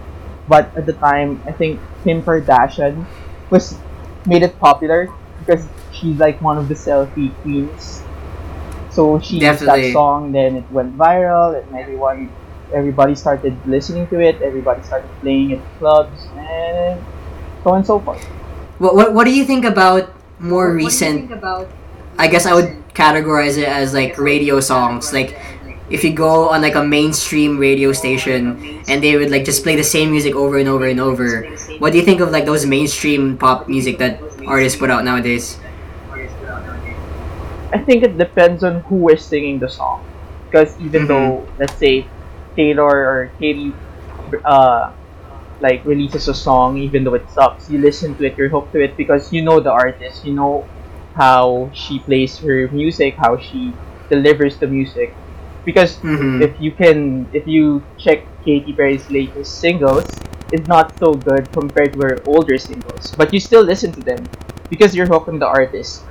but 0.49 0.75
at 0.77 0.87
the 0.87 0.93
time 0.93 1.41
I 1.47 1.53
think 1.53 1.81
Kim 2.03 2.23
Kardashian 2.23 3.07
was 3.51 3.79
made 4.27 4.43
it 4.43 4.59
popular 4.59 5.09
because 5.39 5.67
she's 5.93 6.19
like 6.19 6.41
one 6.43 6.59
of 6.59 6.67
the 6.69 6.75
selfie 6.75 7.31
queens 7.43 8.03
so 8.91 9.19
she 9.21 9.39
used 9.39 9.61
that 9.67 9.93
song 9.93 10.33
then 10.33 10.57
it 10.57 10.71
went 10.71 10.97
viral 10.99 11.55
and 11.61 11.77
everyone 11.77 12.31
everybody 12.73 13.15
started 13.15 13.57
listening 13.67 14.07
to 14.09 14.21
it 14.21 14.41
everybody 14.43 14.83
started 14.83 15.11
playing 15.21 15.53
at 15.53 15.61
clubs 15.79 16.27
and 16.37 17.01
so 17.63 17.71
on 17.71 17.77
and 17.79 17.87
so 17.87 18.01
forth 18.01 18.23
what, 18.79 18.95
what 18.95 19.15
what 19.15 19.25
do 19.25 19.33
you 19.35 19.45
think 19.45 19.65
about 19.65 20.11
more 20.39 20.73
recent? 20.75 21.31
What 21.31 21.39
about 21.39 21.69
I 22.19 22.27
guess 22.29 22.47
I 22.47 22.55
would 22.55 22.75
categorize 22.95 23.57
it 23.59 23.69
as 23.69 23.95
like 23.95 24.19
radio 24.19 24.61
songs. 24.61 25.13
Like 25.13 25.39
if 25.89 26.05
you 26.05 26.13
go 26.13 26.49
on 26.51 26.63
like 26.63 26.75
a 26.75 26.83
mainstream 26.85 27.59
radio 27.59 27.93
station 27.93 28.59
and 28.89 29.03
they 29.03 29.17
would 29.17 29.31
like 29.31 29.45
just 29.45 29.63
play 29.63 29.77
the 29.77 29.85
same 29.85 30.11
music 30.11 30.35
over 30.35 30.59
and 30.59 30.69
over 30.69 30.87
and 30.87 31.01
over. 31.01 31.49
What 31.79 31.93
do 31.93 31.99
you 31.99 32.05
think 32.05 32.21
of 32.21 32.31
like 32.31 32.45
those 32.45 32.67
mainstream 32.67 33.39
pop 33.39 33.69
music 33.69 33.99
that 33.99 34.21
artists 34.47 34.79
put 34.79 34.91
out 34.91 35.05
nowadays? 35.05 35.59
I 37.73 37.79
think 37.79 38.03
it 38.05 38.19
depends 38.19 38.63
on 38.63 38.81
who 38.83 39.09
is 39.09 39.25
singing 39.25 39.59
the 39.59 39.69
song. 39.69 40.05
Because 40.51 40.79
even 40.81 41.07
Mhm. 41.07 41.09
though, 41.09 41.49
let's 41.59 41.77
say, 41.79 42.11
Taylor 42.57 42.87
or 43.09 43.35
Katy, 43.39 43.81
uh, 44.45 44.93
like 45.61 45.85
releases 45.85 46.29
a 46.29 46.35
song, 46.35 46.77
even 46.79 47.05
though 47.05 47.15
it 47.15 47.31
sucks, 47.31 47.69
you 47.71 47.79
listen 47.79 48.17
to 48.17 48.25
it, 48.27 48.37
you're 48.37 48.49
hooked 48.49 48.73
to 48.73 48.83
it 48.83 48.97
because 48.97 49.33
you 49.33 49.43
know 49.43 49.61
the 49.61 49.71
artist, 49.71 50.25
you 50.25 50.35
know 50.35 50.71
how 51.15 51.71
she 51.75 52.01
plays 52.01 52.39
her 52.39 52.69
music, 52.73 53.17
how 53.19 53.37
she 53.39 53.81
delivers 54.11 54.59
the 54.59 54.67
music. 54.67 55.19
Because 55.65 56.03
Mm-hmm. 56.03 56.41
if 56.41 56.59
you 56.61 56.73
can, 56.73 57.29
if 57.33 57.47
you 57.47 57.87
check 57.97 58.29
Katy 58.45 58.75
Perry's 58.75 59.09
latest 59.11 59.59
singles, 59.61 60.23
it's 60.51 60.67
not 60.69 60.97
so 60.99 61.15
good 61.15 61.53
compared 61.53 61.93
to 61.95 62.01
her 62.01 62.23
older 62.27 62.59
singles. 62.59 63.13
But 63.17 63.33
you 63.33 63.41
still 63.41 63.63
listen 63.63 63.93
to 63.95 64.03
them 64.03 64.31
because 64.69 64.95
you're 64.95 65.07
hooked 65.07 65.29
on 65.29 65.39
the 65.39 65.47
artist. 65.47 66.07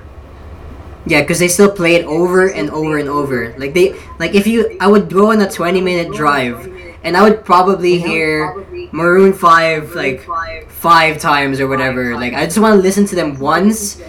Yeah, 1.06 1.22
because 1.22 1.40
they 1.40 1.48
still 1.48 1.72
play 1.72 1.96
it 1.96 2.06
over 2.06 2.50
and 2.50 2.70
over 2.70 2.98
and 2.98 3.10
over. 3.10 3.54
Like 3.58 3.74
they, 3.74 3.96
like 4.20 4.36
if 4.36 4.46
you, 4.46 4.78
I 4.80 4.88
would 4.88 5.10
go 5.10 5.32
on 5.32 5.42
a 5.42 5.50
twenty 5.50 5.82
minute 5.82 6.14
drive, 6.14 6.68
and 7.04 7.18
I 7.18 7.24
would 7.24 7.44
probably 7.44 7.98
hear 8.00 8.54
Maroon 8.92 9.34
Five 9.34 9.96
like 9.96 10.22
five 10.70 11.18
times 11.20 11.60
or 11.60 11.68
whatever. 11.68 12.14
Like 12.16 12.34
I 12.34 12.46
just 12.46 12.60
want 12.60 12.76
to 12.78 12.82
listen 12.82 13.06
to 13.08 13.16
them 13.16 13.40
once, 13.40 14.00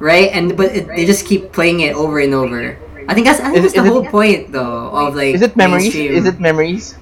right? 0.00 0.30
And 0.32 0.56
but 0.56 0.74
it, 0.74 0.86
they 0.88 1.06
just 1.06 1.24
keep 1.26 1.52
playing 1.52 1.80
it 1.80 1.94
over 1.94 2.18
and 2.18 2.34
over. 2.34 2.76
I 3.06 3.14
think 3.14 3.24
that's 3.26 3.38
I 3.40 3.52
think 3.52 3.64
Is 3.64 3.72
that's 3.72 3.74
the 3.74 3.80
is 3.82 3.86
it- 3.86 3.92
whole 3.92 4.04
point 4.06 4.50
though 4.52 4.90
of 4.90 5.14
like 5.14 5.34
Is 5.36 5.42
it 5.42 5.56
memories? 5.56 5.84
mainstream- 5.94 6.12
Is 6.12 6.26
it 6.26 6.40
memories? 6.40 6.98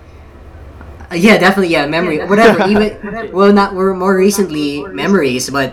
Uh, 1.10 1.14
yeah, 1.14 1.38
definitely. 1.38 1.68
Yeah, 1.72 1.86
memory. 1.86 2.18
Whatever. 2.26 2.66
Even 2.68 3.32
well, 3.32 3.52
not 3.52 3.74
we're 3.74 3.94
more 3.94 4.16
recently 4.16 4.82
memories, 4.84 5.48
but 5.48 5.72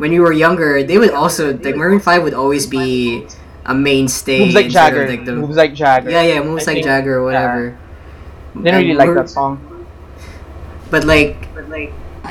when 0.00 0.12
you 0.12 0.22
were 0.24 0.32
younger, 0.32 0.82
they 0.82 0.96
would 0.96 1.12
also 1.12 1.52
like 1.58 1.76
Maroon 1.76 2.00
Five 2.00 2.22
would 2.24 2.32
always 2.34 2.66
be 2.66 3.26
a 3.66 3.74
mainstay. 3.74 4.40
Moves 4.40 4.54
like 4.54 4.70
sort 4.72 4.96
of, 4.96 4.96
Jagger. 4.96 5.08
like, 5.08 5.24
the- 5.26 5.36
Moves 5.36 5.56
like 5.56 5.74
Jagger. 5.74 6.10
yeah, 6.10 6.22
yeah, 6.22 6.42
moves 6.42 6.64
I 6.66 6.72
like 6.72 6.74
think- 6.80 6.86
Jagger 6.86 7.18
or 7.20 7.24
whatever. 7.24 7.76
Didn't 8.56 8.80
really 8.80 8.94
like 8.94 9.14
that 9.14 9.28
song. 9.30 9.60
But 10.90 11.04
like, 11.04 11.36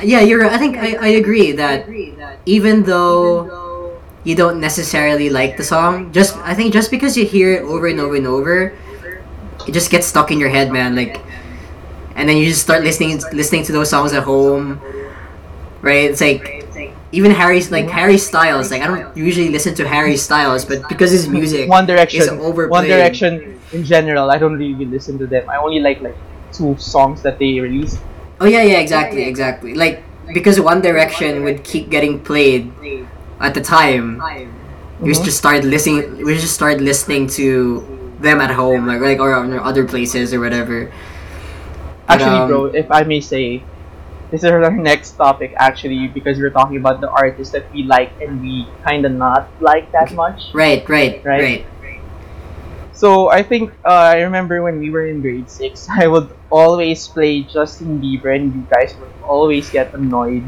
yeah, 0.02 0.20
you're. 0.20 0.44
I 0.44 0.58
think 0.58 0.76
I, 0.76 0.96
I 1.00 1.08
agree 1.16 1.52
that 1.52 1.88
even 2.44 2.82
though 2.82 3.96
you 4.24 4.34
don't 4.34 4.60
necessarily 4.60 5.30
like 5.30 5.56
the 5.56 5.64
song, 5.64 6.12
just 6.12 6.36
I 6.38 6.52
think 6.52 6.74
just 6.74 6.90
because 6.90 7.16
you 7.16 7.24
hear 7.24 7.54
it 7.54 7.62
over 7.62 7.86
and 7.86 8.00
over 8.00 8.16
and 8.16 8.26
over, 8.26 8.74
it 9.66 9.72
just 9.72 9.90
gets 9.90 10.06
stuck 10.06 10.30
in 10.30 10.38
your 10.38 10.50
head, 10.50 10.70
man. 10.72 10.94
Like, 10.94 11.22
and 12.16 12.28
then 12.28 12.36
you 12.36 12.44
just 12.44 12.60
start 12.60 12.82
listening 12.84 13.16
listening 13.32 13.62
to 13.64 13.72
those 13.72 13.88
songs 13.88 14.12
at 14.12 14.24
home, 14.24 14.76
right? 15.80 16.10
It's 16.10 16.20
like 16.20 16.59
even 17.12 17.30
Harry's 17.30 17.70
like 17.70 17.88
Harry 17.88 18.18
Styles. 18.18 18.70
Like 18.70 18.82
I 18.82 18.86
don't 18.86 19.16
usually 19.16 19.48
listen 19.48 19.74
to 19.76 19.88
Harry 19.88 20.16
Styles, 20.16 20.64
but 20.64 20.88
because 20.88 21.10
his 21.10 21.28
music 21.28 21.68
One 21.68 21.86
Direction. 21.86 22.22
is 22.22 22.28
overplayed. 22.28 22.70
One 22.70 22.86
Direction 22.86 23.60
in 23.72 23.84
general, 23.84 24.30
I 24.30 24.38
don't 24.38 24.58
really 24.58 24.84
listen 24.84 25.18
to 25.18 25.26
them. 25.26 25.48
I 25.48 25.56
only 25.56 25.80
like 25.80 26.00
like 26.00 26.16
two 26.52 26.76
songs 26.78 27.22
that 27.22 27.38
they 27.38 27.58
released. 27.60 28.00
Oh 28.40 28.46
yeah, 28.46 28.62
yeah, 28.62 28.78
exactly, 28.78 29.24
exactly. 29.24 29.74
Like 29.74 30.02
because 30.32 30.60
One 30.60 30.80
Direction 30.80 31.42
would 31.44 31.64
keep 31.64 31.90
getting 31.90 32.20
played 32.20 32.72
at 33.40 33.54
the 33.54 33.60
time, 33.60 34.22
we 35.00 35.12
just 35.12 35.38
started 35.38 35.64
listening. 35.64 36.24
We 36.24 36.34
just 36.34 36.54
started 36.54 36.80
listening 36.80 37.26
to 37.40 37.84
them 38.20 38.40
at 38.40 38.50
home, 38.50 38.86
like 38.86 39.00
like 39.00 39.18
or 39.18 39.34
on 39.34 39.52
other 39.58 39.86
places 39.86 40.32
or 40.34 40.40
whatever. 40.40 40.92
But, 42.06 42.20
Actually, 42.20 42.38
um, 42.38 42.48
bro, 42.48 42.64
if 42.66 42.90
I 42.90 43.02
may 43.04 43.20
say, 43.20 43.62
this 44.30 44.44
is 44.44 44.50
our 44.50 44.70
next 44.70 45.12
topic 45.12 45.52
actually 45.56 46.08
because 46.08 46.38
we're 46.38 46.50
talking 46.50 46.76
about 46.76 47.00
the 47.00 47.10
artists 47.10 47.52
that 47.52 47.70
we 47.72 47.82
like 47.84 48.12
and 48.20 48.40
we 48.40 48.66
kind 48.84 49.04
of 49.04 49.12
not 49.12 49.48
like 49.60 49.90
that 49.92 50.12
much. 50.14 50.52
Right, 50.54 50.86
right, 50.88 51.24
Right. 51.24 51.40
right. 51.40 51.66
So 52.92 53.30
I 53.30 53.42
think 53.42 53.72
uh, 53.84 54.12
I 54.12 54.20
remember 54.22 54.62
when 54.62 54.78
we 54.78 54.90
were 54.90 55.06
in 55.06 55.20
grade 55.22 55.50
six, 55.50 55.88
I 55.90 56.06
would 56.06 56.30
always 56.50 57.06
play 57.08 57.42
Justin 57.42 58.00
Bieber, 58.00 58.34
and 58.34 58.54
you 58.54 58.66
guys 58.70 58.94
would 59.00 59.12
always 59.24 59.70
get 59.70 59.94
annoyed. 59.94 60.44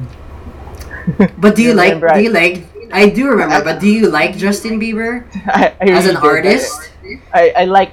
But 1.39 1.57
do 1.57 1.62
you 1.62 1.74
like? 1.74 1.95
remember 1.95 2.14
Do 2.14 2.22
you 2.22 2.30
like? 2.30 2.64
I 2.93 3.09
do 3.09 3.26
remember, 3.28 3.64
but 3.64 3.80
do 3.80 3.89
you 3.89 4.09
like 4.09 4.37
Justin 4.37 4.78
Bieber 4.78 5.24
I, 5.49 5.74
I 5.80 5.85
as 5.91 6.07
an 6.07 6.20
really 6.20 6.43
did. 6.43 6.61
artist? 6.61 6.91
I, 7.33 7.53
I 7.57 7.64
like 7.64 7.93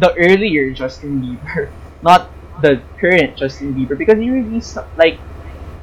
the 0.00 0.12
earlier 0.14 0.70
Justin 0.72 1.22
Bieber, 1.22 1.70
not 2.02 2.28
the 2.62 2.82
current 2.98 3.36
Justin 3.36 3.74
Bieber, 3.74 3.98
because 3.98 4.18
he 4.18 4.30
released 4.30 4.78
like 4.96 5.18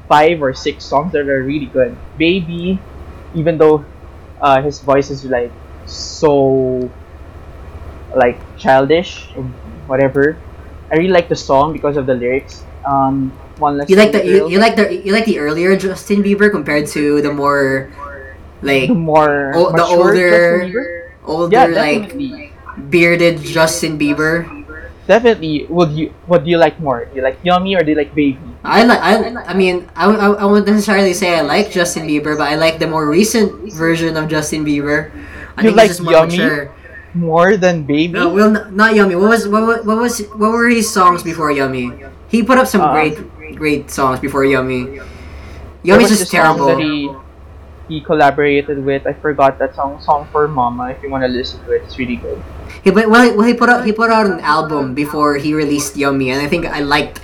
five 0.08 0.42
or 0.42 0.52
six 0.54 0.84
songs 0.84 1.12
that 1.12 1.28
are 1.28 1.42
really 1.42 1.66
good. 1.66 1.96
Baby, 2.18 2.80
even 3.34 3.58
though 3.58 3.84
uh, 4.40 4.62
his 4.62 4.80
voice 4.80 5.10
is 5.10 5.24
like 5.24 5.52
so 5.86 6.90
like 8.14 8.38
childish 8.58 9.30
or 9.36 9.44
whatever, 9.86 10.36
I 10.90 10.96
really 10.96 11.12
like 11.12 11.28
the 11.28 11.36
song 11.36 11.72
because 11.72 11.96
of 11.96 12.06
the 12.06 12.14
lyrics. 12.14 12.64
Um, 12.84 13.30
one 13.58 13.78
less 13.78 13.88
You 13.88 13.96
like 13.96 14.12
the 14.12 14.24
you, 14.24 14.48
you 14.48 14.58
like 14.58 14.74
the 14.74 14.96
you 14.96 15.12
like 15.12 15.26
the 15.26 15.38
earlier 15.38 15.76
Justin 15.76 16.22
Bieber 16.22 16.50
compared 16.50 16.86
to 16.88 17.22
the 17.22 17.32
more 17.32 17.92
like 18.62 18.88
the 18.88 18.94
more 18.94 19.52
oh, 19.54 19.70
the 19.72 19.84
older 19.84 21.14
older 21.24 21.52
Yeah, 21.52 21.66
like 21.66 22.16
bearded 22.90 23.40
Justin 23.40 23.98
Bieber. 23.98 24.59
Definitely. 25.06 25.66
Would 25.68 25.90
you 25.92 26.14
what 26.26 26.44
do 26.44 26.50
you 26.50 26.58
like 26.58 26.78
more? 26.78 27.04
Do 27.06 27.16
you 27.16 27.22
like 27.22 27.38
Yummy 27.42 27.74
or 27.74 27.82
do 27.82 27.90
you 27.90 27.96
like 27.96 28.14
Baby? 28.14 28.38
I 28.62 28.84
like 28.84 29.00
I, 29.00 29.14
I 29.50 29.54
mean 29.54 29.88
I, 29.96 30.06
I, 30.06 30.26
I 30.32 30.44
wouldn't 30.44 30.68
necessarily 30.68 31.14
say 31.14 31.34
I 31.38 31.40
like 31.42 31.70
Justin 31.72 32.06
Bieber, 32.06 32.36
but 32.38 32.46
I 32.46 32.54
like 32.54 32.78
the 32.78 32.86
more 32.86 33.08
recent 33.08 33.72
version 33.72 34.16
of 34.16 34.28
Justin 34.28 34.64
Bieber. 34.64 35.10
I 35.56 35.62
You 35.62 35.68
think 35.70 35.76
like 35.76 35.90
it's 35.90 36.00
more 36.00 36.12
Yummy? 36.12 36.36
mature. 36.38 36.70
More 37.12 37.56
than 37.56 37.82
Baby? 37.82 38.12
No, 38.22 38.28
well, 38.32 38.54
n- 38.56 38.76
not 38.76 38.94
Yummy. 38.94 39.16
What 39.16 39.30
was 39.30 39.48
what, 39.48 39.62
wa- 39.66 39.82
what 39.82 39.98
was 39.98 40.20
what 40.38 40.52
were 40.52 40.68
his 40.68 40.86
songs 40.86 41.24
before 41.24 41.50
Yummy? 41.50 41.90
He 42.28 42.44
put 42.44 42.58
up 42.58 42.68
some 42.68 42.82
Uh, 42.82 42.92
great 42.94 43.18
great 43.56 43.90
songs 43.90 44.20
before 44.20 44.44
Yummy. 44.44 44.84
What 44.84 45.06
Yummy's 45.82 46.10
just 46.10 46.30
terrible. 46.30 46.70
That 47.90 48.02
he, 48.08 48.28
collaborated 48.28 48.84
with. 48.84 49.06
I 49.06 49.12
forgot 49.12 49.58
that 49.58 49.74
song. 49.74 50.00
Song 50.00 50.28
for 50.32 50.48
Mama. 50.48 50.90
If 50.90 51.02
you 51.02 51.10
want 51.10 51.22
to 51.24 51.28
listen 51.28 51.62
to 51.64 51.72
it, 51.72 51.82
it's 51.82 51.98
really 51.98 52.16
good. 52.16 52.42
He 52.82 52.90
but 52.90 53.08
well, 53.10 53.22
he- 53.22 53.32
well 53.36 53.46
he 53.46 53.54
put 53.54 53.68
out 53.68 53.84
he 53.84 53.92
put 53.92 54.10
out 54.10 54.26
an 54.26 54.40
album 54.40 54.94
before 54.94 55.36
he 55.36 55.54
released 55.54 55.96
Yummy, 55.96 56.30
and 56.30 56.40
I 56.40 56.48
think 56.48 56.66
I 56.66 56.80
liked 56.80 57.20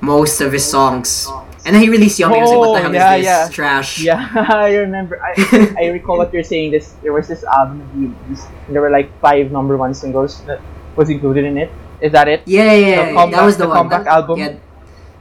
most 0.00 0.40
of 0.40 0.52
his 0.52 0.64
songs 0.64 1.26
And 1.66 1.74
then 1.74 1.82
he 1.82 1.88
released 1.90 2.18
Yummy. 2.18 2.38
I 2.38 2.42
was 2.42 2.50
like, 2.50 2.58
what 2.60 2.72
the 2.80 2.88
Oh, 2.88 2.92
hell 2.92 2.94
yeah, 2.94 3.14
is 3.16 3.24
this? 3.24 3.26
yeah. 3.26 3.48
Trash. 3.50 3.90
Yeah, 4.08 4.28
I 4.48 4.74
remember. 4.76 5.20
I, 5.20 5.32
I 5.78 5.84
recall 5.92 6.16
what 6.18 6.32
you're 6.32 6.42
saying. 6.46 6.70
This 6.72 6.94
there 7.02 7.12
was 7.12 7.28
this 7.28 7.44
album. 7.44 7.78
that 7.82 7.90
we 7.96 8.06
released, 8.06 8.48
and 8.66 8.74
There 8.74 8.82
were 8.82 8.90
like 8.90 9.10
five 9.20 9.52
number 9.52 9.76
one 9.76 9.92
singles 9.94 10.40
that 10.46 10.60
was 10.96 11.10
included 11.10 11.44
in 11.44 11.58
it. 11.58 11.70
Is 12.00 12.12
that 12.12 12.28
it? 12.28 12.42
Yeah, 12.46 12.72
yeah, 12.72 12.72
yeah. 12.74 13.04
The 13.06 13.12
yeah. 13.12 13.26
that 13.36 13.44
was 13.44 13.56
the, 13.56 13.64
the 13.64 13.68
one. 13.70 13.76
comeback 13.90 14.06
album? 14.06 14.38
Yeah, 14.38 14.54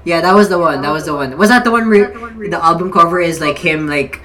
yeah, 0.05 0.21
that 0.21 0.33
was 0.33 0.47
the 0.49 0.59
one. 0.59 0.81
That 0.81 0.91
was 0.91 1.05
the 1.05 1.13
one. 1.15 1.37
Was 1.37 1.49
that 1.49 1.63
the 1.65 1.71
one 1.71 1.89
where 1.89 2.13
the 2.49 2.59
album 2.63 2.91
cover 2.93 3.19
is 3.19 3.41
like 3.41 3.57
him, 3.57 3.87
like, 3.87 4.21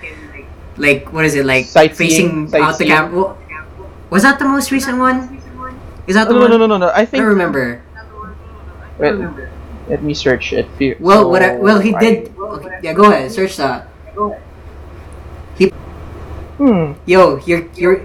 like 0.76 1.12
what 1.12 1.24
is 1.24 1.34
it, 1.34 1.44
like 1.46 1.66
Sightseeing- 1.66 2.48
facing 2.48 2.62
out 2.62 2.78
the 2.78 2.86
sightseeing. 2.86 2.90
camera? 2.90 3.36
Was 4.10 4.22
that 4.22 4.38
the 4.38 4.44
most 4.44 4.70
recent 4.72 4.98
one? 4.98 5.38
Is 6.06 6.14
that 6.16 6.28
the 6.28 6.34
No, 6.34 6.40
one? 6.40 6.50
no, 6.50 6.56
no, 6.58 6.66
no, 6.66 6.78
no. 6.78 6.88
I 6.88 7.02
I 7.02 7.04
think. 7.06 7.20
don't 7.22 7.30
remember. 7.30 7.80
Wait, 8.98 9.14
let 9.88 10.02
me 10.02 10.14
search 10.14 10.52
it. 10.52 10.66
Fe- 10.78 10.96
Well, 11.00 11.22
so, 11.22 11.28
what? 11.28 11.42
I, 11.42 11.54
well, 11.56 11.80
he 11.80 11.94
I- 11.94 12.00
did. 12.00 12.34
Okay, 12.38 12.78
yeah, 12.82 12.92
go 12.92 13.04
ahead. 13.10 13.30
Search 13.32 13.56
that. 13.56 13.88
He. 15.56 15.68
Hmm. 16.58 16.92
Yo, 17.06 17.38
you're 17.46 17.66
you're 17.74 18.04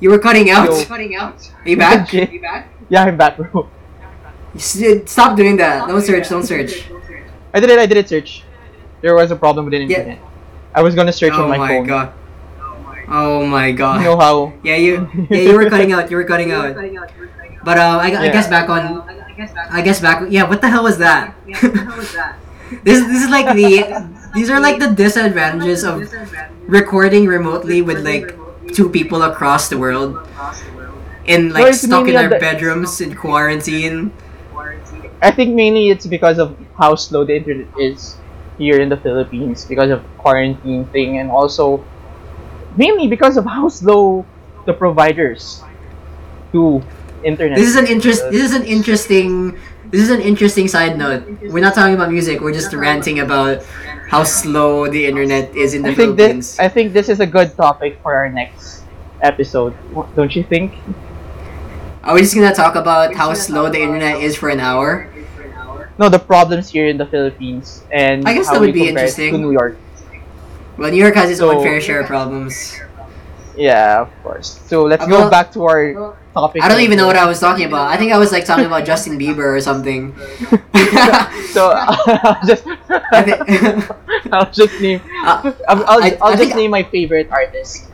you 0.00 0.10
were 0.10 0.18
cutting 0.18 0.50
out. 0.50 0.68
Yo. 0.68 0.84
Cutting 0.84 1.16
out. 1.16 1.38
Are 1.64 1.68
you 1.68 1.76
back? 1.76 2.12
Legit. 2.12 2.30
Yeah, 2.88 3.04
I'm 3.04 3.16
back, 3.16 3.36
bro. 3.36 3.68
Stop 4.56 5.36
doing 5.36 5.56
that. 5.56 5.86
Don't 5.88 6.02
search. 6.02 6.28
Don't 6.28 6.42
search. 6.44 6.84
I 7.54 7.60
did 7.60 7.70
it. 7.70 7.78
I 7.78 7.86
did 7.86 7.96
it. 7.96 8.08
Search. 8.08 8.42
There 9.00 9.14
was 9.14 9.30
a 9.30 9.36
problem 9.36 9.64
with 9.66 9.72
the 9.72 9.84
Yeah. 9.86 10.18
Internet. 10.70 10.78
I 10.78 10.82
was 10.82 10.94
gonna 10.94 11.12
search 11.12 11.32
Oh 11.34 11.44
on 11.44 11.48
my, 11.48 11.56
Oh 11.56 11.58
my 11.58 11.68
phone. 11.68 11.86
god. 11.86 12.12
Oh 13.08 13.46
my 13.46 13.72
god. 13.72 14.00
You 14.00 14.04
know 14.06 14.18
how? 14.18 14.52
Yeah, 14.62 14.76
you 14.76 15.08
yeah 15.30 15.40
you 15.40 15.54
were 15.54 15.68
cutting 15.68 15.92
out. 15.92 16.10
You 16.10 16.16
were 16.16 16.24
cutting 16.24 16.52
out. 16.52 16.76
But 17.62 17.78
uh, 17.78 17.98
I, 18.00 18.06
I 18.26 18.28
guess 18.30 18.48
back 18.48 18.68
on. 18.68 19.02
I 19.70 19.82
guess 19.82 20.00
back. 20.00 20.24
Yeah, 20.30 20.48
what 20.48 20.60
the 20.60 20.68
hell 20.68 20.84
was 20.84 20.98
that? 20.98 21.34
Yeah, 21.46 21.58
what 21.60 21.72
the 21.74 21.84
hell 21.84 21.96
was 21.96 22.12
that? 22.12 22.38
this 22.84 23.00
this 23.06 23.22
is 23.24 23.30
like 23.30 23.46
the 23.56 24.08
these 24.34 24.50
are 24.50 24.60
like 24.60 24.78
the 24.78 24.88
disadvantages 24.94 25.82
of 25.84 26.06
recording 26.68 27.26
remotely 27.26 27.82
with 27.82 28.00
like 28.04 28.36
two 28.72 28.88
people 28.88 29.22
across 29.22 29.68
the 29.68 29.78
world 29.78 30.16
in 31.24 31.50
like 31.50 31.66
it's 31.66 31.82
stuck 31.82 32.06
in 32.08 32.14
mainly 32.14 32.16
our 32.16 32.30
bedrooms 32.30 33.00
in 33.00 33.14
quarantine. 33.16 34.12
I 35.22 35.30
think 35.30 35.54
mainly 35.54 35.90
it's 35.90 36.06
because 36.06 36.38
of 36.38 36.56
how 36.76 36.94
slow 36.94 37.24
the 37.24 37.36
internet 37.36 37.68
is 37.78 38.19
here 38.60 38.76
in 38.76 38.92
the 38.92 39.00
Philippines 39.00 39.64
because 39.64 39.88
of 39.88 40.04
quarantine 40.20 40.84
thing 40.92 41.16
and 41.16 41.32
also 41.32 41.80
mainly 42.76 43.08
because 43.08 43.40
of 43.40 43.48
how 43.48 43.72
slow 43.72 44.24
the 44.68 44.74
providers 44.76 45.64
do 46.52 46.84
internet. 47.24 47.56
This 47.56 47.68
is 47.68 47.76
an 47.76 47.88
interest. 47.88 48.22
Uh, 48.22 48.30
this 48.30 48.42
is 48.42 48.52
an 48.52 48.64
interesting. 48.68 49.56
This 49.88 50.02
is 50.02 50.10
an 50.10 50.20
interesting 50.20 50.68
side 50.68 51.00
note. 51.00 51.24
We're 51.50 51.64
not 51.64 51.74
talking 51.74 51.94
about 51.94 52.12
music. 52.12 52.40
We're 52.40 52.52
just 52.52 52.72
ranting 52.76 53.20
about 53.20 53.64
how 54.12 54.22
slow 54.22 54.86
the 54.86 55.06
internet 55.06 55.56
is 55.56 55.74
in 55.74 55.82
the 55.82 55.90
I 55.90 55.94
think 55.94 56.16
Philippines. 56.16 56.56
this 56.56 56.60
I 56.60 56.68
think 56.68 56.92
this 56.92 57.08
is 57.08 57.18
a 57.20 57.26
good 57.26 57.56
topic 57.56 57.98
for 58.02 58.14
our 58.14 58.28
next 58.28 58.84
episode. 59.22 59.74
Don't 60.14 60.36
you 60.36 60.44
think? 60.44 60.76
Are 62.04 62.14
we 62.14 62.20
just 62.22 62.34
gonna 62.34 62.54
talk 62.54 62.76
about 62.76 63.14
how 63.14 63.34
slow 63.34 63.68
the 63.68 63.80
internet 63.80 64.22
is 64.22 64.36
for 64.36 64.48
an 64.48 64.60
hour? 64.60 65.09
No, 66.00 66.08
the 66.08 66.18
problems 66.18 66.70
here 66.72 66.88
in 66.88 66.96
the 66.96 67.04
Philippines 67.06 67.84
and 67.92 68.26
I 68.26 68.32
guess 68.32 68.48
how 68.48 68.54
that 68.56 68.60
would 68.60 68.72
be 68.72 68.88
interesting. 68.88 69.32
to 69.32 69.38
New 69.38 69.52
York. 69.52 69.76
Well, 70.78 70.90
New 70.90 70.96
York 70.96 71.14
has 71.14 71.28
its 71.30 71.40
So- 71.40 71.52
own 71.52 71.62
fair 71.62 71.80
share 71.80 72.00
of 72.00 72.06
problems. 72.08 72.80
Yeah, 73.56 74.00
of 74.00 74.10
course. 74.24 74.58
So 74.66 74.84
let's 74.88 75.04
Well, 75.06 75.24
go 75.24 75.30
back 75.30 75.52
to 75.52 75.64
our 75.68 76.16
topic. 76.32 76.62
I 76.64 76.68
don't 76.72 76.80
even 76.80 76.96
know 76.96 77.06
what 77.06 77.16
I 77.20 77.26
was 77.26 77.38
talking 77.38 77.66
about. 77.66 77.92
I 77.92 77.98
think 78.00 78.12
I 78.12 78.18
was 78.18 78.32
like 78.32 78.46
talking 78.48 78.64
about 78.64 78.86
Justin 78.88 79.18
Bieber 79.20 79.44
or 79.44 79.60
something. 79.60 80.16
so 81.52 81.68
I'll 81.76 82.40
just 82.48 82.64
I'll 84.32 84.50
just 84.50 84.80
name 84.80 85.02
Uh, 85.26 85.52
I'll, 85.68 85.84
I'll, 85.84 86.00
I- 86.02 86.16
I'll 86.22 86.32
I 86.32 86.36
just 86.40 86.56
name 86.56 86.70
my 86.70 86.82
favorite 86.82 87.28
artist 87.30 87.90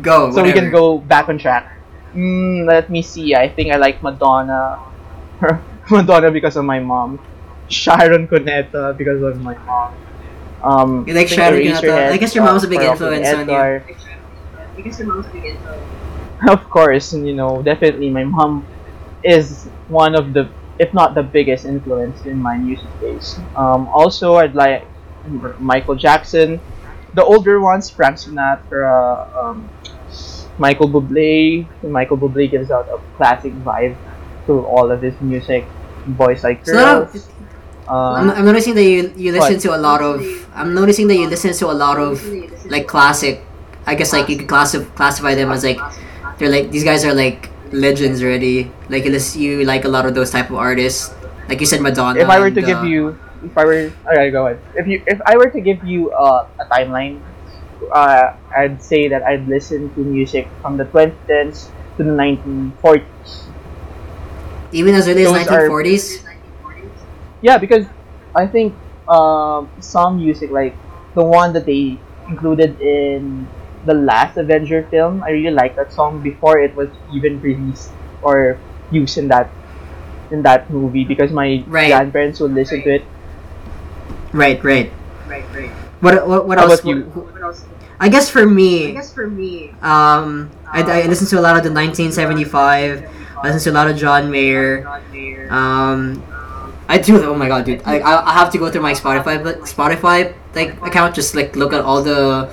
Go. 0.00 0.30
so 0.30 0.44
we 0.44 0.52
can 0.52 0.70
go 0.70 0.98
back 0.98 1.28
on 1.28 1.38
track. 1.42 1.66
Mm, 2.14 2.66
let 2.70 2.88
me 2.88 3.02
see. 3.02 3.34
I 3.34 3.48
think 3.48 3.72
I 3.72 3.76
like 3.76 4.02
Madonna. 4.02 4.78
Madonna 5.90 6.30
because 6.30 6.56
of 6.56 6.64
my 6.64 6.80
mom. 6.80 7.18
Sharon 7.68 8.26
Cuneta 8.28 8.96
because 8.96 9.22
of 9.22 9.40
my 9.42 9.56
mom. 9.58 9.94
Um, 10.62 11.06
You 11.06 11.14
like 11.14 11.26
I 11.32 11.36
Sharon 11.36 11.62
Cuneta? 11.62 12.10
I 12.10 12.16
guess 12.16 12.34
your 12.34 12.44
mom's 12.44 12.64
a 12.64 12.68
big 12.68 12.80
uh, 12.80 12.92
influence 12.92 13.28
on 13.28 13.48
you. 13.48 13.54
Edgar. 13.54 13.84
Of 16.48 16.70
course, 16.70 17.12
and 17.12 17.26
you 17.26 17.34
know, 17.34 17.62
definitely 17.62 18.10
my 18.10 18.24
mom 18.24 18.66
is 19.24 19.64
one 19.88 20.14
of 20.14 20.32
the, 20.32 20.48
if 20.78 20.94
not 20.94 21.14
the 21.14 21.22
biggest 21.22 21.64
influence 21.64 22.24
in 22.26 22.38
my 22.38 22.56
music 22.56 22.88
taste. 23.00 23.38
Um, 23.56 23.88
also, 23.88 24.36
I'd 24.36 24.54
like 24.54 24.86
Michael 25.58 25.96
Jackson, 25.96 26.60
the 27.14 27.24
older 27.24 27.60
ones, 27.60 27.90
Frank 27.90 28.16
Sinatra, 28.16 29.26
um, 29.36 29.68
Michael 30.58 30.88
Bublé. 30.88 31.66
Michael 31.82 32.18
Bublé 32.18 32.50
gives 32.50 32.70
out 32.70 32.88
a 32.88 32.98
classic 33.16 33.52
vibe 33.64 33.96
to 34.46 34.64
all 34.64 34.90
of 34.90 35.02
his 35.02 35.20
music. 35.20 35.66
Boys 36.16 36.42
Like 36.44 36.64
So 36.66 36.72
that- 36.72 37.12
Girls. 37.12 37.28
I'm, 37.88 38.30
I'm 38.30 38.44
noticing 38.44 38.74
that 38.74 38.84
you 38.84 39.12
you 39.16 39.32
listen 39.32 39.54
What? 39.54 39.62
to 39.62 39.74
a 39.74 39.80
lot 39.80 40.02
of. 40.02 40.20
I'm 40.54 40.74
noticing 40.74 41.08
that 41.08 41.16
you 41.16 41.26
listen 41.26 41.52
to 41.54 41.70
a 41.70 41.76
lot 41.76 41.98
of 41.98 42.20
like 42.66 42.86
classic. 42.86 43.40
I 43.86 43.94
guess 43.94 44.12
like 44.12 44.28
you 44.28 44.36
could 44.36 44.48
classify 44.48 44.84
classify 44.94 45.34
them 45.34 45.50
as 45.50 45.64
like 45.64 45.80
they're 46.36 46.50
like 46.50 46.70
these 46.70 46.84
guys 46.84 47.04
are 47.04 47.14
like 47.14 47.48
legends 47.72 48.22
already. 48.22 48.70
Like 48.90 49.04
you 49.06 49.10
listen, 49.10 49.40
you 49.40 49.64
like 49.64 49.86
a 49.86 49.88
lot 49.88 50.04
of 50.04 50.14
those 50.14 50.30
type 50.30 50.50
of 50.50 50.56
artists. 50.56 51.14
Like 51.48 51.60
you 51.60 51.66
said, 51.66 51.80
Madonna. 51.80 52.20
if 52.20 52.28
I 52.28 52.38
were 52.40 52.50
to 52.50 52.58
and, 52.60 52.66
give 52.66 52.78
uh, 52.84 52.92
you, 52.92 53.18
if 53.42 53.56
I 53.56 53.64
were, 53.64 53.90
alright, 54.04 54.32
go 54.32 54.46
ahead. 54.48 54.60
If 54.76 54.86
you, 54.86 55.02
if 55.06 55.18
I 55.24 55.38
were 55.38 55.48
to 55.48 55.60
give 55.62 55.82
you 55.82 56.10
uh, 56.12 56.44
a 56.60 56.64
timeline, 56.68 57.22
uh, 57.90 58.36
I'd 58.54 58.82
say 58.82 59.08
that 59.08 59.22
I'd 59.24 59.48
listen 59.48 59.88
to 59.94 60.00
music 60.04 60.46
from 60.60 60.76
the 60.76 60.84
2010s 60.84 61.72
to 61.96 62.04
the 62.04 62.12
1940s. 62.12 63.47
Even 64.72 64.94
as 64.94 65.08
early 65.08 65.22
as 65.24 65.32
those 65.32 65.46
are- 65.48 65.68
1940s. 65.68 66.24
Yeah, 67.40 67.58
because 67.58 67.86
I 68.34 68.46
think 68.46 68.74
um, 69.06 69.70
some 69.80 70.16
music, 70.18 70.50
like 70.50 70.76
the 71.14 71.24
one 71.24 71.52
that 71.52 71.66
they 71.66 71.98
included 72.28 72.80
in 72.80 73.48
the 73.84 73.94
last 73.94 74.36
Avenger 74.36 74.86
film, 74.90 75.22
I 75.22 75.30
really 75.30 75.54
like 75.54 75.76
that 75.76 75.92
song 75.92 76.20
before 76.22 76.58
it 76.58 76.74
was 76.74 76.90
even 77.12 77.40
released 77.40 77.92
or 78.22 78.58
used 78.90 79.18
in 79.18 79.28
that 79.28 79.50
in 80.30 80.42
that 80.42 80.68
movie 80.70 81.04
because 81.04 81.32
my 81.32 81.64
Right. 81.66 81.88
grandparents 81.88 82.40
would 82.40 82.52
listen 82.52 82.82
to 82.82 82.90
it. 83.00 83.04
Right, 84.32 84.62
right. 84.62 84.92
Right, 85.28 85.44
right. 85.54 85.70
What 86.00 86.26
what 86.28 86.46
what 86.46 86.58
How 86.58 86.64
else? 86.68 86.80
about 86.80 86.88
you? 86.88 87.28
I 88.00 88.08
guess 88.08 88.30
for 88.30 88.46
me, 88.46 88.88
I 88.88 88.92
guess 88.92 89.12
for 89.12 89.26
me, 89.26 89.70
um, 89.82 90.50
I, 90.70 90.82
I 90.82 91.06
listen 91.06 91.26
to 91.28 91.38
a 91.38 91.42
lot 91.42 91.56
of 91.56 91.64
the 91.64 91.70
1975. 91.72 93.02
I 93.42 93.50
listen 93.52 93.72
to 93.72 93.78
a 93.78 93.80
lot 93.80 93.90
of 93.90 93.96
John 93.96 94.30
Mayer. 94.30 94.86
Um, 95.50 96.22
I 96.88 96.98
do. 96.98 97.22
Oh 97.24 97.34
my 97.34 97.48
god, 97.48 97.64
dude! 97.64 97.82
I 97.84 97.98
I 98.00 98.30
I 98.30 98.32
have 98.34 98.50
to 98.52 98.58
go 98.58 98.70
through 98.70 98.82
my 98.82 98.92
Spotify 98.92 99.42
but 99.42 99.60
Spotify 99.68 100.34
like 100.54 100.80
account 100.82 101.14
just 101.14 101.34
like 101.34 101.54
look 101.54 101.72
at 101.72 101.80
all 101.82 102.02
the 102.02 102.48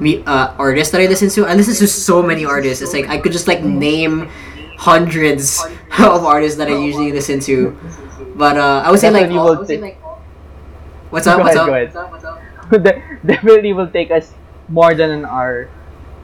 me 0.00 0.22
uh 0.26 0.54
artists 0.58 0.92
that 0.92 1.00
I 1.00 1.06
listen 1.06 1.28
to. 1.30 1.46
I 1.46 1.54
listen 1.54 1.74
to 1.74 1.86
so 1.86 2.22
many 2.22 2.44
artists. 2.44 2.82
It's 2.82 2.94
like 2.94 3.08
I 3.08 3.18
could 3.18 3.32
just 3.32 3.48
like 3.48 3.62
name 3.64 4.28
hundreds 4.78 5.58
of 5.98 6.24
artists 6.24 6.56
that 6.58 6.68
I 6.68 6.76
usually 6.78 7.10
listen 7.12 7.40
to. 7.50 7.76
But 8.36 8.56
uh, 8.58 8.82
I 8.86 8.90
would 8.90 9.00
say 9.00 9.10
like 9.10 9.30
all- 9.30 9.56
will 9.56 9.66
take- 9.66 9.98
what's 11.10 11.26
up? 11.26 11.38
What's 11.42 11.56
ahead, 11.56 11.90
up? 11.94 12.10
go 12.70 12.78
ahead. 12.78 12.82
De- 12.84 13.02
definitely 13.26 13.72
will 13.72 13.90
take 13.90 14.10
us 14.10 14.32
more 14.68 14.94
than 14.94 15.10
an 15.10 15.24
hour 15.26 15.68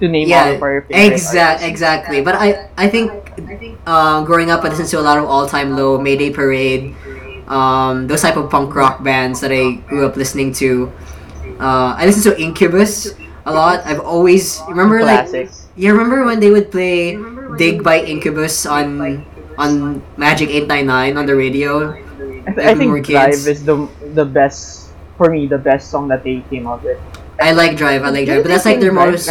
to 0.01 0.09
name 0.09 0.33
all 0.33 0.49
of 0.49 0.63
our 0.63 0.85
Yeah, 0.89 1.07
favorite 1.07 1.13
exact, 1.13 1.63
artists. 1.63 1.69
exactly. 1.69 2.21
But 2.23 2.35
I, 2.37 2.69
I 2.77 2.89
think, 2.89 3.13
uh, 3.87 4.25
growing 4.25 4.51
up, 4.51 4.65
I 4.65 4.69
listened 4.69 4.89
to 4.91 5.01
a 5.01 5.05
lot 5.05 5.19
of 5.19 5.25
All 5.25 5.47
Time 5.47 5.77
Low, 5.77 5.99
Mayday 6.01 6.31
Parade, 6.31 6.95
um, 7.49 8.07
those 8.07 8.23
type 8.23 8.37
of 8.37 8.51
punk 8.51 8.75
rock 8.75 9.03
bands 9.03 9.41
that 9.41 9.53
I 9.53 9.73
grew 9.89 10.07
up 10.07 10.17
listening 10.17 10.53
to. 10.55 10.93
Uh, 11.61 11.95
I 11.97 12.07
listened 12.07 12.25
to 12.35 12.41
Incubus 12.41 13.15
a 13.47 13.53
lot. 13.53 13.85
I've 13.87 14.01
always 14.01 14.61
remember 14.69 15.01
Classic. 15.01 15.49
like, 15.49 15.55
you 15.77 15.93
remember 15.93 16.25
when 16.25 16.41
they 16.41 16.51
would 16.51 16.71
play 16.71 17.17
"Dig" 17.57 17.83
by 17.85 18.01
Incubus 18.01 18.67
on 18.67 19.25
on 19.59 20.03
Magic 20.17 20.49
Eight 20.51 20.67
Nine 20.69 20.87
Nine 20.87 21.17
on 21.17 21.27
the 21.27 21.37
radio. 21.37 21.93
I, 22.47 22.53
th- 22.53 22.67
I 22.67 22.73
we 22.73 22.79
think 22.79 23.07
Drive 23.07 23.31
kids. 23.33 23.47
is 23.47 23.65
the 23.65 23.89
the 24.15 24.25
best 24.25 24.93
for 25.17 25.31
me, 25.31 25.47
the 25.47 25.59
best 25.59 25.91
song 25.91 26.09
that 26.09 26.25
they 26.25 26.41
came 26.51 26.67
out 26.67 26.83
with. 26.83 26.99
I 27.41 27.53
like 27.53 27.77
Drive. 27.77 28.03
I 28.03 28.11
like 28.11 28.27
Drive, 28.27 28.43
but 28.45 28.49
that's 28.49 28.65
like 28.67 28.81
their 28.81 28.93
most. 28.93 29.27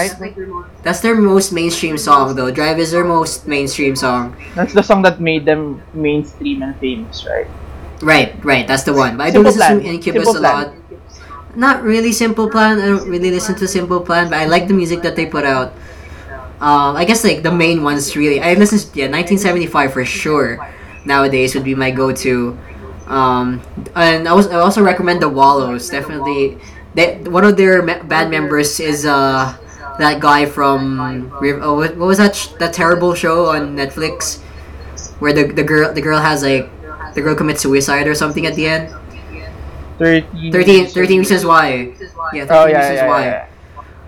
That's 0.83 0.99
their 1.01 1.15
most 1.15 1.51
mainstream 1.51 1.97
song 1.97 2.35
though. 2.35 2.49
Drive 2.49 2.79
is 2.79 2.91
their 2.91 3.05
most 3.05 3.47
mainstream 3.47 3.95
song. 3.95 4.35
That's 4.55 4.73
the 4.73 4.81
song 4.81 5.03
that 5.03 5.21
made 5.21 5.45
them 5.45 5.81
mainstream 5.93 6.63
and 6.63 6.75
famous, 6.79 7.25
right? 7.25 7.47
Right, 8.01 8.33
right. 8.43 8.67
That's 8.67 8.83
the 8.83 8.93
one. 8.93 9.17
But 9.17 9.27
I 9.27 9.31
do 9.31 9.43
listen 9.43 9.79
to 9.79 9.85
Incubus 9.85 10.25
Simple 10.25 10.37
a 10.37 10.39
Plan. 10.39 10.67
lot. 10.67 10.73
Not 11.55 11.83
really 11.83 12.11
Simple 12.11 12.49
Plan. 12.49 12.79
I 12.79 12.85
don't 12.87 13.09
really 13.09 13.29
listen 13.29 13.55
to 13.55 13.67
Simple 13.67 13.99
Plan, 14.01 14.29
but 14.29 14.39
I 14.39 14.45
like 14.45 14.67
the 14.67 14.73
music 14.73 15.01
that 15.01 15.15
they 15.15 15.25
put 15.25 15.45
out. 15.45 15.73
Um, 16.61 16.95
I 16.95 17.05
guess 17.05 17.23
like 17.23 17.43
the 17.43 17.51
main 17.51 17.83
ones 17.83 18.15
really. 18.15 18.41
I 18.41 18.53
listen. 18.55 18.79
To, 18.79 18.85
yeah, 18.97 19.07
1975 19.07 19.93
for 19.93 20.05
sure. 20.05 20.59
Nowadays 21.05 21.55
would 21.55 21.63
be 21.63 21.75
my 21.75 21.91
go-to. 21.91 22.57
Um, 23.07 23.61
and 23.95 24.27
I 24.27 24.33
was 24.33 24.47
I 24.47 24.59
also 24.59 24.83
recommend 24.83 25.21
the 25.21 25.29
Wallows. 25.29 25.89
Definitely, 25.89 26.57
they, 26.99 27.17
one 27.29 27.45
of 27.45 27.55
their 27.57 27.81
me- 27.81 28.01
band 28.03 28.29
members 28.31 28.79
is 28.79 29.05
uh 29.05 29.55
that 29.99 30.19
guy 30.19 30.45
from 30.45 31.31
Riv- 31.39 31.59
oh, 31.63 31.75
what, 31.75 31.95
what 31.97 32.07
was 32.07 32.17
that 32.17 32.35
sh- 32.35 32.47
that 32.59 32.73
terrible 32.73 33.13
show 33.15 33.47
on 33.47 33.75
Netflix 33.75 34.39
where 35.19 35.33
the 35.33 35.43
the 35.51 35.63
girl 35.63 35.93
the 35.93 36.01
girl 36.01 36.19
has 36.19 36.43
like 36.43 36.69
the 37.15 37.21
girl 37.21 37.35
commits 37.35 37.61
suicide 37.61 38.07
or 38.07 38.15
something 38.15 38.45
at 38.45 38.55
the 38.55 38.67
end. 38.67 38.93
13, 39.97 40.51
13, 40.51 40.87
13 40.87 41.19
reasons 41.19 41.45
why. 41.45 41.93
Yeah, 42.33 42.45
13 42.45 42.47
Oh, 42.51 42.65
yeah, 42.67 42.79
reasons 42.79 42.95
yeah, 42.99 43.07
why. 43.07 43.25
yeah. 43.25 43.45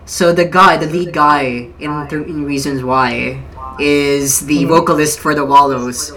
So 0.06 0.34
the 0.34 0.46
guy, 0.46 0.78
the 0.78 0.88
lead 0.88 1.14
guy 1.14 1.70
in 1.80 2.08
13 2.08 2.44
Reasons 2.44 2.84
Why, 2.84 3.40
is 3.80 4.42
the 4.48 4.64
Mhm. 4.66 4.68
vocalist 4.68 5.20
for 5.20 5.34
the 5.36 5.46
Wallows. 5.46 6.12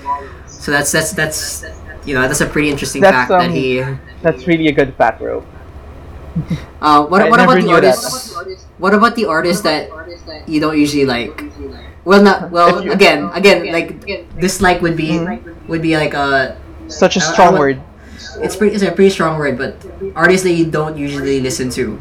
So 0.48 0.72
that's 0.72 0.90
that's 0.90 1.12
that's 1.12 1.64
you 2.04 2.14
know 2.14 2.22
that's 2.26 2.40
a 2.40 2.46
pretty 2.46 2.70
interesting 2.70 3.02
That's, 3.02 3.14
fact 3.14 3.30
that 3.30 3.50
um, 3.50 3.52
he. 3.54 3.82
That's 4.22 4.46
really 4.46 4.68
a 4.68 4.72
good 4.72 4.94
fat 4.96 5.20
rope. 5.20 5.46
Uh, 6.80 7.06
what 7.06 7.30
what 7.30 7.40
about 7.40 7.54
the 7.56 7.62
knew 7.62 7.80
that. 7.80 7.94
artists? 7.94 8.34
What 8.78 8.92
about 8.94 9.14
the 9.16 9.26
artists 9.26 9.62
that 9.62 9.88
you 10.48 10.60
don't 10.60 10.76
usually 10.76 11.06
like? 11.06 11.32
Well, 12.04 12.22
not 12.22 12.50
well. 12.50 12.78
Again, 12.90 13.30
again, 13.32 13.70
like 13.72 14.04
dislike 14.38 14.82
would 14.82 14.96
be 14.96 15.16
Mhm. 15.16 15.68
would 15.68 15.80
be 15.82 15.96
like 15.96 16.12
a. 16.14 16.56
Such 16.88 17.16
a 17.16 17.20
I- 17.22 17.24
I 17.24 17.32
strong 17.32 17.52
would- 17.54 17.60
word. 17.60 17.78
It's 18.42 18.56
pretty. 18.56 18.74
It's 18.74 18.82
a 18.84 18.90
pretty 18.92 19.10
strong 19.14 19.38
word, 19.38 19.56
but 19.56 19.78
artists 20.14 20.42
that 20.44 20.52
you 20.58 20.66
don't 20.66 20.98
usually 20.98 21.40
listen 21.40 21.70
to. 21.78 21.98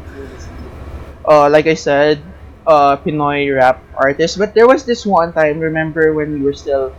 uh, 1.24 1.48
like 1.48 1.66
I 1.66 1.74
said, 1.74 2.20
uh, 2.66 2.96
Pinoy 3.00 3.48
rap 3.54 3.80
artist. 3.96 4.38
But 4.38 4.54
there 4.54 4.66
was 4.66 4.84
this 4.84 5.06
one 5.06 5.32
time, 5.32 5.58
remember 5.60 6.12
when 6.12 6.32
we 6.36 6.40
were 6.44 6.52
still 6.52 6.92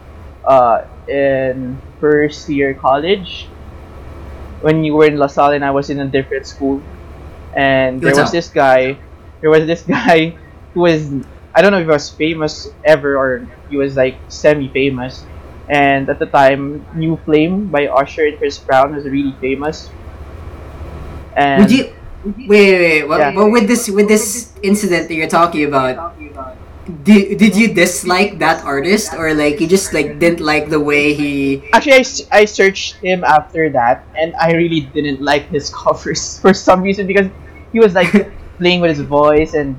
uh, 0.46 0.86
in 1.08 1.78
first 2.00 2.50
year 2.50 2.74
college? 2.74 3.48
When 4.62 4.84
you 4.84 4.96
were 4.96 5.06
in 5.06 5.18
La 5.18 5.28
Salle 5.28 5.54
and 5.54 5.66
I 5.66 5.70
was 5.72 5.90
in 5.90 6.00
a 6.00 6.08
different 6.10 6.48
school. 6.48 6.82
And 7.56 8.02
there 8.02 8.16
was 8.16 8.32
this 8.32 8.50
guy, 8.50 8.98
there 9.42 9.50
was 9.50 9.66
this 9.66 9.82
guy 9.88 10.38
who 10.74 10.82
was, 10.82 11.12
I 11.56 11.62
don't 11.62 11.72
know 11.72 11.80
if 11.80 11.86
he 11.86 11.92
was 11.92 12.10
famous 12.12 12.68
ever 12.84 13.18
or 13.18 13.48
he 13.70 13.78
was 13.78 13.96
like 13.96 14.18
semi 14.28 14.70
famous. 14.70 15.26
And 15.68 16.10
at 16.10 16.20
the 16.20 16.28
time, 16.28 16.86
New 16.94 17.18
Flame 17.26 17.68
by 17.68 17.88
Usher 17.88 18.28
and 18.28 18.38
Chris 18.38 18.58
Brown 18.60 18.94
was 18.96 19.06
really 19.06 19.34
famous. 19.42 19.90
And 21.36 21.62
Would 21.64 21.72
you? 21.72 21.94
Wait, 22.24 22.48
wait, 22.48 22.80
wait. 22.80 23.04
Well, 23.08 23.20
Yeah. 23.20 23.36
well, 23.36 23.50
with 23.52 23.68
this 23.68 23.90
with 23.90 24.08
this 24.08 24.54
incident 24.64 25.08
that 25.10 25.14
you're 25.14 25.30
talking 25.30 25.66
about, 25.66 26.18
did, 27.04 27.38
did 27.38 27.56
you 27.56 27.74
dislike 27.74 28.40
that 28.40 28.64
artist 28.64 29.14
or 29.14 29.34
like 29.34 29.60
you 29.60 29.68
just 29.68 29.94
like 29.94 30.20
didn't 30.20 30.40
like 30.40 30.70
the 30.70 30.80
way 30.80 31.14
he? 31.14 31.64
Actually, 31.74 32.02
I, 32.02 32.06
I 32.32 32.46
searched 32.46 32.98
him 33.02 33.24
after 33.24 33.70
that, 33.72 34.06
and 34.18 34.36
I 34.38 34.54
really 34.54 34.82
didn't 34.94 35.22
like 35.22 35.50
his 35.50 35.70
covers 35.74 36.40
for 36.40 36.54
some 36.54 36.82
reason 36.82 37.08
because 37.08 37.30
he 37.76 37.80
was 37.82 37.94
like 37.94 38.32
playing 38.58 38.80
with 38.80 38.96
his 38.96 39.06
voice, 39.06 39.54
and 39.54 39.78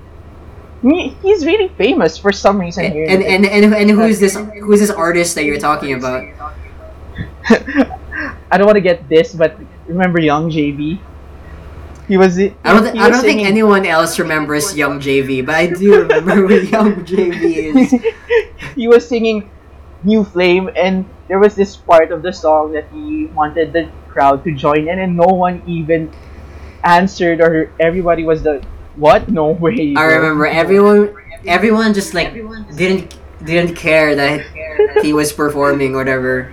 he's 0.82 1.46
really 1.46 1.68
famous 1.80 2.18
for 2.18 2.30
some 2.30 2.60
reason. 2.60 2.84
And 2.84 2.92
here. 2.92 3.06
and, 3.08 3.24
and 3.24 3.46
and 3.46 3.72
and 3.72 3.90
who's 3.90 4.20
this 4.20 4.36
who's 4.36 4.80
this 4.80 4.90
artist 4.90 5.34
that 5.34 5.44
you're 5.44 5.58
talking 5.58 5.94
about? 5.94 6.28
I 8.52 8.58
don't 8.58 8.66
want 8.66 8.76
to 8.76 8.84
get 8.84 9.08
this, 9.08 9.32
but 9.32 9.56
remember 9.88 10.20
Young 10.20 10.50
JV? 10.50 11.00
He 12.06 12.18
was. 12.18 12.36
He, 12.36 12.52
I 12.62 12.74
don't 12.74 12.84
th- 12.84 13.00
I 13.00 13.08
don't 13.08 13.24
think 13.24 13.40
anyone 13.40 13.86
else 13.86 14.18
remembers 14.18 14.76
Young 14.76 15.00
JV, 15.00 15.40
but 15.40 15.54
I 15.54 15.66
do 15.72 16.02
remember 16.02 16.36
who 16.36 16.60
Young 16.76 17.00
JV 17.00 17.72
is. 17.72 17.96
he 18.76 18.88
was 18.88 19.08
singing 19.08 19.48
New 20.04 20.22
Flame, 20.22 20.68
and 20.76 21.08
there 21.28 21.38
was 21.38 21.56
this 21.56 21.76
part 21.76 22.12
of 22.12 22.20
the 22.20 22.32
song 22.32 22.72
that 22.72 22.92
he 22.92 23.32
wanted 23.32 23.72
the 23.72 23.88
crowd 24.12 24.44
to 24.44 24.52
join 24.52 24.86
in, 24.86 25.00
and 25.00 25.16
no 25.16 25.32
one 25.32 25.62
even 25.66 26.12
answered, 26.86 27.40
or 27.40 27.72
everybody 27.80 28.24
was 28.24 28.42
the 28.42 28.62
what? 28.96 29.28
No 29.28 29.50
way. 29.52 29.94
I 29.96 30.06
bro." 30.06 30.16
remember 30.16 30.46
everyone 30.46 31.14
everyone 31.46 31.94
just 31.94 32.14
like 32.14 32.32
didn't 32.76 33.18
didn't 33.44 33.74
care 33.76 34.14
that 34.16 34.40
he 35.02 35.12
was 35.12 35.32
performing 35.32 35.94
or 35.94 35.98
whatever. 35.98 36.52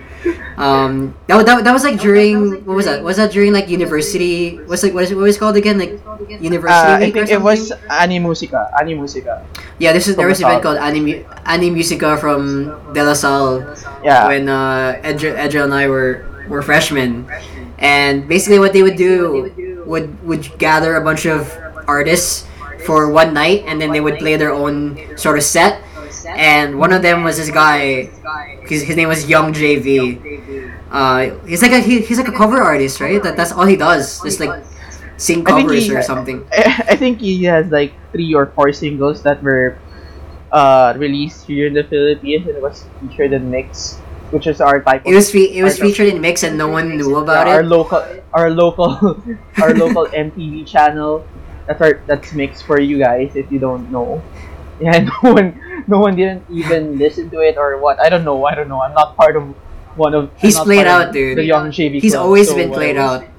Um, 0.56 1.12
that, 1.26 1.44
that, 1.44 1.64
that 1.64 1.72
was 1.72 1.84
like 1.84 2.00
during 2.00 2.64
what 2.64 2.76
was 2.76 2.86
that? 2.86 3.02
Was 3.02 3.16
that 3.18 3.32
during 3.32 3.52
like 3.52 3.68
university? 3.68 4.56
What's 4.64 4.82
like 4.82 4.94
what 4.94 5.04
is 5.04 5.10
it, 5.10 5.16
what 5.16 5.24
was 5.28 5.36
it 5.36 5.38
called 5.40 5.56
again? 5.56 5.78
Like 5.78 6.00
university 6.40 6.92
Uh, 6.92 6.96
I 6.96 7.10
think 7.10 7.28
it 7.28 7.40
was 7.42 7.68
something? 7.68 7.90
Ani 7.90 8.18
Musica. 8.18 8.70
Ani 8.80 8.94
Musica. 8.94 9.44
Yeah, 9.78 9.92
this 9.92 10.08
is 10.08 10.16
there 10.16 10.26
was 10.26 10.40
an 10.40 10.46
event 10.48 10.62
called 10.62 10.78
Ani 10.78 11.24
Ani 11.44 11.68
Musica 11.70 12.16
from 12.16 12.72
De 12.94 13.02
La 13.04 13.12
Salle 13.12 13.66
Yeah. 14.02 14.26
when 14.28 14.48
uh, 14.48 14.96
Edra, 15.02 15.36
Edra 15.36 15.64
and 15.64 15.74
I 15.74 15.88
were 15.88 16.24
were 16.48 16.62
freshmen, 16.62 17.26
and 17.78 18.28
basically 18.28 18.58
what 18.58 18.72
they 18.72 18.82
would 18.82 18.96
do 18.96 19.52
would 19.86 20.08
would 20.24 20.46
gather 20.58 20.96
a 20.96 21.02
bunch 21.04 21.26
of 21.26 21.50
artists 21.86 22.46
for 22.86 23.10
one 23.10 23.32
night, 23.34 23.64
and 23.66 23.80
then 23.80 23.92
they 23.92 24.00
would 24.00 24.18
play 24.18 24.36
their 24.36 24.52
own 24.52 24.98
sort 25.16 25.38
of 25.38 25.44
set. 25.44 25.80
And 26.36 26.78
one 26.78 26.92
of 26.92 27.02
them 27.02 27.22
was 27.24 27.36
this 27.36 27.50
guy. 27.50 28.10
His, 28.66 28.82
his 28.82 28.96
name 28.96 29.08
was 29.08 29.28
Young 29.28 29.52
JV. 29.52 30.20
Uh, 30.90 31.36
he's 31.46 31.62
like 31.62 31.72
a 31.72 31.80
he, 31.80 32.00
he's 32.00 32.18
like 32.18 32.28
a 32.28 32.32
cover 32.36 32.60
artist, 32.62 33.00
right? 33.00 33.22
That 33.22 33.36
that's 33.36 33.52
all 33.52 33.66
he 33.66 33.76
does. 33.76 34.20
Just 34.22 34.40
like 34.40 34.64
sing 35.16 35.44
covers 35.44 35.86
he- 35.86 35.94
or 35.94 36.02
something. 36.02 36.46
I 36.52 36.96
think 36.96 37.20
he 37.20 37.44
has 37.44 37.70
like 37.70 37.92
three 38.12 38.34
or 38.34 38.46
four 38.46 38.72
singles 38.72 39.22
that 39.22 39.42
were 39.42 39.78
uh, 40.52 40.94
released 40.96 41.46
here 41.46 41.66
in 41.66 41.74
the 41.74 41.84
Philippines 41.84 42.46
and 42.46 42.56
it 42.56 42.62
was 42.62 42.84
featured 43.00 43.32
in 43.32 43.50
Mix, 43.50 43.96
which 44.30 44.46
is 44.46 44.60
our 44.60 44.82
type 44.82 45.02
of 45.02 45.12
It 45.12 45.14
was 45.14 45.30
fe- 45.30 45.52
it 45.52 45.62
was 45.62 45.78
featured 45.78 46.08
in 46.08 46.20
Mix, 46.20 46.42
and 46.42 46.56
no 46.56 46.68
one 46.68 46.96
knew 46.96 47.16
about 47.16 47.46
it. 47.46 47.50
our 47.50 47.62
local 47.62 48.04
our 48.34 48.50
local 48.50 48.98
our 49.62 49.72
local 49.72 50.06
MTV 50.06 50.66
channel. 50.66 51.24
That's 51.66 51.80
our 51.80 52.02
that's 52.06 52.34
Mix 52.34 52.60
for 52.60 52.78
you 52.78 52.98
guys 52.98 53.34
if 53.36 53.50
you 53.50 53.58
don't 53.58 53.90
know. 53.90 54.20
Yeah, 54.80 55.08
no 55.22 55.32
one 55.32 55.84
no 55.86 55.98
one 55.98 56.16
didn't 56.16 56.44
even 56.50 56.98
listen 56.98 57.30
to 57.30 57.40
it 57.40 57.56
or 57.56 57.78
what. 57.78 58.02
I 58.02 58.10
don't 58.10 58.24
know. 58.24 58.44
I 58.44 58.54
don't 58.54 58.68
know. 58.68 58.82
I'm 58.82 58.92
not 58.92 59.16
part 59.16 59.36
of 59.36 59.54
one 59.96 60.14
of. 60.14 60.30
He's 60.36 60.58
played 60.58 60.86
out, 60.86 61.12
dude. 61.12 61.38
The 61.38 61.44
young 61.44 61.70
JV. 61.70 62.02
He's 62.02 62.12
Club, 62.12 62.26
always 62.26 62.48
so, 62.48 62.56
been 62.56 62.72
played 62.72 62.96
out. 62.98 63.24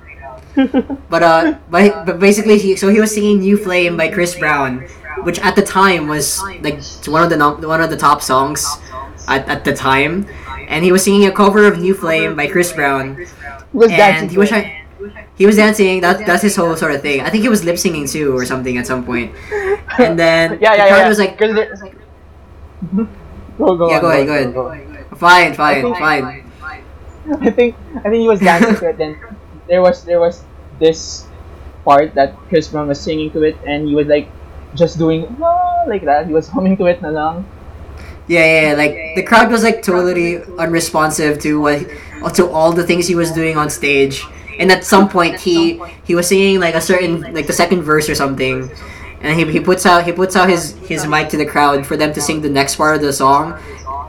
But 1.09 1.21
uh, 1.21 1.59
but, 1.69 2.05
but 2.05 2.19
basically, 2.19 2.57
he 2.57 2.77
so 2.77 2.87
he 2.87 3.01
was 3.01 3.13
singing 3.13 3.39
"New 3.39 3.57
Flame" 3.57 3.97
by 3.97 4.07
Chris 4.07 4.39
Brown, 4.39 4.87
which 5.27 5.37
at 5.39 5.57
the 5.57 5.61
time 5.61 6.07
was 6.07 6.41
like 6.63 6.79
one 7.11 7.23
of 7.23 7.29
the 7.29 7.67
one 7.67 7.81
of 7.81 7.89
the 7.89 7.97
top 7.97 8.21
songs 8.21 8.63
at, 9.27 9.43
at 9.49 9.65
the 9.65 9.75
time, 9.75 10.25
and 10.69 10.85
he 10.85 10.93
was 10.93 11.03
singing 11.03 11.27
a 11.27 11.31
cover 11.33 11.67
of 11.67 11.79
"New 11.79 11.93
Flame" 11.93 12.37
by 12.37 12.47
Chris 12.47 12.71
Brown, 12.71 13.19
was 13.73 13.91
and 13.91 14.31
he 14.31 14.37
was 14.37 14.47
trying. 14.47 14.84
He 15.38 15.45
was 15.45 15.55
dancing. 15.57 16.01
That 16.01 16.25
that's 16.25 16.43
his 16.43 16.55
whole 16.55 16.75
sort 16.75 16.91
of 16.95 17.01
thing. 17.01 17.21
I 17.21 17.29
think 17.29 17.43
he 17.43 17.49
was 17.49 17.63
lip 17.63 17.77
singing 17.77 18.07
too, 18.07 18.36
or 18.36 18.45
something 18.45 18.77
at 18.77 18.88
some 18.88 19.03
point. 19.05 19.36
And 19.99 20.17
then 20.23 20.59
yeah, 20.61 20.71
the 20.71 20.77
yeah, 20.77 20.88
crowd 20.88 20.97
yeah. 21.03 21.09
was 21.09 21.19
like, 21.19 21.38
'Cause 21.38 21.53
there- 21.55 21.75
go, 23.57 23.75
go 23.75 23.89
Yeah, 23.89 23.95
on, 23.97 24.01
go 24.01 24.09
ahead, 24.09 24.27
go 24.27 24.33
ahead. 24.33 24.53
go 24.53 24.67
on. 24.69 24.79
"Fine, 25.17 25.53
fine, 25.53 25.81
think- 25.81 25.97
fine." 25.97 26.23
I 27.41 27.49
think 27.49 27.75
I 27.97 28.01
think 28.09 28.21
he 28.21 28.27
was 28.27 28.39
dancing 28.39 28.75
to 28.75 28.89
it. 28.89 28.97
Then 28.97 29.17
there 29.67 29.81
was 29.81 30.03
there 30.05 30.19
was 30.19 30.43
this 30.79 31.25
part 31.83 32.13
that 32.15 32.38
Chris 32.49 32.67
Brown 32.69 32.88
was 32.88 32.99
singing 33.01 33.31
to 33.31 33.43
it, 33.43 33.57
and 33.65 33.88
he 33.88 33.95
was 33.95 34.05
like 34.07 34.29
just 34.75 34.97
doing 34.99 35.25
"Ah," 35.41 35.83
like 35.88 36.03
that. 36.05 36.27
He 36.27 36.33
was 36.33 36.47
humming 36.47 36.77
to 36.77 36.86
it 36.86 37.01
na 37.01 37.09
lang. 37.09 37.45
Yeah, 38.27 38.45
yeah, 38.45 38.61
yeah, 38.69 38.73
like 38.77 38.93
the 39.15 39.23
crowd 39.23 39.49
was 39.51 39.63
like 39.63 39.81
totally 39.81 40.41
unresponsive 40.57 41.39
to 41.45 41.61
what 41.61 41.81
to 42.38 42.49
all 42.49 42.71
the 42.73 42.83
things 42.86 43.07
he 43.07 43.15
was 43.15 43.31
doing 43.31 43.57
on 43.57 43.69
stage. 43.69 44.25
And 44.60 44.72
at 44.72 44.84
some 44.84 45.10
point 45.10 45.39
he 45.39 45.82
he 46.03 46.16
was 46.16 46.28
singing 46.28 46.60
like 46.60 46.76
a 46.76 46.82
certain 46.82 47.22
like 47.34 47.47
the 47.47 47.53
second 47.53 47.82
verse 47.84 48.10
or 48.10 48.16
something. 48.16 48.70
And 49.22 49.39
he, 49.39 49.51
he 49.51 49.60
puts 49.60 49.86
out 49.86 50.06
he 50.06 50.12
puts 50.12 50.36
out 50.36 50.49
his 50.49 50.74
his 50.88 51.08
mic 51.08 51.30
to 51.30 51.38
the 51.38 51.45
crowd 51.45 51.86
for 51.86 51.97
them 51.97 52.14
to 52.14 52.22
sing 52.22 52.41
the 52.41 52.49
next 52.49 52.76
part 52.76 52.95
of 52.95 53.01
the 53.01 53.14
song. 53.14 53.60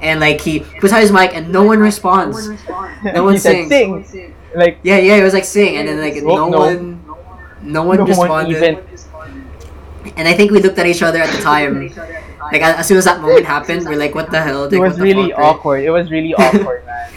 And 0.03 0.21
like 0.21 0.41
he 0.41 0.61
puts 0.81 0.93
out 0.93 1.01
his 1.01 1.13
mic 1.13 1.35
and 1.35 1.51
no 1.51 1.63
one 1.65 1.79
responds. 1.79 2.49
No 3.05 3.25
one 3.25 3.39
sings. 3.39 3.69
sing. 3.69 4.35
Like 4.55 4.79
Yeah, 4.83 4.99
yeah, 4.99 5.17
it 5.17 5.23
was 5.23 5.35
like 5.35 5.45
sing 5.45 5.77
and 5.77 5.89
then 5.89 6.01
like 6.01 6.23
no, 6.23 6.49
no. 6.49 6.59
one 6.59 7.05
no 7.63 7.83
one 7.83 7.97
no 7.99 8.05
one 8.05 8.05
responded. 8.05 8.57
even. 8.57 8.85
And 10.17 10.29
I 10.29 10.35
think 10.35 10.53
we 10.53 10.61
looked 10.61 10.79
at 10.79 10.87
each 10.87 11.03
other 11.03 11.19
at 11.21 11.35
the 11.35 11.43
time. 11.43 11.91
Like 12.53 12.63
as 12.63 12.87
soon 12.87 12.97
as 12.97 13.05
that 13.07 13.21
moment 13.21 13.45
happened, 13.45 13.87
we're 13.87 13.97
like, 13.97 14.15
"What 14.15 14.31
the 14.31 14.41
hell?" 14.41 14.65
It 14.73 14.79
was 14.79 15.01
really 15.01 15.33
awkward. 15.33 15.83
It 15.83 15.91
was 15.91 16.11
really 16.11 16.33
awkward, 16.35 16.87
man. 16.87 17.11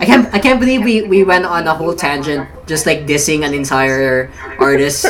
I 0.00 0.06
can't 0.06 0.32
I 0.32 0.38
can't 0.38 0.60
believe 0.60 0.84
we, 0.84 1.02
we 1.02 1.24
went 1.24 1.44
on 1.44 1.66
a 1.66 1.74
whole 1.74 1.94
tangent 1.94 2.46
just 2.66 2.86
like 2.86 3.06
dissing 3.06 3.44
an 3.44 3.52
entire 3.52 4.30
artist 4.58 5.06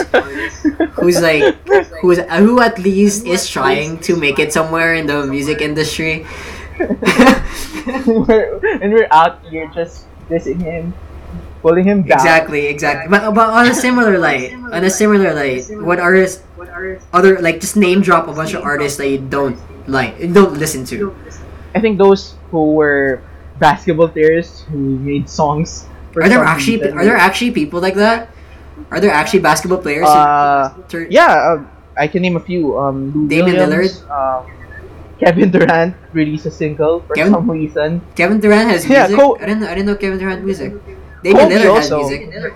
who's 0.97 1.21
like 1.21 1.57
who's 2.01 2.19
who 2.19 2.61
at 2.61 2.79
least 2.79 3.27
is 3.27 3.49
trying 3.49 4.01
to 4.09 4.17
make 4.17 4.39
it 4.39 4.53
somewhere 4.53 4.95
in 4.95 5.07
the 5.07 5.27
music 5.27 5.61
industry. 5.61 6.25
we're, 8.07 8.61
and 8.81 8.93
we're 8.93 9.09
out 9.11 9.45
here 9.51 9.69
just 9.75 10.07
dissing 10.31 10.63
him, 10.63 10.95
pulling 11.61 11.85
him 11.85 12.03
down. 12.03 12.17
exactly, 12.17 12.67
exactly. 12.67 13.11
But 13.11 13.35
but 13.35 13.51
on 13.51 13.67
a 13.67 13.75
similar 13.75 14.17
light, 14.17 14.55
on 14.55 14.85
a 14.85 14.91
similar 14.91 15.35
light, 15.35 15.69
what 15.85 15.99
artists 15.99 16.43
other 17.13 17.41
like 17.41 17.61
just 17.61 17.77
name 17.77 18.01
drop 18.01 18.29
a 18.29 18.33
bunch 18.33 18.55
of 18.55 18.63
artists 18.63 18.97
that 18.99 19.09
you 19.09 19.19
don't 19.19 19.59
like, 19.89 20.19
you 20.19 20.33
don't 20.33 20.57
listen 20.57 20.85
to. 20.87 21.15
I 21.75 21.81
think 21.81 21.99
those 21.99 22.35
who 22.51 22.73
were 22.73 23.21
basketball 23.59 24.09
players 24.09 24.63
who 24.71 24.79
made 24.99 25.29
songs 25.29 25.87
for 26.13 26.23
Are 26.23 26.29
there 26.29 26.43
actually 26.45 26.83
are 26.83 27.05
there 27.05 27.17
actually 27.17 27.51
people 27.53 27.81
like 27.81 27.95
that? 27.95 28.31
Are 28.91 29.01
there 29.01 29.11
actually 29.11 29.41
basketball 29.41 29.79
players? 29.79 30.07
who 30.07 30.13
Uh, 30.15 30.75
turn- 30.89 31.09
yeah, 31.11 31.59
uh, 31.59 31.65
I 31.99 32.07
can 32.07 32.23
name 32.23 32.37
a 32.37 32.41
few. 32.41 32.79
Um, 32.79 33.27
Damian 33.29 33.57
Williams, 33.59 34.03
um, 34.09 34.47
Kevin 35.19 35.51
Durant 35.51 35.95
released 36.15 36.47
a 36.47 36.51
single 36.55 37.01
for 37.03 37.15
Kevin- 37.19 37.33
some 37.35 37.51
reason. 37.51 38.01
Kevin 38.15 38.39
Durant 38.39 38.71
has 38.71 38.87
Yeah, 38.87 39.11
music. 39.11 39.19
Co- 39.19 39.37
I 39.43 39.47
didn't 39.51 39.65
I 39.67 39.75
didn't 39.75 39.87
know 39.91 39.99
Kevin 39.99 40.19
Durant 40.19 40.45
music. 40.47 40.73
Damian 41.27 41.51
Kobe 41.51 41.55
Lillard 41.59 41.75
has 41.83 41.91
also. 41.91 41.99
music. 42.09 42.55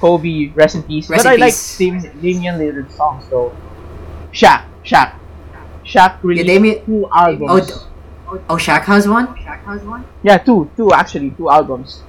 Kobe, 0.00 0.48
rest 0.56 0.74
in 0.76 0.82
peace. 0.88 1.10
Rest 1.12 1.24
but 1.24 1.34
in 1.36 1.42
I 1.42 1.44
like. 1.44 1.56
Dam- 1.76 2.20
Damian 2.24 2.54
Lillard's 2.56 2.94
songs 2.96 3.24
though. 3.28 3.52
Shaq, 4.32 4.64
Shaq, 4.82 5.12
Shaq 5.84 6.16
released 6.24 6.46
Damian- 6.48 6.84
two 6.86 7.04
albums. 7.12 7.68
Oh, 7.68 7.86
Oh, 8.48 8.56
Shaq 8.56 8.82
has 8.82 9.08
one. 9.08 9.34
yeah, 10.22 10.38
two, 10.38 10.70
two 10.76 10.92
actually, 10.92 11.30
two 11.30 11.50
albums. 11.50 12.00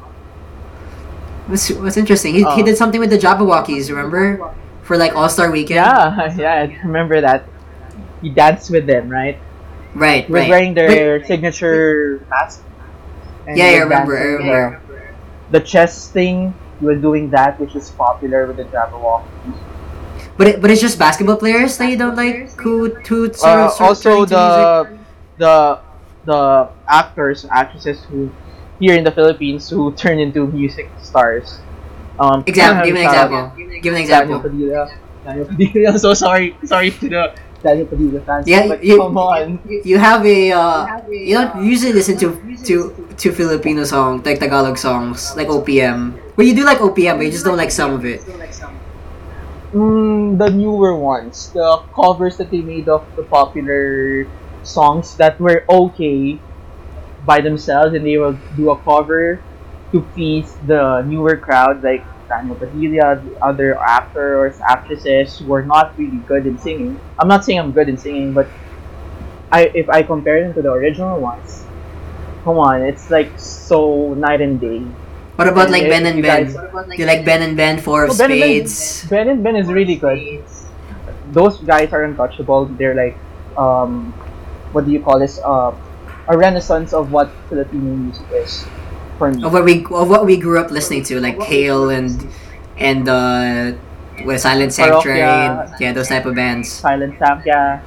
What's, 1.47 1.69
what's 1.71 1.97
interesting? 1.97 2.33
He, 2.33 2.39
he 2.41 2.45
Oh. 2.45 2.63
did 2.65 2.77
something 2.77 2.99
with 2.99 3.09
the 3.09 3.17
Jabbawockeez. 3.17 3.89
Remember, 3.89 4.53
for 4.83 4.97
like 4.97 5.15
All 5.15 5.29
Star 5.29 5.51
Weekend. 5.51 5.75
Yeah, 5.75 6.33
yeah, 6.37 6.53
I 6.53 6.79
remember 6.85 7.21
that. 7.21 7.45
He 8.21 8.29
danced 8.29 8.69
with 8.69 8.85
them, 8.85 9.09
right? 9.09 9.37
Right. 9.95 10.25
He 10.25 10.31
was 10.31 10.41
right. 10.41 10.49
wearing 10.49 10.73
their 10.73 11.25
signature 11.25 12.25
mask. 12.29 12.63
Yeah, 13.47 13.65
I 13.65 13.77
remember, 13.79 14.17
I 14.17 14.23
remember. 14.23 14.81
The, 15.49 15.59
the 15.59 15.65
chess 15.65 16.07
thing, 16.09 16.53
he 16.79 16.85
was 16.85 17.01
doing 17.01 17.31
that, 17.31 17.59
which 17.59 17.75
is 17.75 17.89
popular 17.89 18.45
with 18.45 18.57
the 18.57 18.65
Jabberwock. 18.65 19.23
But 20.37 20.47
it, 20.47 20.61
but 20.61 20.71
it's 20.71 20.79
just 20.81 20.97
basketball 20.99 21.35
players 21.37 21.77
that 21.77 21.89
you 21.89 21.97
don't 21.97 22.15
like. 22.15 22.51
Who 22.61 22.93
who 23.09 23.25
Uh, 23.25 23.27
of 23.27 23.35
sort 23.35 23.81
of 23.81 23.81
also, 23.81 24.25
the 24.25 24.87
the 25.37 25.79
the 26.25 26.69
actors, 26.87 27.43
and 27.43 27.51
actresses 27.51 28.03
who 28.05 28.31
here 28.79 28.95
in 28.95 29.03
the 29.03 29.11
Philippines 29.11 29.69
who 29.69 29.91
turn 30.03 30.19
into 30.19 30.47
music 30.47 30.89
stars. 31.01 31.59
Um, 32.19 32.43
example. 32.45 32.85
Give 32.85 32.95
an 32.95 33.03
example. 33.03 33.53
Give 33.81 33.93
an 33.93 33.99
example. 34.01 34.39
Daniel. 34.39 34.41
Padilla. 34.41 34.99
Daniel 35.25 35.45
Padilla. 35.45 35.89
I'm 35.91 35.97
so 35.97 36.13
sorry. 36.13 36.55
Sorry 36.65 36.91
to 36.91 37.09
the 37.09 37.35
Daniel 37.63 37.87
Padilla 37.87 38.21
fans. 38.21 38.47
Yeah, 38.47 38.67
but 38.67 38.83
you- 38.83 38.97
come 38.97 39.17
on. 39.17 39.59
You 39.65 39.97
have 39.97 40.25
a 40.25 40.51
uh, 40.51 41.01
you 41.09 41.35
don't 41.37 41.63
usually 41.65 41.93
listen 41.93 42.17
to 42.17 42.37
to 42.65 42.93
to 43.17 43.31
Filipino 43.31 43.83
songs 43.83 44.25
like 44.25 44.39
Tagalog 44.39 44.77
songs 44.77 45.33
like 45.35 45.47
OPM. 45.47 46.17
Well, 46.37 46.45
you 46.45 46.53
do 46.55 46.65
like 46.65 46.79
OPM, 46.79 47.17
but 47.17 47.25
you 47.25 47.31
just 47.31 47.45
don't 47.45 47.57
like 47.57 47.71
some 47.71 47.93
of 47.93 48.05
it. 48.05 48.21
Mm, 49.73 50.37
the 50.37 50.49
newer 50.49 50.95
ones, 50.95 51.51
the 51.53 51.79
covers 51.95 52.35
that 52.37 52.51
they 52.51 52.59
made 52.59 52.89
of 52.89 53.05
the 53.15 53.23
popular 53.23 54.27
songs 54.63 55.15
that 55.17 55.39
were 55.39 55.63
okay 55.69 56.39
by 57.25 57.41
themselves, 57.41 57.93
and 57.93 58.05
they 58.05 58.17
will 58.17 58.37
do 58.55 58.71
a 58.71 58.77
cover 58.77 59.41
to 59.91 60.01
please 60.13 60.55
the 60.67 61.01
newer 61.03 61.35
crowd, 61.37 61.83
like 61.83 62.03
Daniel 62.29 62.55
Padilla, 62.55 63.19
the 63.19 63.35
other 63.43 63.77
actors, 63.77 64.59
actresses 64.61 65.39
who 65.39 65.53
are 65.53 65.63
not 65.63 65.97
really 65.97 66.17
good 66.27 66.47
in 66.47 66.57
singing. 66.57 66.99
I'm 67.19 67.27
not 67.27 67.43
saying 67.45 67.59
I'm 67.59 67.71
good 67.71 67.89
in 67.89 67.97
singing, 67.97 68.33
but 68.33 68.47
I 69.51 69.67
if 69.75 69.89
I 69.89 70.01
compare 70.03 70.41
them 70.43 70.53
to 70.55 70.61
the 70.61 70.71
original 70.71 71.19
ones, 71.19 71.65
come 72.43 72.57
on, 72.57 72.81
it's 72.81 73.09
like 73.11 73.37
so 73.37 74.13
night 74.15 74.39
and 74.41 74.59
day. 74.59 74.79
What 75.35 75.47
about 75.47 75.63
And 75.67 75.71
like 75.73 75.89
Ben 75.89 76.05
and 76.05 76.21
Ben? 76.21 76.43
guys- 76.45 76.53
Do 76.55 76.95
you 76.97 77.05
like 77.05 77.25
Ben 77.25 77.41
and 77.41 77.57
Ben, 77.57 77.79
Four 77.79 78.05
of 78.05 78.11
Oh, 78.11 78.17
Ben 78.17 78.31
and 78.31 78.39
Ben. 78.39 78.67
Spades? 78.67 79.09
Ben 79.09 79.27
and 79.29 79.43
Ben 79.43 79.55
is 79.55 79.67
really 79.67 79.95
good. 79.95 80.43
Those 81.31 81.57
guys 81.59 81.91
are 81.93 82.03
untouchable. 82.03 82.65
They're 82.65 82.95
like, 82.95 83.17
um, 83.57 84.13
what 84.71 84.85
do 84.85 84.91
you 84.91 85.01
call 85.01 85.19
this? 85.19 85.39
Uh, 85.43 85.73
a 86.27 86.37
renaissance 86.37 86.93
of 86.93 87.11
what 87.11 87.29
Filipino 87.49 87.95
music 87.95 88.25
is 88.31 88.65
for 89.17 89.31
me. 89.31 89.43
Of 89.43 89.53
what 89.53 89.65
we 89.65 89.85
of 89.91 90.09
what 90.09 90.25
we 90.25 90.37
grew 90.37 90.59
up 90.59 90.71
listening 90.71 91.03
to, 91.11 91.19
like 91.19 91.39
Kale 91.39 91.89
and 91.89 92.15
and 92.77 93.07
uh, 93.09 93.73
with 94.25 94.39
Silent 94.41 94.73
Sanctuary, 94.73 95.19
Parokya. 95.21 95.65
and, 95.71 95.81
yeah, 95.81 95.91
those 95.93 96.07
type 96.07 96.25
of 96.25 96.35
bands. 96.35 96.69
Silent 96.71 97.17
Samya, 97.19 97.81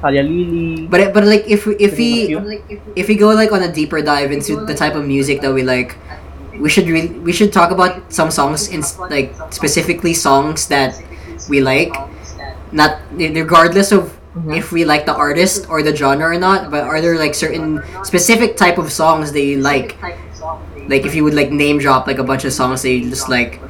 Talia 0.00 0.22
Lili. 0.22 0.86
But 0.88 1.12
but 1.14 1.24
like 1.24 1.46
if 1.46 1.66
we- 1.66 1.76
if 1.78 1.94
To 1.94 1.96
we 1.96 2.58
if 2.96 3.08
we 3.08 3.14
go 3.16 3.30
like 3.32 3.52
on 3.52 3.62
a 3.62 3.72
deeper 3.72 4.02
dive 4.02 4.32
into 4.32 4.64
the 4.66 4.74
type 4.74 4.94
of 4.94 5.06
music 5.06 5.40
that 5.42 5.52
we 5.52 5.62
like, 5.62 5.96
we 6.58 6.68
should 6.68 6.86
really 6.88 7.08
we 7.22 7.32
should 7.32 7.52
talk 7.52 7.70
about 7.70 8.12
some 8.12 8.30
songs 8.30 8.68
in 8.68 8.82
like 9.10 9.34
specifically 9.50 10.14
songs 10.14 10.66
that 10.68 10.94
we 11.48 11.60
like, 11.60 11.94
not 12.72 12.98
regardless 13.14 13.92
of 13.92 14.10
Mhm. 14.36 14.56
if 14.56 14.72
we 14.72 14.84
like 14.84 15.04
the 15.06 15.14
artist 15.14 15.66
or 15.68 15.82
the 15.82 15.94
genre 15.94 16.26
or 16.28 16.38
not. 16.38 16.70
But 16.70 16.84
are 16.84 17.00
there 17.00 17.18
like 17.18 17.34
certain 17.34 17.84
specific 18.02 18.56
type 18.56 18.78
of 18.78 18.92
songs 18.92 19.32
that 19.32 19.42
you 19.42 19.58
like? 19.60 19.98
Like 20.88 21.06
if 21.06 21.14
you 21.14 21.24
would 21.24 21.34
like 21.34 21.50
name 21.50 21.78
drop 21.78 22.06
like 22.06 22.18
a 22.18 22.24
bunch 22.24 22.44
of 22.44 22.52
songs 22.52 22.82
that 22.82 22.90
you 22.90 23.08
just 23.10 23.28
like. 23.28 23.62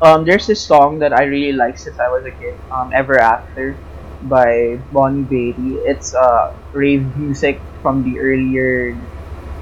Um, 0.00 0.24
there's 0.24 0.46
this 0.46 0.64
song 0.64 0.98
that 0.98 1.12
I 1.12 1.24
really 1.24 1.52
like 1.52 1.78
since 1.78 1.98
I 1.98 2.08
was 2.08 2.24
a 2.26 2.32
kid. 2.32 2.60
Um, 2.70 2.90
Ever 2.92 3.18
After 3.20 3.80
by 4.20 4.82
Bonnie 4.90 5.24
Bailey. 5.24 5.78
It's 5.86 6.14
uh 6.14 6.54
rave 6.72 7.16
music 7.16 7.64
from 7.82 8.02
the 8.02 8.18
earlier 8.20 8.98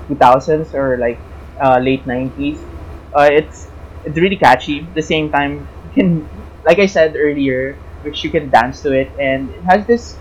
2000s 0.09 0.75
or 0.75 0.99
like 0.99 1.25
uh, 1.61 1.79
late 1.79 2.07
90s. 2.07 2.67
Uh, 3.13 3.29
it's 3.31 3.71
it's 4.05 4.17
really 4.19 4.37
catchy. 4.37 4.89
At 4.89 4.95
the 4.95 5.03
same 5.03 5.31
time, 5.31 5.71
you 5.83 5.91
can 5.95 6.31
like 6.65 6.79
I 6.79 6.87
said 6.87 7.15
earlier, 7.17 7.83
which 8.03 8.25
you 8.25 8.31
can 8.31 8.51
dance 8.51 8.81
to 8.83 8.93
it, 8.93 9.11
and 9.19 9.51
it 9.51 9.63
has 9.65 9.87
this 9.87 10.17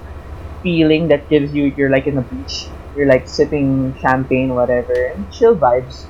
feeling 0.63 1.07
that 1.07 1.29
gives 1.29 1.53
you 1.53 1.65
you're 1.77 1.89
like 1.89 2.07
in 2.07 2.17
a 2.17 2.21
beach. 2.21 2.67
You're 2.95 3.07
like 3.07 3.27
sipping 3.27 3.95
champagne, 3.99 4.53
whatever, 4.55 4.93
and 4.93 5.31
chill 5.31 5.55
vibes. 5.55 6.05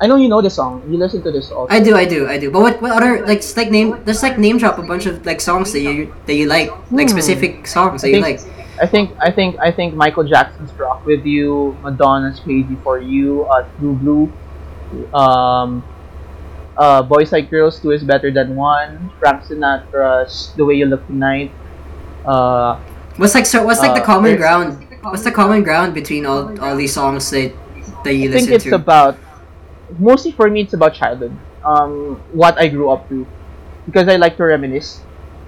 I 0.00 0.06
know 0.06 0.16
you 0.16 0.28
know 0.28 0.42
the 0.42 0.50
song. 0.50 0.82
You 0.90 0.98
listen 0.98 1.22
to 1.22 1.30
this 1.30 1.50
also. 1.50 1.72
I 1.72 1.78
do, 1.80 1.96
I 1.96 2.04
do, 2.04 2.28
I 2.28 2.36
do. 2.36 2.50
But 2.50 2.60
what, 2.60 2.82
what 2.82 2.90
other 2.92 3.24
like 3.26 3.40
just 3.40 3.56
like 3.56 3.70
name? 3.70 4.04
Just 4.04 4.22
like 4.22 4.38
name 4.38 4.58
drop 4.58 4.78
a 4.78 4.82
bunch 4.82 5.06
of 5.06 5.24
like 5.24 5.40
songs 5.40 5.72
that 5.72 5.80
you 5.80 6.12
that 6.26 6.34
you 6.34 6.46
like, 6.48 6.68
like 6.90 7.08
Hmm. 7.08 7.16
specific 7.16 7.66
songs 7.66 8.02
that 8.02 8.08
I 8.08 8.10
you 8.10 8.22
think- 8.22 8.40
like. 8.40 8.50
I 8.82 8.86
think 8.86 9.14
I 9.20 9.30
think 9.30 9.56
I 9.60 9.70
think 9.70 9.94
Michael 9.94 10.24
Jackson's 10.24 10.72
"Rock 10.74 11.06
with 11.06 11.24
You," 11.24 11.76
Madonna's 11.80 12.40
"Crazy 12.40 12.74
for 12.82 12.98
You," 12.98 13.44
uh, 13.44 13.64
"Blue 13.78 13.94
Blue," 13.94 14.32
um, 15.14 15.84
uh, 16.76 17.02
"Boys 17.02 17.32
Like 17.32 17.50
Girls," 17.50 17.80
"Two 17.80 17.90
is 17.92 18.04
Better 18.04 18.30
Than 18.30 18.56
One," 18.56 19.10
Frank 19.20 19.44
Sinatra's 19.44 20.52
"The 20.56 20.64
Way 20.64 20.74
You 20.74 20.86
Look 20.86 21.06
Tonight." 21.06 21.52
Uh, 22.24 22.78
What's 23.16 23.34
like 23.34 23.46
so? 23.46 23.64
What's 23.64 23.80
like 23.80 23.94
the 23.94 24.02
Uh, 24.02 24.04
common 24.04 24.36
ground? 24.36 24.78
What's 25.02 25.24
the 25.24 25.30
common 25.32 25.62
ground 25.62 25.94
between 25.94 26.26
all 26.26 26.50
all 26.60 26.76
these 26.76 26.92
songs 26.94 27.30
that 27.30 27.52
that 28.04 28.14
you 28.14 28.30
I 28.30 28.32
listen 28.32 28.48
to? 28.50 28.54
I 28.56 28.58
think 28.58 28.62
it's 28.62 28.64
to? 28.64 28.74
about 28.74 29.16
mostly 29.98 30.32
for 30.32 30.50
me. 30.50 30.62
It's 30.62 30.74
about 30.74 30.94
childhood, 30.94 31.36
um, 31.64 32.20
what 32.32 32.58
I 32.58 32.68
grew 32.68 32.90
up 32.90 33.08
to, 33.08 33.26
because 33.86 34.08
I 34.08 34.16
like 34.16 34.36
to 34.38 34.44
reminisce. 34.44 35.02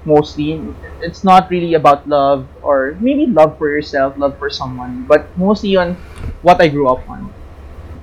Mostly, 0.06 0.62
it's 1.02 1.24
not 1.24 1.50
really 1.50 1.74
about 1.74 2.06
love 2.08 2.46
or 2.62 2.94
maybe 3.00 3.26
love 3.26 3.58
for 3.58 3.68
yourself, 3.68 4.14
love 4.16 4.38
for 4.38 4.48
someone, 4.50 5.02
but 5.08 5.26
mostly 5.36 5.76
on 5.76 5.98
what 6.42 6.60
I 6.62 6.68
grew 6.68 6.86
up 6.88 7.02
on. 7.10 7.34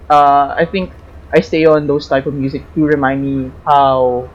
Uh, 0.10 0.54
I 0.58 0.66
think 0.66 0.92
I 1.34 1.42
stay 1.42 1.66
on 1.66 1.88
those 1.88 2.08
type 2.08 2.26
of 2.28 2.36
music 2.36 2.74
to 2.76 2.86
remind 2.86 3.22
me 3.24 3.56
how 3.66 4.34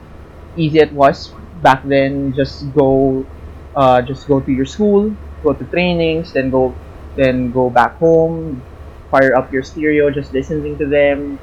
easy 0.55 0.79
it 0.79 0.93
was 0.93 1.35
back 1.53 1.83
then. 1.85 2.33
Just 2.35 2.71
go, 2.73 3.29
uh, 3.75 4.01
just 4.01 4.27
go 4.27 4.41
to 4.41 4.51
your 4.51 4.65
school, 4.65 5.15
go 5.43 5.53
to 5.53 5.65
trainings, 5.65 6.33
then 6.33 6.49
go, 6.51 6.81
then 7.15 7.51
go 7.51 7.69
back 7.69 7.97
home, 7.97 8.65
fire 9.11 9.35
up 9.35 9.51
your 9.53 9.63
stereo, 9.63 10.11
just 10.11 10.33
listening 10.33 10.77
to 10.77 10.87
them, 10.87 11.39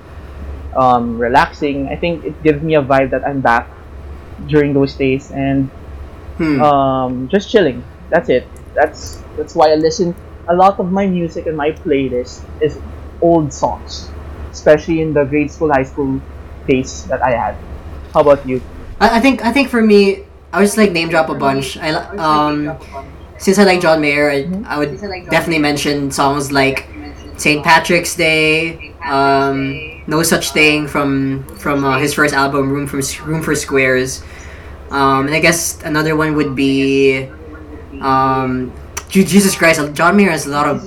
um, 0.77 1.19
relaxing. 1.19 1.89
I 1.91 1.97
think 1.97 2.25
it 2.25 2.43
gives 2.43 2.63
me 2.63 2.75
a 2.75 2.83
vibe 2.83 3.11
that 3.13 3.27
I'm 3.27 3.41
back 3.43 3.71
during 4.45 4.73
those 4.75 4.97
days 4.97 5.31
and 5.31 5.73
Hmm. 6.39 6.63
um, 6.63 7.29
just 7.29 7.51
chilling. 7.51 7.89
That's 8.11 8.29
it. 8.29 8.53
That's 8.75 9.25
that's 9.37 9.55
why 9.55 9.73
I 9.73 9.77
listen. 9.77 10.17
A 10.49 10.55
lot 10.55 10.79
of 10.81 10.91
my 10.93 11.07
music 11.07 11.47
and 11.47 11.57
my 11.57 11.73
playlist 11.85 12.47
is 12.61 12.83
old 13.21 13.53
songs, 13.53 14.16
especially 14.57 15.01
in 15.05 15.13
the 15.13 15.25
grade 15.25 15.51
school, 15.53 15.71
high 15.71 15.85
school 15.85 16.21
days 16.67 17.05
that 17.07 17.23
I 17.23 17.31
had. 17.31 17.55
How 18.13 18.21
about 18.21 18.47
you? 18.49 18.61
I, 19.01 19.19
I 19.19 19.21
think 19.21 19.45
I 19.45 19.53
think 19.53 19.69
for 19.69 19.83
me, 19.83 20.25
I 20.53 20.59
would 20.59 20.67
just 20.67 20.81
like 20.81 20.93
name 20.93 21.09
drop 21.09 21.29
a 21.29 21.35
bunch. 21.35 21.77
I 21.77 21.93
um 22.17 22.79
since 23.39 23.59
I 23.59 23.65
like 23.65 23.81
John 23.81 24.01
Mayer, 24.01 24.31
I, 24.31 24.49
I 24.65 24.79
would 24.79 24.97
definitely 25.29 25.59
mention 25.59 26.11
songs 26.11 26.51
like 26.51 26.89
St. 27.37 27.63
Patrick's 27.63 28.17
Day, 28.17 28.95
um, 29.05 30.03
No 30.07 30.23
Such 30.23 30.51
Thing 30.53 30.89
from 30.89 31.45
from 31.61 31.85
uh, 31.85 31.99
his 31.99 32.15
first 32.15 32.35
album, 32.35 32.71
Room 32.71 32.87
for 32.87 33.01
Room 33.25 33.43
for 33.43 33.55
Squares. 33.55 34.23
Um, 34.91 35.27
and 35.27 35.35
I 35.35 35.41
guess 35.41 35.83
another 35.83 36.15
one 36.15 36.37
would 36.37 36.55
be, 36.55 37.29
um, 38.01 38.73
Jesus 39.11 39.57
Christ. 39.57 39.81
John 39.95 40.17
Mayer 40.17 40.31
has 40.31 40.47
a 40.47 40.51
lot 40.51 40.67
of 40.69 40.81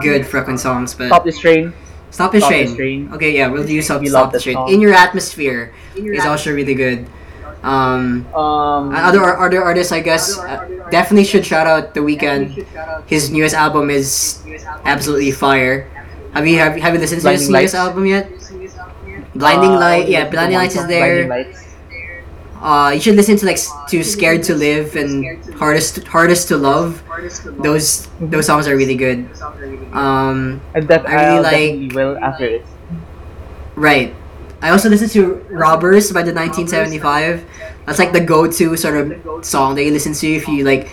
good 0.00 0.22
freaking 0.22 0.58
songs, 0.58 0.94
but 0.94 1.08
Stop 1.08 1.24
this 1.24 1.40
train. 1.40 1.74
Stop 2.12 2.30
This 2.32 2.44
Stop 2.44 2.52
Train. 2.52 2.76
Train. 2.76 3.00
Okay, 3.16 3.32
yeah, 3.32 3.48
we'll 3.48 3.64
use 3.68 3.88
Stop, 3.88 4.04
We 4.04 4.12
Stop 4.12 4.30
Train. 4.36 4.54
song. 4.54 4.68
In 4.68 4.80
Your 4.84 4.92
Atmosphere 4.92 5.72
is 5.96 6.24
also 6.28 6.52
really 6.52 6.76
good. 6.76 7.08
Um, 7.64 8.26
Um, 8.34 8.90
other 8.92 9.22
other 9.38 9.62
artists, 9.62 9.92
I 9.94 10.00
guess, 10.04 10.36
uh, 10.36 10.66
definitely 10.90 11.24
should 11.24 11.46
shout 11.46 11.66
out 11.66 11.94
The 11.94 12.02
Weeknd. 12.04 12.66
His 13.06 13.30
newest 13.30 13.54
album 13.54 13.88
is 13.88 14.42
absolutely 14.84 15.30
fire. 15.30 15.86
Have 16.34 16.44
you 16.46 16.58
have, 16.58 16.74
have 16.76 16.92
you 16.94 17.00
listened 17.00 17.22
to 17.22 17.30
his 17.32 17.48
newest 17.48 17.74
album 17.74 18.04
yet? 18.04 18.28
Blinding 19.34 19.78
Uh, 19.78 19.80
Light, 19.80 20.08
yeah, 20.08 20.28
Blinding 20.28 20.58
Lights 20.58 20.76
is 20.76 20.86
there. 20.90 21.28
Uh, 22.62 22.92
you 22.94 23.00
should 23.00 23.16
listen 23.16 23.36
to 23.36 23.44
like 23.44 23.58
to 23.90 24.04
Scared 24.04 24.44
to 24.44 24.54
Live 24.54 24.94
and 24.94 25.26
Hardest 25.54 26.06
Hardest 26.06 26.46
to 26.48 26.56
Love. 26.56 27.02
Those 27.58 28.06
those 28.20 28.46
songs 28.46 28.68
are 28.68 28.76
really 28.76 28.94
good. 28.94 29.26
Um, 29.92 30.60
And 30.74 30.86
that 30.88 31.02
I 31.08 31.38
really 31.42 31.42
like- 31.90 31.94
will 31.94 32.16
after 32.22 32.46
this. 32.48 32.66
right. 33.74 34.14
I 34.62 34.70
also 34.70 34.88
listen 34.88 35.08
to 35.18 35.42
Robbers 35.50 36.12
by 36.12 36.22
the 36.22 36.30
1975. 36.32 37.42
That's 37.84 37.98
like 37.98 38.12
the 38.12 38.20
go-to 38.22 38.76
sort 38.76 38.94
of 38.94 39.44
song 39.44 39.74
that 39.74 39.82
you 39.82 39.90
listen 39.90 40.12
to 40.14 40.26
if 40.30 40.46
you 40.46 40.62
like 40.62 40.86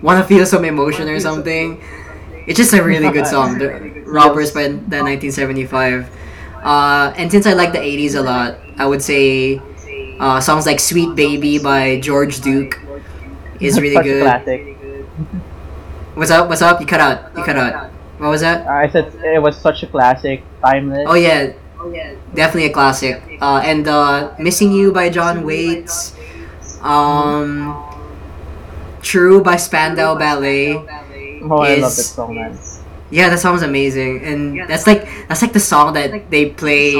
want 0.00 0.16
to 0.16 0.24
feel 0.26 0.46
some 0.46 0.64
emotion 0.64 1.04
or 1.06 1.20
something. 1.20 1.84
It's 2.48 2.56
just 2.56 2.72
a 2.72 2.82
really 2.82 3.10
good 3.12 3.26
song. 3.34 3.58
The 3.60 3.68
Robbers 4.08 4.52
by 4.56 4.72
the 4.72 5.04
1975. 5.04 6.08
Uh, 6.64 7.12
and 7.20 7.30
since 7.30 7.44
I 7.46 7.52
like 7.52 7.72
the 7.72 7.78
80s 7.84 8.16
a 8.16 8.22
lot, 8.24 8.56
I 8.78 8.86
would 8.86 9.02
say 9.02 9.60
uh, 10.20 10.40
songs 10.40 10.66
like 10.66 10.78
Sweet 10.78 11.16
Baby 11.16 11.58
by 11.58 11.98
George 12.00 12.40
Duke 12.40 12.78
is 13.60 13.80
really 13.80 14.00
good. 14.02 14.22
classic. 14.22 14.76
What's 16.14 16.30
up? 16.30 16.48
What's 16.48 16.62
up? 16.62 16.80
You 16.80 16.86
cut 16.86 17.00
out. 17.00 17.36
You 17.36 17.42
cut 17.44 17.56
out. 17.56 17.90
What 18.18 18.28
was 18.28 18.42
that? 18.42 18.66
I 18.66 18.88
said 18.90 19.14
it 19.24 19.40
was 19.40 19.56
such 19.56 19.82
a 19.82 19.86
classic, 19.86 20.42
timeless. 20.62 21.06
Oh 21.08 21.14
yeah, 21.14 21.52
definitely 22.34 22.66
a 22.68 22.72
classic. 22.72 23.22
Uh, 23.40 23.62
and 23.64 23.88
uh, 23.88 24.34
"Missing 24.38 24.72
You" 24.72 24.92
by 24.92 25.08
John 25.08 25.44
Waite. 25.44 25.90
Um, 26.82 27.72
"True" 29.00 29.42
by 29.42 29.56
Spandau 29.56 30.16
Ballet. 30.18 30.76
Oh, 30.76 31.58
I 31.64 31.76
love 31.76 31.90
is- 31.92 31.96
that 31.96 32.02
song, 32.02 32.34
man. 32.34 32.58
Yeah, 33.12 33.28
that 33.30 33.40
song's 33.40 33.62
amazing, 33.62 34.22
and 34.22 34.70
that's 34.70 34.86
like 34.86 35.08
that's 35.26 35.42
like 35.42 35.52
the 35.52 35.58
song 35.60 35.94
that 35.94 36.30
they 36.30 36.50
play 36.50 36.94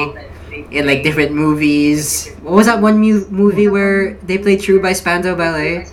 in 0.71 0.87
like 0.87 1.03
different 1.03 1.33
movies. 1.33 2.29
What 2.43 2.55
was 2.55 2.67
that 2.67 2.81
one 2.81 2.99
mu- 3.01 3.27
movie 3.31 3.69
where 3.69 4.15
they 4.23 4.39
played 4.39 4.61
"True" 4.63 4.81
by 4.81 4.93
Spandau 4.93 5.35
Ballet? 5.35 5.87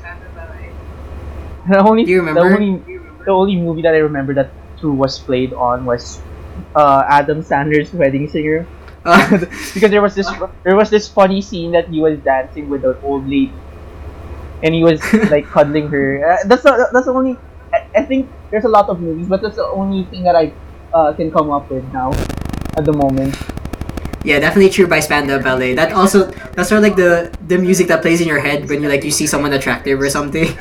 The 1.68 1.80
only, 1.80 2.06
Do 2.06 2.12
you 2.12 2.20
remember? 2.24 2.50
The 2.50 2.56
only, 2.56 3.00
the 3.26 3.32
only 3.32 3.56
movie 3.58 3.82
that 3.82 3.94
I 3.94 3.98
remember 4.00 4.34
that 4.36 4.52
True 4.80 4.94
was 4.94 5.20
played 5.20 5.54
on 5.54 5.86
was 5.86 6.22
uh, 6.76 7.04
Adam 7.10 7.44
Sandler's 7.44 7.94
Wedding 7.94 8.28
Singer. 8.30 8.66
Uh, 9.04 9.38
because 9.74 9.92
there 9.92 10.02
was 10.02 10.16
this 10.16 10.30
there 10.64 10.76
was 10.76 10.90
this 10.90 11.08
funny 11.08 11.42
scene 11.42 11.72
that 11.72 11.88
he 11.90 12.00
was 12.00 12.20
dancing 12.20 12.70
with 12.70 12.84
an 12.86 12.96
old 13.04 13.26
lady, 13.28 13.54
and 14.64 14.74
he 14.74 14.84
was 14.84 15.02
like 15.32 15.46
cuddling 15.48 15.88
her. 15.90 16.24
Uh, 16.24 16.38
that's 16.46 16.64
the, 16.64 16.90
that's 16.92 17.06
the 17.06 17.14
only. 17.14 17.38
I, 17.74 17.88
I 17.96 18.04
think 18.04 18.30
there's 18.50 18.64
a 18.66 18.70
lot 18.70 18.90
of 18.90 19.00
movies, 19.02 19.28
but 19.28 19.42
that's 19.42 19.56
the 19.56 19.66
only 19.68 20.04
thing 20.06 20.24
that 20.24 20.36
I 20.36 20.54
uh, 20.94 21.14
can 21.14 21.32
come 21.32 21.52
up 21.52 21.70
with 21.70 21.84
now, 21.94 22.12
at 22.78 22.86
the 22.86 22.94
moment. 22.94 23.36
Yeah, 24.28 24.40
definitely 24.44 24.70
True 24.70 24.88
by 24.88 25.00
Spandau 25.00 25.40
Ballet. 25.40 25.74
That 25.76 25.94
also 25.96 26.28
that's 26.56 26.68
sort 26.68 26.80
of 26.80 26.84
like 26.84 26.98
the 27.00 27.32
the 27.48 27.58
music 27.58 27.88
that 27.88 28.02
plays 28.04 28.20
in 28.20 28.28
your 28.28 28.40
head 28.44 28.68
when 28.68 28.84
you 28.84 28.90
like 28.92 29.04
you 29.08 29.12
see 29.12 29.28
someone 29.28 29.54
attractive 29.54 30.00
or 30.00 30.10
something. 30.10 30.52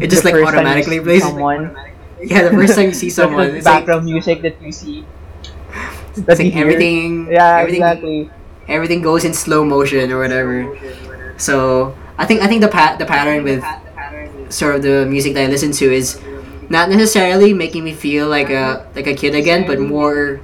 It 0.00 0.10
just 0.10 0.24
The 0.24 0.28
like 0.28 0.34
first 0.34 0.52
time 0.52 0.66
you 0.66 0.68
automatically 0.68 1.00
plays. 1.00 1.22
Someone, 1.22 1.72
Yeah, 2.22 2.42
the 2.44 2.50
first 2.50 2.74
time 2.76 2.88
you 2.88 2.94
see 2.94 3.08
someone, 3.20 3.48
the 3.52 3.56
it's 3.58 3.66
like, 3.66 3.86
background 3.86 4.04
music 4.04 4.42
that 4.42 4.60
you 4.60 4.72
see. 4.72 5.04
that 6.26 6.38
like 6.38 6.54
everything, 6.56 7.28
Yeah, 7.30 7.58
everything, 7.58 7.82
exactly. 7.82 8.30
everything 8.68 9.02
goes 9.02 9.24
in 9.24 9.34
slow 9.34 9.64
motion 9.64 10.10
or 10.12 10.18
whatever. 10.18 10.66
So 11.38 11.94
I 12.18 12.26
think 12.26 12.42
I 12.42 12.46
think 12.46 12.60
the 12.62 12.68
pat 12.68 12.98
the 12.98 13.06
pattern 13.06 13.44
with 13.44 13.62
sort 14.48 14.76
of 14.76 14.82
the 14.82 15.06
music 15.06 15.34
that 15.34 15.44
I 15.44 15.46
listen 15.48 15.72
to 15.72 15.92
is 15.92 16.20
not 16.68 16.88
necessarily 16.90 17.52
making 17.54 17.84
me 17.84 17.94
feel 17.94 18.28
like 18.28 18.50
a 18.50 18.86
like 18.94 19.06
a 19.06 19.14
kid 19.14 19.34
again, 19.34 19.66
but 19.66 19.78
more 19.80 20.40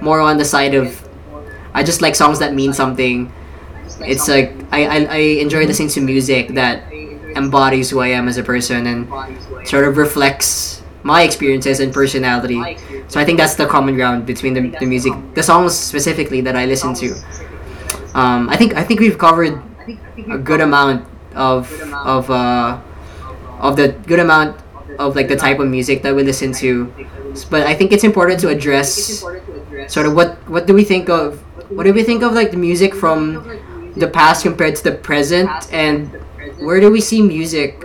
more 0.00 0.20
on 0.20 0.38
the 0.38 0.44
side 0.44 0.74
of 0.74 1.02
I 1.74 1.82
just 1.82 2.02
like 2.02 2.14
songs 2.14 2.38
that 2.40 2.54
mean 2.54 2.72
something. 2.72 3.32
It's 4.00 4.28
like 4.28 4.52
I, 4.72 4.86
I, 4.86 4.98
I 5.04 5.16
enjoy 5.44 5.66
listening 5.66 5.88
to 5.90 6.00
music 6.00 6.54
that 6.54 6.84
embodies 7.36 7.90
who 7.90 8.00
I 8.00 8.08
am 8.08 8.28
as 8.28 8.36
a 8.38 8.42
person 8.42 8.86
and 8.86 9.08
sort 9.66 9.84
of 9.86 9.96
reflects 9.96 10.82
my 11.02 11.22
experiences 11.22 11.80
and 11.80 11.92
personality. 11.92 12.60
So 13.08 13.20
I 13.20 13.24
think 13.24 13.38
that's 13.38 13.54
the 13.54 13.66
common 13.66 13.94
ground 13.94 14.26
between 14.26 14.54
the, 14.54 14.76
the 14.78 14.86
music, 14.86 15.12
the 15.34 15.42
songs 15.42 15.74
specifically 15.74 16.40
that 16.42 16.56
I 16.56 16.66
listen 16.66 16.94
to. 16.94 17.14
Um, 18.14 18.48
I 18.48 18.56
think 18.56 18.74
I 18.74 18.82
think 18.84 19.00
we've 19.00 19.18
covered 19.18 19.60
a 20.30 20.38
good 20.38 20.60
amount 20.60 21.06
of 21.34 21.70
of 22.04 22.30
uh, 22.30 22.80
of 23.60 23.76
the 23.76 23.88
good 24.06 24.18
amount 24.18 24.60
of 24.98 25.16
like 25.16 25.28
the 25.28 25.36
type 25.36 25.58
of 25.60 25.68
music 25.68 26.02
that 26.02 26.14
we 26.14 26.22
listen 26.22 26.52
to. 26.64 26.92
But 27.48 27.66
I 27.66 27.74
think 27.74 27.92
it's 27.92 28.04
important 28.04 28.40
to 28.40 28.48
address 28.48 29.22
sort 29.86 30.06
of 30.06 30.14
what 30.14 30.36
what 30.48 30.66
do 30.66 30.74
we 30.74 30.84
think 30.84 31.08
of 31.08 31.42
what 31.70 31.84
do 31.84 31.92
we 31.92 32.02
think 32.02 32.22
of 32.22 32.32
like 32.32 32.50
the 32.50 32.56
music 32.56 32.94
from 32.94 33.44
the 33.96 34.08
past 34.08 34.42
compared 34.42 34.76
to 34.76 34.84
the 34.84 34.92
present? 34.92 35.50
And 35.72 36.08
where 36.58 36.80
do 36.80 36.90
we 36.90 37.00
see 37.00 37.22
music 37.22 37.80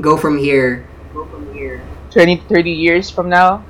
go 0.00 0.16
from 0.16 0.38
here? 0.38 0.86
20, 2.10 2.36
30 2.48 2.70
years 2.70 3.10
from 3.10 3.28
now, 3.28 3.64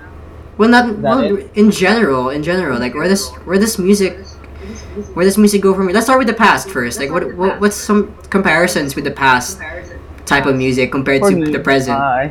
well 0.58 0.68
not 0.68 0.98
well, 0.98 1.36
in 1.54 1.70
general 1.70 2.28
in 2.28 2.42
general 2.42 2.78
like 2.78 2.94
where 2.94 3.08
this 3.08 3.30
where 3.46 3.58
this 3.58 3.78
music 3.78 4.18
where 5.14 5.24
does 5.24 5.36
music 5.36 5.60
go 5.62 5.74
from 5.74 5.88
here? 5.88 5.94
Let's 5.94 6.06
start 6.06 6.18
with 6.18 6.28
the 6.28 6.34
past 6.34 6.70
first. 6.70 6.98
Like 6.98 7.10
what, 7.10 7.34
what 7.34 7.60
what's 7.60 7.76
some 7.76 8.14
comparisons 8.30 8.94
with 8.94 9.04
the 9.04 9.10
past 9.10 9.58
type 10.26 10.46
of 10.46 10.56
music 10.56 10.92
compared 10.92 11.20
for 11.20 11.30
to 11.30 11.36
me, 11.36 11.52
the 11.52 11.58
present? 11.58 11.98
Uh, 11.98 12.30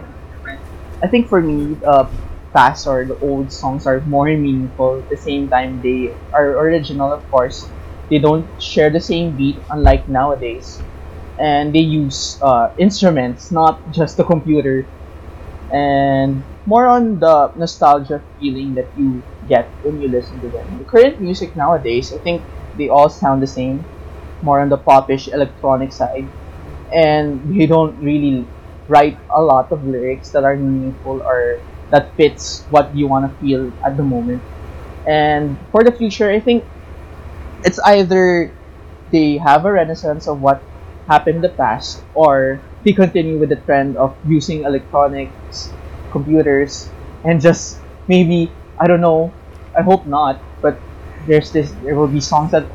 I 1.02 1.08
think 1.08 1.28
for 1.28 1.42
me, 1.42 1.78
uh, 1.86 2.08
past 2.54 2.88
or 2.88 3.06
the 3.08 3.18
old 3.20 3.52
songs 3.52 3.86
are 3.88 4.02
more 4.06 4.28
meaningful. 4.28 5.00
At 5.04 5.10
the 5.10 5.18
same 5.18 5.50
time, 5.50 5.82
they 5.82 6.18
are 6.34 6.58
original, 6.60 7.12
of 7.14 7.28
course. 7.30 7.74
They 8.10 8.20
don't 8.20 8.52
share 8.62 8.90
the 8.92 9.02
same 9.02 9.36
beat, 9.36 9.64
unlike 9.70 10.08
nowadays, 10.08 10.86
and 11.40 11.74
they 11.76 11.82
use 11.86 12.38
uh, 12.42 12.70
instruments, 12.78 13.52
not 13.52 13.90
just 13.92 14.18
the 14.18 14.24
computer, 14.26 14.92
and 15.72 16.46
more 16.66 16.88
on 16.88 17.20
the 17.20 17.52
nostalgia 17.56 18.24
feeling 18.40 18.76
that 18.76 18.92
you 18.96 19.26
get 19.46 19.76
when 19.82 20.00
you 20.00 20.10
listen 20.10 20.40
to 20.42 20.50
them. 20.50 20.78
The 20.78 20.86
current 20.86 21.20
music 21.20 21.56
nowadays, 21.56 22.14
I 22.14 22.20
think 22.20 22.48
they 22.74 22.90
all 22.90 23.10
sound 23.10 23.42
the 23.42 23.48
same, 23.48 23.90
more 24.42 24.62
on 24.62 24.70
the 24.70 24.78
popish 24.78 25.28
electronic 25.30 25.94
side, 25.94 26.34
and 26.92 27.44
they 27.50 27.68
don't 27.68 28.00
really 28.00 28.54
write 28.88 29.22
a 29.36 29.42
lot 29.42 29.72
of 29.72 29.84
lyrics 29.86 30.32
that 30.32 30.44
are 30.46 30.58
meaningful 30.58 31.22
or 31.26 31.64
that 31.94 32.18
fits 32.18 32.68
what 32.70 32.96
you 32.98 33.08
want 33.08 33.30
to 33.32 33.38
feel 33.40 33.74
at 33.86 33.98
the 33.98 34.04
moment. 34.04 34.44
And 35.08 35.60
for 35.72 35.84
the 35.84 35.94
future, 35.94 36.32
I 36.32 36.42
think 36.42 36.66
it's 37.64 37.80
either 37.86 38.58
they 39.12 39.38
have 39.38 39.66
a 39.66 39.72
renaissance 39.72 40.28
of 40.28 40.40
what 40.42 40.68
happened 41.08 41.38
in 41.38 41.42
the 41.42 41.50
past 41.56 42.06
or 42.14 42.66
they 42.84 42.94
continue 42.94 43.40
with 43.40 43.50
the 43.50 43.58
trend 43.62 43.98
of 43.98 44.18
using 44.24 44.64
electronics, 44.64 45.76
computers, 46.12 46.94
and 47.24 47.42
just 47.42 47.84
maybe, 48.08 48.60
I 48.80 48.88
don't 48.88 49.02
know, 49.02 49.38
I 49.78 49.82
hope 49.84 50.08
not, 50.08 50.46
but 50.62 50.84
there's 51.28 51.52
this, 51.52 51.74
there 51.84 51.96
will 51.96 52.08
be 52.12 52.22
songs 52.22 52.52
that 52.52 52.72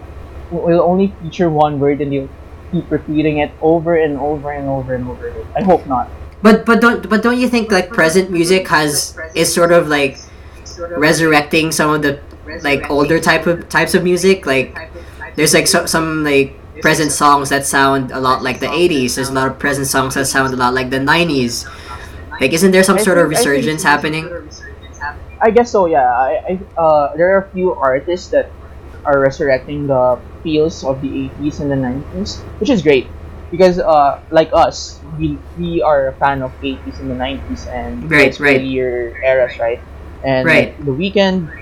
will 0.50 0.82
only 0.82 1.16
feature 1.20 1.50
one 1.50 1.78
word 1.78 2.00
and 2.00 2.12
they'll 2.12 2.30
keep 2.70 2.90
repeating 2.90 3.38
it 3.38 3.56
over 3.60 3.96
and 3.96 4.18
over 4.18 4.50
and 4.52 4.68
over 4.68 4.94
and 4.94 5.06
over 5.08 5.28
again. 5.28 5.46
I 5.56 5.62
hope 5.64 5.86
not. 5.86 6.14
But 6.42 6.64
but 6.66 6.80
don't 6.80 7.08
but 7.08 7.22
don't 7.22 7.38
you 7.38 7.48
think 7.48 7.70
like 7.70 7.90
present 7.90 8.30
music 8.30 8.68
has 8.68 9.16
is 9.34 9.52
sort 9.52 9.72
of 9.72 9.88
like 9.88 10.18
resurrecting 10.96 11.72
some 11.72 11.90
of 11.90 12.02
the 12.02 12.20
like 12.62 12.88
older 12.90 13.20
type 13.20 13.46
of 13.46 13.68
types 13.68 13.94
of 13.94 14.04
music? 14.04 14.46
Like 14.46 14.76
there's 15.36 15.54
like 15.54 15.66
so, 15.66 15.86
some 15.86 16.24
like 16.24 16.54
present 16.80 17.10
songs 17.10 17.48
that 17.50 17.66
sound 17.66 18.12
a 18.12 18.20
lot 18.20 18.42
like 18.42 18.60
the 18.60 18.66
80s 18.66 19.16
there's 19.16 19.30
a 19.30 19.32
lot 19.32 19.50
of 19.50 19.58
present 19.58 19.88
songs 19.88 20.14
that 20.14 20.26
sound 20.26 20.54
a 20.54 20.56
lot 20.56 20.74
like 20.74 20.90
the 20.90 21.02
90s 21.02 21.66
like 22.40 22.52
isn't 22.52 22.70
there 22.70 22.84
some 22.84 22.98
sort 23.00 23.18
of 23.18 23.28
think- 23.28 23.40
I 23.40 23.42
think- 23.42 23.50
resurgence 23.50 23.82
happening? 23.82 24.30
I 25.40 25.50
guess 25.50 25.70
so. 25.70 25.86
Yeah. 25.86 26.10
I, 26.10 26.58
I 26.76 26.80
uh, 26.80 27.16
there 27.16 27.34
are 27.34 27.46
a 27.46 27.48
few 27.50 27.72
artists 27.74 28.28
that 28.34 28.50
are 29.04 29.20
resurrecting 29.20 29.86
the 29.86 30.18
feels 30.42 30.82
of 30.84 31.00
the 31.00 31.30
80s 31.38 31.60
and 31.60 31.70
the 31.70 31.76
90s, 31.78 32.42
which 32.58 32.70
is 32.70 32.82
great 32.82 33.06
because 33.50 33.78
uh, 33.78 34.20
like 34.30 34.50
us, 34.52 35.02
we, 35.16 35.44
we 35.56 35.82
are 35.84 36.08
a 36.08 36.16
fan 36.16 36.42
of 36.42 36.54
80s 36.62 37.00
and 37.00 37.10
the 37.10 37.14
90s 37.14 37.66
and 37.66 38.10
Right, 38.10 38.18
those 38.18 38.40
right. 38.40 38.60
earlier 38.60 39.14
eras, 39.24 39.58
right? 39.58 39.80
And 40.22 40.52
Right. 40.52 40.54
like, 40.54 40.76
the 40.78 40.92
Weeknd, 40.94 41.52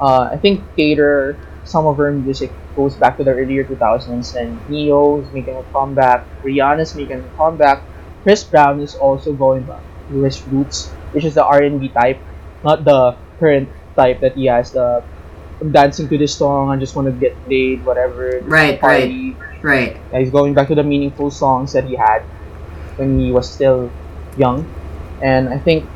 uh, 0.00 0.30
I 0.32 0.38
think 0.38 0.74
Tater, 0.76 1.44
some 1.64 1.86
of 1.86 1.96
her 1.98 2.12
music 2.12 2.58
goes 2.74 2.96
back 2.96 3.16
to 3.18 3.24
the 3.24 3.30
earlier 3.32 3.64
2000s, 3.64 4.34
and 4.34 4.62
Ne-Yo 4.68 5.20
is 5.22 5.32
making 5.32 5.56
a 5.56 5.64
comeback. 5.72 6.28
Rihanna's 6.44 6.94
making 6.94 7.24
a 7.24 7.30
comeback. 7.36 7.88
Chris 8.22 8.44
Brown 8.44 8.80
is 8.80 8.94
also 8.94 9.34
going 9.34 9.64
back 9.64 9.84
to 10.08 10.22
his 10.22 10.46
roots, 10.46 10.96
which 11.10 11.24
is 11.24 11.34
the 11.34 11.44
R&B 11.44 11.92
type, 11.92 12.24
not 12.62 12.84
the 12.84 13.18
current 13.38 13.74
type 13.96 14.20
that 14.20 14.34
he 14.34 14.46
has. 14.46 14.72
The 14.72 15.06
I'm 15.60 15.72
dancing 15.72 16.08
to 16.08 16.18
this 16.18 16.34
song, 16.34 16.70
I 16.70 16.76
just 16.76 16.94
want 16.94 17.06
to 17.06 17.12
get 17.12 17.36
laid, 17.48 17.84
whatever. 17.84 18.40
Right, 18.42 18.80
party. 18.80 19.36
right 19.62 19.96
Yeah, 20.12 20.20
he's 20.20 20.30
going 20.30 20.54
back 20.54 20.68
to 20.68 20.74
the 20.74 20.84
meaningful 20.84 21.30
songs 21.30 21.72
that 21.72 21.84
he 21.84 21.96
had 21.96 22.22
when 22.96 23.18
he 23.18 23.32
was 23.32 23.50
still 23.50 23.90
young, 24.36 24.66
and 25.22 25.48
I 25.48 25.58
think, 25.58 25.88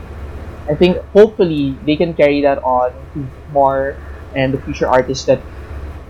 I 0.68 0.74
think 0.74 0.98
hopefully 1.12 1.76
they 1.86 1.96
can 1.96 2.14
carry 2.14 2.42
that 2.42 2.62
on 2.62 2.92
to 3.14 3.26
more 3.52 3.96
and 4.34 4.54
the 4.54 4.60
future 4.62 4.86
artists 4.86 5.26
that 5.26 5.40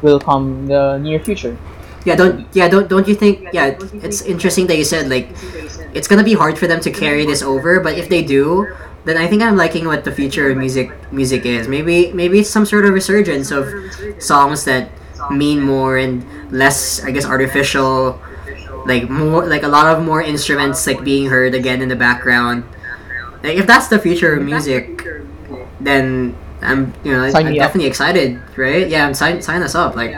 will 0.01 0.21
come 0.21 0.65
in 0.65 0.67
the 0.67 0.99
near 0.99 1.19
future. 1.21 1.57
Yeah, 2.05 2.17
don't 2.17 2.47
yeah 2.53 2.67
don't 2.67 2.89
don't 2.89 3.07
you 3.07 3.15
think 3.15 3.47
yeah 3.53 3.79
it's 4.03 4.23
interesting 4.23 4.67
that 4.67 4.77
you 4.77 4.83
said 4.83 5.09
like 5.09 5.31
it's 5.95 6.09
gonna 6.09 6.27
be 6.27 6.35
hard 6.35 6.59
for 6.59 6.67
them 6.67 6.81
to 6.81 6.91
carry 6.91 7.25
this 7.25 7.43
over, 7.43 7.79
but 7.79 7.95
if 7.95 8.09
they 8.09 8.23
do, 8.23 8.67
then 9.05 9.17
I 9.17 9.27
think 9.27 9.43
I'm 9.43 9.57
liking 9.57 9.87
what 9.87 10.05
the 10.05 10.13
future 10.13 10.51
of 10.51 10.57
music 10.57 10.91
music 11.13 11.45
is. 11.47 11.69
Maybe 11.69 12.13
maybe 12.13 12.41
it's 12.41 12.51
some 12.51 12.67
sort 12.67 12.85
of 12.87 12.95
resurgence 12.95 13.51
of 13.51 13.69
songs 14.19 14.65
that 14.65 14.91
mean 15.31 15.61
more 15.63 15.97
and 15.99 16.25
less 16.53 17.03
I 17.05 17.11
guess 17.11 17.25
artificial 17.25 18.21
like 18.87 19.09
more 19.09 19.47
like 19.47 19.63
a 19.63 19.69
lot 19.69 19.87
of 19.87 20.03
more 20.05 20.23
instruments 20.23 20.87
like 20.87 21.03
being 21.05 21.27
heard 21.29 21.55
again 21.55 21.83
in 21.83 21.89
the 21.89 21.97
background. 21.97 22.65
Like 23.43 23.57
if 23.57 23.67
that's 23.67 23.89
the 23.89 23.99
future 23.99 24.35
of 24.35 24.43
music, 24.43 25.05
then 25.81 26.37
I'm 26.61 26.93
you 27.05 27.13
know 27.13 27.29
Sign 27.31 27.47
I'm 27.47 27.53
me 27.53 27.61
up. 27.61 27.67
definitely 27.69 27.89
excited, 27.89 28.41
right? 28.57 28.89
Yeah, 28.89 29.07
I'm 29.07 29.15
sign 29.15 29.43
sign 29.43 29.63
us 29.63 29.75
up. 29.75 29.97
Like 29.97 30.15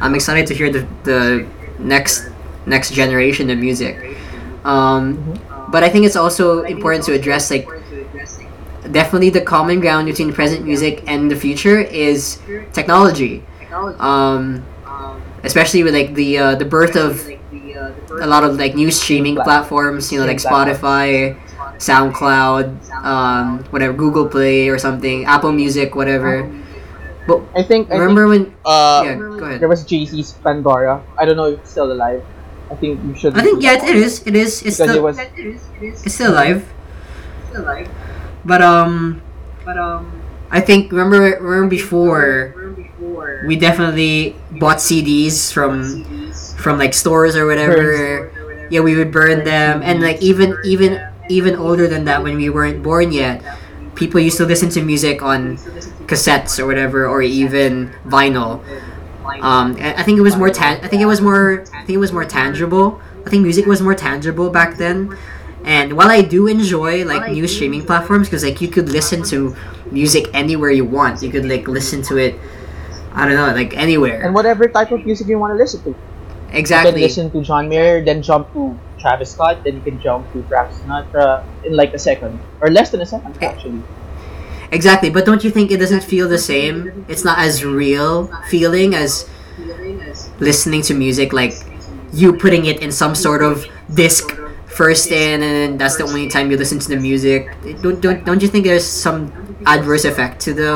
I'm 0.00 0.14
excited 0.14 0.46
to 0.48 0.54
hear 0.54 0.70
the 0.70 0.86
the 1.04 1.46
next 1.78 2.28
next 2.66 2.92
generation 2.92 3.50
of 3.50 3.58
music. 3.58 4.16
Um, 4.64 5.38
but 5.70 5.82
I 5.84 5.88
think 5.90 6.06
it's 6.06 6.16
also 6.16 6.62
important 6.62 7.04
to 7.04 7.12
address 7.12 7.50
like 7.50 7.68
definitely 8.92 9.30
the 9.30 9.40
common 9.40 9.80
ground 9.80 10.06
between 10.06 10.32
present 10.32 10.64
music 10.64 11.04
and 11.06 11.30
the 11.30 11.36
future 11.36 11.80
is 11.80 12.38
technology. 12.72 13.42
Um, 13.98 14.64
especially 15.42 15.82
with 15.82 15.94
like 15.94 16.14
the 16.14 16.38
uh, 16.38 16.54
the 16.54 16.64
birth 16.64 16.96
of 16.96 17.28
a 18.20 18.26
lot 18.26 18.44
of 18.44 18.56
like 18.56 18.74
new 18.74 18.90
streaming 18.90 19.36
platforms, 19.36 20.10
you 20.12 20.18
know, 20.18 20.26
like 20.26 20.38
Spotify, 20.38 21.36
SoundCloud, 21.78 22.90
um, 23.04 23.64
whatever, 23.70 23.92
Google 23.92 24.28
Play 24.28 24.68
or 24.68 24.78
something, 24.78 25.24
Apple 25.24 25.52
Music, 25.52 25.94
whatever. 25.94 26.50
But 27.26 27.42
I 27.56 27.62
think 27.62 27.90
I 27.90 27.96
remember 27.96 28.28
when? 28.28 28.54
uh, 28.64 29.02
yeah, 29.04 29.14
go 29.16 29.44
ahead. 29.44 29.60
there 29.60 29.68
was 29.68 29.84
Jay 29.84 30.04
Z's 30.04 30.32
Pandora. 30.44 31.02
I 31.16 31.24
don't 31.24 31.36
know 31.36 31.46
if 31.46 31.60
it's 31.60 31.70
still 31.70 31.90
alive. 31.90 32.24
I 32.70 32.74
think 32.76 33.02
you 33.04 33.14
should. 33.14 33.36
I 33.36 33.42
think 33.42 33.62
yeah, 33.62 33.80
it 33.80 33.96
is. 33.96 34.26
It 34.26 34.36
is. 34.36 34.62
It's 34.62 34.78
because 34.78 34.80
it 34.80 34.92
still 34.92 35.02
was 35.02 35.18
it's 35.80 36.14
still 36.14 36.32
alive. 36.32 36.68
But 38.44 38.62
um, 38.62 39.22
But 39.64 39.78
um, 39.78 40.22
I 40.50 40.60
think 40.60 40.92
remember 40.92 41.38
remember 41.40 41.68
before 41.68 42.54
we 43.46 43.56
definitely 43.56 44.36
bought 44.50 44.78
CDs 44.78 45.52
from 45.52 46.06
from 46.56 46.78
like 46.78 46.94
stores 46.94 47.36
or 47.36 47.46
whatever. 47.46 48.30
Yeah, 48.70 48.80
we 48.80 48.96
would 48.96 49.12
burn 49.12 49.44
them, 49.44 49.82
and 49.82 50.00
like 50.02 50.20
even 50.22 50.56
even 50.64 51.00
even 51.28 51.56
older 51.56 51.86
than 51.88 52.04
that, 52.04 52.22
when 52.22 52.36
we 52.36 52.50
weren't 52.50 52.82
born 52.82 53.12
yet, 53.12 53.42
people 53.94 54.20
used 54.20 54.36
to 54.38 54.44
listen 54.46 54.68
to 54.70 54.82
music 54.82 55.22
on 55.22 55.58
cassettes 56.06 56.58
or 56.58 56.66
whatever, 56.66 57.06
or 57.06 57.22
even 57.22 57.92
vinyl. 58.06 58.62
Um, 59.40 59.76
I 59.80 60.02
think 60.02 60.18
it 60.18 60.22
was 60.22 60.36
more 60.36 60.50
tan. 60.50 60.80
I 60.82 60.88
think 60.88 61.02
it 61.02 61.06
was 61.06 61.20
more. 61.20 61.62
I 61.74 61.84
think 61.84 61.96
it 61.96 61.98
was 62.02 62.12
more 62.12 62.24
tangible. 62.24 63.00
I 63.26 63.30
think 63.30 63.42
music 63.42 63.66
was 63.66 63.80
more 63.80 63.94
tangible 63.94 64.50
back 64.50 64.76
then. 64.76 65.16
And 65.64 65.94
while 65.96 66.08
I 66.10 66.20
do 66.22 66.46
enjoy 66.46 67.04
like 67.04 67.32
new 67.32 67.46
streaming 67.48 67.84
platforms, 67.86 68.28
because 68.28 68.44
like 68.44 68.60
you 68.60 68.68
could 68.68 68.88
listen 68.88 69.22
to 69.24 69.56
music 69.90 70.28
anywhere 70.34 70.70
you 70.70 70.84
want, 70.84 71.22
you 71.22 71.30
could 71.30 71.46
like 71.46 71.66
listen 71.68 72.02
to 72.02 72.16
it. 72.18 72.38
I 73.14 73.26
don't 73.26 73.36
know, 73.36 73.54
like 73.54 73.76
anywhere. 73.76 74.22
and 74.22 74.34
whatever 74.34 74.68
type 74.68 74.90
of 74.90 75.06
music 75.06 75.28
you 75.28 75.38
want 75.38 75.52
to 75.52 75.56
listen 75.56 75.82
to. 75.84 75.90
You 75.90 75.94
can 76.50 76.56
Exactly. 76.58 77.00
listen 77.00 77.30
to 77.30 77.42
John 77.42 77.68
Mayer, 77.68 78.04
then 78.04 78.22
jump 78.22 78.52
to 78.52 78.78
Travis 78.98 79.32
Scott, 79.32 79.62
then 79.64 79.74
you 79.76 79.80
can 79.82 80.00
jump 80.00 80.30
to 80.32 80.42
Frank 80.44 80.70
Sinatra 80.72 81.44
in 81.64 81.74
like 81.76 81.94
a 81.94 81.98
second 81.98 82.38
or 82.60 82.70
less 82.70 82.90
than 82.90 83.00
a 83.00 83.06
second 83.06 83.36
Eh, 83.40 83.46
actually. 83.46 83.82
Exactly. 84.72 85.10
But 85.10 85.24
don't 85.24 85.44
you 85.44 85.50
think 85.50 85.70
it 85.70 85.78
doesn't 85.78 86.02
feel 86.02 86.28
the 86.28 86.38
same? 86.38 87.04
It's 87.08 87.24
not 87.24 87.38
as 87.38 87.64
real 87.64 88.26
feeling 88.48 88.94
as 88.94 89.28
listening 90.40 90.82
to 90.82 90.94
music 90.94 91.32
like 91.32 91.54
you 92.12 92.32
putting 92.32 92.66
it 92.66 92.80
in 92.82 92.90
some 92.92 93.14
sort 93.14 93.42
of 93.42 93.66
disc 93.92 94.36
first 94.74 95.10
in 95.10 95.42
and 95.42 95.78
that's 95.80 95.96
the 95.96 96.04
only 96.04 96.28
time 96.28 96.50
you 96.50 96.56
listen 96.56 96.78
to 96.78 96.88
the 96.88 96.96
music. 96.96 97.48
Don't 97.82 98.00
don't, 98.00 98.24
don't 98.24 98.42
you 98.42 98.48
think 98.48 98.64
there's 98.64 98.86
some 98.86 99.32
adverse 99.66 100.04
effect 100.04 100.40
to 100.42 100.54
the 100.54 100.72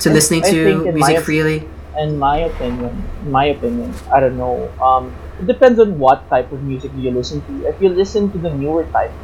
to 0.00 0.10
listening 0.10 0.44
I 0.44 0.50
to 0.50 0.92
music 0.92 1.16
my- 1.16 1.22
freely? 1.22 1.68
In 1.98 2.16
my 2.18 2.38
opinion, 2.48 3.12
my 3.20 3.44
opinion, 3.52 4.00
I 4.10 4.20
don't 4.20 4.38
know. 4.38 4.72
Um, 4.80 5.20
it 5.38 5.46
depends 5.46 5.78
on 5.78 5.98
what 5.98 6.28
type 6.30 6.50
of 6.50 6.62
music 6.62 6.92
you 6.94 7.10
listen 7.10 7.44
to. 7.44 7.66
If 7.68 7.80
you 7.80 7.90
listen 7.90 8.32
to 8.32 8.38
the 8.38 8.48
newer 8.48 8.88
type, 8.88 9.14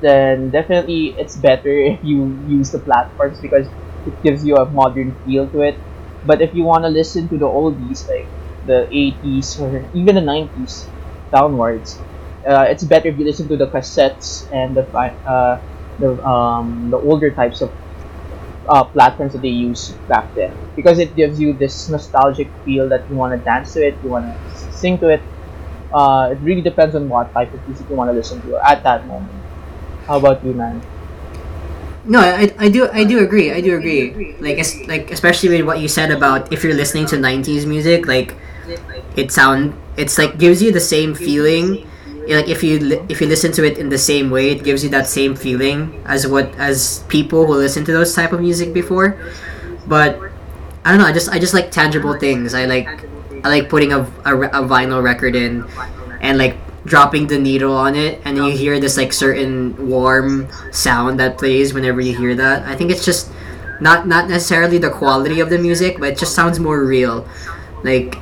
then 0.00 0.50
definitely 0.50 1.14
it's 1.18 1.36
better 1.36 1.70
if 1.92 2.02
you 2.02 2.42
use 2.46 2.70
the 2.70 2.80
platforms 2.80 3.40
because 3.40 3.68
it 4.04 4.20
gives 4.22 4.44
you 4.44 4.56
a 4.56 4.68
modern 4.70 5.16
feel 5.24 5.48
to 5.50 5.62
it. 5.62 5.84
But 6.22 6.42
if 6.42 6.54
you 6.54 6.64
want 6.64 6.84
to 6.84 6.88
listen 6.88 7.28
to 7.30 7.38
the 7.38 7.46
oldies 7.46 8.06
like 8.08 8.32
the 8.62 8.86
80s 8.92 9.58
or 9.58 9.88
even 9.92 10.14
the 10.16 10.20
90s 10.22 10.90
downwards, 11.32 12.04
uh, 12.46 12.66
it's 12.68 12.84
better 12.84 13.08
if 13.08 13.18
you 13.18 13.24
listen 13.24 13.48
to 13.48 13.56
the 13.56 13.66
cassettes 13.68 14.48
and 14.52 14.76
the 14.76 14.84
uh, 15.26 15.60
the 15.98 16.24
um, 16.26 16.90
the 16.90 16.98
older 16.98 17.30
types 17.30 17.60
of 17.60 17.72
uh, 18.68 18.84
platforms 18.84 19.32
that 19.32 19.42
they 19.42 19.48
use 19.48 19.92
back 20.08 20.34
then 20.34 20.56
because 20.76 20.98
it 20.98 21.14
gives 21.16 21.40
you 21.40 21.52
this 21.52 21.88
nostalgic 21.88 22.52
feel 22.64 22.88
that 22.88 23.08
you 23.10 23.16
want 23.16 23.38
to 23.38 23.44
dance 23.44 23.72
to 23.74 23.86
it, 23.86 23.98
you 24.02 24.10
want 24.10 24.26
to 24.26 24.38
sing 24.72 24.98
to 24.98 25.08
it. 25.08 25.22
Uh, 25.92 26.30
it 26.32 26.38
really 26.40 26.62
depends 26.62 26.94
on 26.94 27.08
what 27.08 27.32
type 27.34 27.52
of 27.54 27.66
music 27.68 27.88
you 27.88 27.96
want 27.96 28.08
to 28.08 28.14
listen 28.14 28.40
to 28.42 28.58
at 28.68 28.82
that 28.84 29.06
moment. 29.06 29.44
How 30.06 30.18
about 30.18 30.44
you, 30.44 30.54
man? 30.54 30.82
No, 32.04 32.18
I, 32.20 32.52
I 32.58 32.68
do 32.68 32.88
I 32.92 33.04
do 33.04 33.20
agree. 33.22 33.52
I 33.52 33.60
do 33.60 33.76
agree. 33.76 34.18
Like 34.40 34.58
es- 34.58 34.82
like 34.88 35.10
especially 35.10 35.50
with 35.50 35.66
what 35.66 35.78
you 35.80 35.88
said 35.88 36.10
about 36.10 36.52
if 36.52 36.64
you're 36.64 36.74
listening 36.74 37.06
to 37.06 37.16
90s 37.18 37.64
music, 37.64 38.06
like 38.06 38.36
it 39.16 39.32
sound 39.32 39.74
it's 39.96 40.18
like 40.18 40.38
gives 40.38 40.62
you 40.62 40.72
the 40.72 40.80
same 40.80 41.14
feeling. 41.14 41.84
Like 42.28 42.48
if 42.48 42.62
you 42.62 43.04
if 43.08 43.20
you 43.20 43.26
listen 43.26 43.52
to 43.52 43.64
it 43.64 43.78
in 43.78 43.88
the 43.88 43.98
same 43.98 44.30
way, 44.30 44.50
it 44.50 44.62
gives 44.62 44.84
you 44.84 44.90
that 44.90 45.06
same 45.08 45.34
feeling 45.34 46.02
as 46.06 46.26
what 46.26 46.54
as 46.56 47.04
people 47.08 47.46
who 47.46 47.54
listen 47.54 47.84
to 47.84 47.92
those 47.92 48.14
type 48.14 48.32
of 48.32 48.40
music 48.40 48.72
before. 48.72 49.18
But 49.86 50.18
I 50.84 50.90
don't 50.90 51.00
know. 51.00 51.06
I 51.06 51.12
just 51.12 51.28
I 51.30 51.38
just 51.38 51.54
like 51.54 51.70
tangible 51.70 52.18
things. 52.18 52.54
I 52.54 52.66
like 52.66 52.88
I 53.44 53.48
like 53.48 53.68
putting 53.68 53.92
a, 53.92 54.00
a, 54.24 54.38
a 54.38 54.62
vinyl 54.62 55.02
record 55.02 55.34
in 55.34 55.66
and 56.20 56.38
like 56.38 56.56
dropping 56.84 57.26
the 57.28 57.38
needle 57.38 57.74
on 57.76 57.94
it 57.94 58.20
and 58.24 58.36
you 58.36 58.50
hear 58.50 58.80
this 58.80 58.96
like 58.96 59.12
certain 59.12 59.88
warm 59.88 60.48
sound 60.72 61.18
that 61.20 61.38
plays 61.38 61.72
whenever 61.72 62.00
you 62.00 62.16
hear 62.16 62.34
that 62.34 62.62
i 62.66 62.74
think 62.74 62.90
it's 62.90 63.04
just 63.04 63.30
not 63.80 64.06
not 64.08 64.28
necessarily 64.28 64.78
the 64.78 64.90
quality 64.90 65.38
of 65.38 65.48
the 65.48 65.58
music 65.58 65.98
but 66.00 66.08
it 66.10 66.18
just 66.18 66.34
sounds 66.34 66.58
more 66.58 66.84
real 66.84 67.26
like 67.84 68.18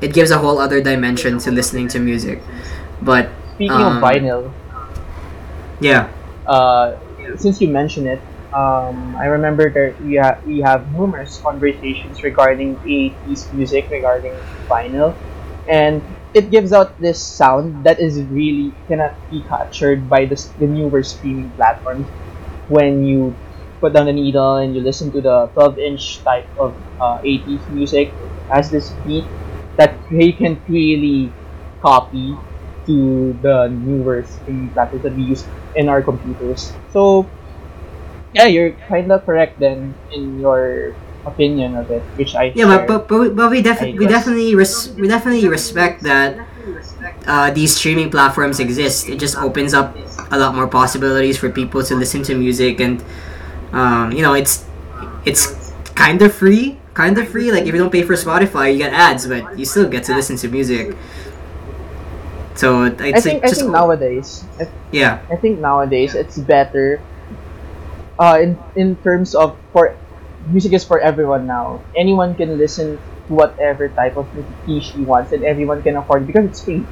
it 0.00 0.12
gives 0.12 0.32
a 0.32 0.38
whole 0.38 0.58
other 0.58 0.82
dimension 0.82 1.38
to 1.38 1.52
listening 1.52 1.86
to 1.86 2.00
music 2.00 2.42
but 3.04 3.30
Speaking 3.54 3.86
Um, 3.86 3.86
of 3.86 4.00
vinyl, 4.00 4.54
yeah. 5.80 6.10
uh, 6.46 6.96
since 7.36 7.60
you 7.60 7.68
mentioned 7.68 8.06
it, 8.06 8.26
um, 8.52 9.16
I 9.16 9.26
remember 9.26 9.70
that 9.72 9.96
we, 10.00 10.16
ha- 10.16 10.40
we 10.44 10.60
have 10.60 10.90
numerous 10.90 11.38
conversations 11.38 12.22
regarding 12.22 12.80
80s 12.84 13.48
music, 13.52 13.88
regarding 13.90 14.42
vinyl, 14.68 15.18
and 15.66 16.16
it 16.34 16.50
gives 16.50 16.72
out 16.72 16.98
this 16.98 17.22
sound 17.22 17.84
that 17.84 18.00
is 18.00 18.22
really 18.24 18.76
cannot 18.88 19.16
be 19.30 19.44
captured 19.48 20.08
by 20.08 20.24
the, 20.26 20.36
the 20.58 20.66
newer 20.66 21.02
streaming 21.02 21.52
platforms. 21.52 22.08
When 22.66 23.02
you 23.04 23.40
put 23.80 23.92
down 23.94 24.06
the 24.06 24.12
needle 24.12 24.56
and 24.56 24.74
you 24.74 24.80
listen 24.82 25.12
to 25.12 25.20
the 25.20 25.48
12 25.54 25.78
inch 25.78 26.22
type 26.24 26.48
of 26.56 26.78
uh, 27.00 27.18
80s 27.24 27.68
music 27.68 28.16
has 28.50 28.70
this 28.70 28.92
beat 29.04 29.30
that 29.76 30.00
they 30.10 30.32
can 30.32 30.62
really 30.68 31.36
copy 31.82 32.44
to 32.92 33.32
the 33.40 33.68
newer 33.68 34.24
streaming 34.28 34.70
platforms 34.72 35.02
that 35.04 35.16
we 35.16 35.24
use 35.24 35.48
in 35.74 35.88
our 35.88 36.02
computers. 36.02 36.76
So, 36.92 37.32
yeah, 38.32 38.46
you're 38.46 38.72
kind 38.88 39.10
of 39.12 39.24
correct 39.24 39.58
then 39.58 39.94
in 40.10 40.38
your 40.40 40.96
opinion 41.24 41.76
of 41.76 41.90
it, 41.90 42.10
which 42.16 42.34
I 42.34 42.52
yeah 42.54 42.66
share. 42.66 42.86
but 42.86 42.86
but, 42.86 43.08
but, 43.08 43.18
we- 43.20 43.30
but 43.30 43.50
we, 43.50 43.62
defi- 43.62 43.96
we 43.98 44.06
definitely 44.06 44.54
res- 44.54 44.92
we 44.96 45.08
definitely 45.08 45.48
respect 45.48 46.02
that 46.02 46.38
uh, 47.26 47.50
these 47.50 47.74
streaming 47.76 48.10
platforms 48.10 48.60
exist 48.60 49.08
it 49.08 49.18
just 49.18 49.36
opens 49.36 49.74
up 49.74 49.96
a 50.30 50.38
lot 50.38 50.54
more 50.54 50.66
possibilities 50.68 51.36
for 51.38 51.50
people 51.50 51.82
to 51.82 51.94
listen 51.94 52.22
to 52.22 52.34
music 52.34 52.80
and 52.80 53.04
um, 53.72 54.12
you 54.12 54.22
know 54.22 54.34
it's 54.34 54.64
it's 55.24 55.72
kind 55.94 56.22
of 56.22 56.34
free 56.34 56.78
kind 56.94 57.18
of 57.18 57.28
free 57.28 57.52
like 57.52 57.62
if 57.66 57.74
you 57.74 57.78
don't 57.80 57.92
pay 57.92 58.02
for 58.02 58.14
spotify 58.14 58.72
you 58.72 58.78
get 58.78 58.92
ads 58.92 59.26
but 59.26 59.58
you 59.58 59.64
still 59.64 59.88
get 59.88 60.04
to 60.04 60.14
listen 60.14 60.36
to 60.36 60.48
music 60.48 60.96
so 62.54 62.84
it's 62.84 63.02
I 63.02 63.20
think 63.20 63.44
I 63.44 63.50
think 63.50 63.70
nowadays, 63.70 64.44
I, 64.60 64.68
yeah 64.92 65.20
I 65.30 65.36
think 65.36 65.60
nowadays 65.60 66.14
it's 66.14 66.38
better. 66.38 67.00
Uh, 68.18 68.38
in 68.40 68.50
in 68.76 68.96
terms 69.02 69.34
of 69.34 69.58
for 69.72 69.96
music 70.46 70.72
is 70.72 70.84
for 70.84 71.00
everyone 71.00 71.46
now. 71.46 71.82
Anyone 71.96 72.34
can 72.34 72.58
listen 72.58 72.98
to 73.26 73.32
whatever 73.32 73.88
type 73.88 74.16
of 74.16 74.32
music 74.34 74.56
he 74.66 74.80
she 74.80 75.00
wants, 75.02 75.32
and 75.32 75.44
everyone 75.44 75.82
can 75.82 75.96
afford 75.96 76.22
it 76.24 76.26
because 76.26 76.46
it's 76.46 76.62
free. 76.64 76.86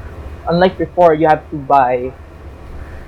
Unlike 0.48 0.78
before, 0.78 1.14
you 1.14 1.28
have 1.28 1.48
to 1.50 1.56
buy 1.56 2.14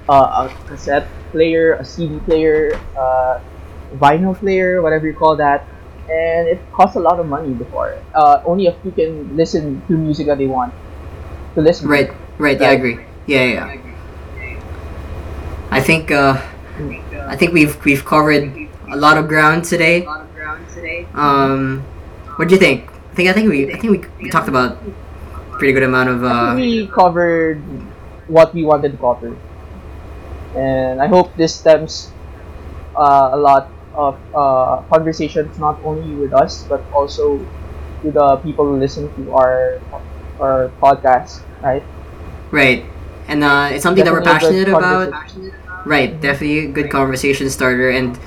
uh, 0.08 0.48
a 0.48 0.54
cassette 0.68 1.08
player, 1.30 1.74
a 1.74 1.84
CD 1.84 2.18
player, 2.20 2.70
uh, 2.96 3.40
vinyl 3.96 4.36
player, 4.36 4.82
whatever 4.82 5.06
you 5.06 5.14
call 5.14 5.36
that, 5.36 5.66
and 6.08 6.48
it 6.48 6.60
costs 6.72 6.96
a 6.96 7.00
lot 7.00 7.18
of 7.18 7.26
money 7.26 7.52
before. 7.54 7.96
Uh, 8.14 8.42
only 8.44 8.66
a 8.66 8.74
few 8.82 8.92
can 8.92 9.36
listen 9.36 9.82
to 9.86 9.96
music 9.96 10.26
that 10.26 10.38
they 10.38 10.46
want 10.46 10.74
to 11.54 11.60
listen. 11.60 11.88
to. 12.08 12.21
Right. 12.38 12.60
Yeah, 12.60 12.68
I 12.68 12.72
agree. 12.72 12.98
Yeah, 13.26 13.44
yeah. 13.44 13.68
I 15.70 15.80
think 15.80 16.10
uh, 16.10 16.40
I 17.28 17.36
think 17.36 17.52
we've 17.52 17.82
we've 17.84 18.04
covered 18.04 18.52
a 18.90 18.96
lot 18.96 19.16
of 19.18 19.28
ground 19.28 19.64
today. 19.64 20.06
Um, 21.14 21.80
what 22.36 22.48
do 22.48 22.54
you 22.54 22.60
think? 22.60 22.90
I 23.12 23.14
think 23.14 23.28
I 23.28 23.32
think 23.32 23.48
we 23.50 23.72
I 23.72 23.78
think 23.78 23.90
we, 23.92 24.24
we 24.24 24.30
talked 24.30 24.48
about 24.48 24.78
pretty 25.58 25.72
good 25.72 25.82
amount 25.84 26.08
of 26.10 26.24
I 26.24 26.28
uh, 26.28 26.54
think 26.54 26.56
we 26.56 26.88
covered 26.88 27.62
what 28.26 28.54
we 28.54 28.64
wanted 28.64 28.92
to 28.92 28.98
cover, 28.98 29.36
and 30.54 31.00
I 31.00 31.06
hope 31.06 31.36
this 31.36 31.54
stems 31.54 32.14
uh, 32.96 33.30
a 33.32 33.36
lot 33.38 33.74
of 33.94 34.20
uh, 34.34 34.82
conversations 34.92 35.58
not 35.58 35.80
only 35.84 36.14
with 36.16 36.32
us 36.32 36.64
but 36.68 36.86
also 36.92 37.48
to 38.02 38.12
the 38.12 38.36
people 38.38 38.66
who 38.66 38.78
listen 38.78 39.12
to 39.14 39.32
our 39.32 39.82
our 40.40 40.74
podcast. 40.82 41.44
Right? 41.62 41.86
Right, 42.52 42.84
and 43.28 43.44
uh, 43.44 43.70
it's 43.72 43.82
something 43.82 44.04
that 44.04 44.12
we're 44.12 44.22
Definitely 44.22 44.64
passionate 44.64 44.68
about. 44.68 45.14
Right, 45.86 46.20
definitely 46.20 46.60
a 46.60 46.68
good 46.68 46.90
conversation 46.90 47.50
starter, 47.50 47.90
and 47.90 48.18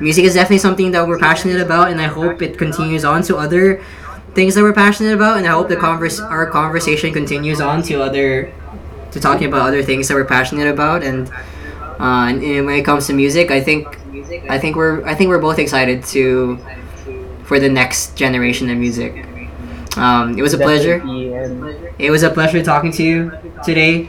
music 0.00 0.24
is 0.24 0.34
definitely 0.34 0.58
something 0.58 0.92
that 0.92 1.06
we're 1.06 1.18
passionate 1.18 1.60
about, 1.60 1.90
and 1.90 2.00
I 2.00 2.06
hope 2.06 2.42
it 2.42 2.58
continues 2.58 3.04
on 3.04 3.22
to 3.24 3.36
other 3.36 3.84
things 4.34 4.54
that 4.56 4.62
we're 4.62 4.72
passionate 4.74 5.14
about, 5.14 5.38
and 5.38 5.46
I 5.46 5.52
hope 5.52 5.68
the 5.68 5.76
converse 5.76 6.20
our 6.20 6.46
conversation 6.46 7.12
continues 7.12 7.60
on 7.60 7.82
to 7.84 8.02
other 8.02 8.52
to 9.12 9.20
talking 9.20 9.48
about 9.48 9.68
other 9.68 9.82
things 9.82 10.08
that 10.08 10.14
we're 10.14 10.24
passionate 10.24 10.68
about, 10.68 11.04
and 11.04 11.28
uh, 12.00 12.26
and, 12.30 12.42
and 12.42 12.66
when 12.66 12.78
it 12.78 12.84
comes 12.84 13.06
to 13.08 13.14
music, 13.14 13.50
I 13.52 13.60
think 13.60 13.86
I 14.50 14.58
think 14.58 14.76
we're 14.76 15.06
I 15.06 15.14
think 15.14 15.28
we're 15.28 15.40
both 15.40 15.60
excited 15.60 16.04
to 16.06 16.58
for 17.44 17.60
the 17.60 17.70
next 17.70 18.16
generation 18.16 18.70
of 18.70 18.78
music. 18.78 19.27
Um, 19.98 20.38
it 20.38 20.42
was 20.42 20.54
a 20.54 20.58
pleasure. 20.58 21.02
It 21.98 22.10
was 22.10 22.22
a 22.22 22.30
pleasure 22.30 22.62
talking 22.62 22.92
to 22.92 23.02
you 23.02 23.32
today. 23.64 24.08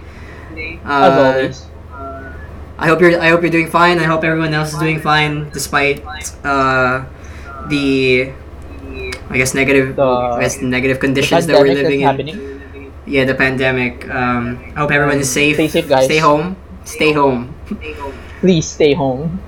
Uh, 0.85 1.49
I 2.77 2.87
hope 2.87 3.01
you're 3.01 3.19
I 3.19 3.29
hope 3.29 3.41
you're 3.41 3.51
doing 3.51 3.69
fine. 3.69 3.99
I 3.99 4.03
hope 4.07 4.23
everyone 4.23 4.53
else 4.53 4.73
is 4.73 4.79
doing 4.79 4.99
fine 4.99 5.49
despite 5.51 5.99
uh, 6.45 7.03
the 7.67 8.31
I 9.29 9.37
guess 9.37 9.53
negative 9.53 9.95
The- 9.95 10.05
I 10.37 10.41
guess 10.41 10.61
negative 10.61 10.99
conditions 10.99 11.45
that 11.47 11.59
we're 11.59 11.73
living 11.73 12.01
in. 12.01 12.07
happening. 12.07 12.37
Yeah, 13.05 13.25
the 13.25 13.35
pandemic. 13.35 14.07
Um, 14.09 14.59
I 14.75 14.79
hope 14.79 14.91
everyone 14.91 15.17
is 15.19 15.29
safe. 15.29 15.55
Stay 15.55 15.67
safe, 15.67 15.89
guys. 15.89 16.05
Stay 16.05 16.19
home. 16.19 16.55
Stay 16.85 17.11
home. 17.11 17.53
Please 18.39 18.65
stay 18.69 18.93
home. 18.93 19.41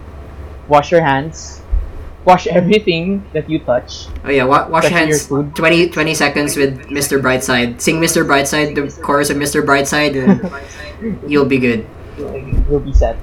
Wash 0.67 0.91
your 0.91 1.01
hands. 1.01 1.61
Wash 2.24 2.45
everything 2.47 3.26
that 3.34 3.49
you 3.49 3.59
touch. 3.59 4.05
Oh 4.24 4.30
yeah, 4.30 4.43
wa- 4.43 4.67
wash 4.69 4.86
hands. 4.86 5.26
food. 5.26 5.55
20, 5.55 5.89
20 5.89 6.13
seconds 6.13 6.55
with 6.55 6.86
Mr. 6.89 7.19
Brightside. 7.19 7.82
Sing 7.82 7.99
Mr. 7.99 8.22
Brightside, 8.26 8.76
the 8.76 8.86
chorus 9.01 9.30
of 9.32 9.38
Mr. 9.38 9.65
Brightside, 9.65 10.13
and 10.13 11.17
you'll 11.30 11.49
be 11.49 11.57
good. 11.57 11.88
You'll 12.69 12.80
be 12.80 12.93
set. 12.93 13.17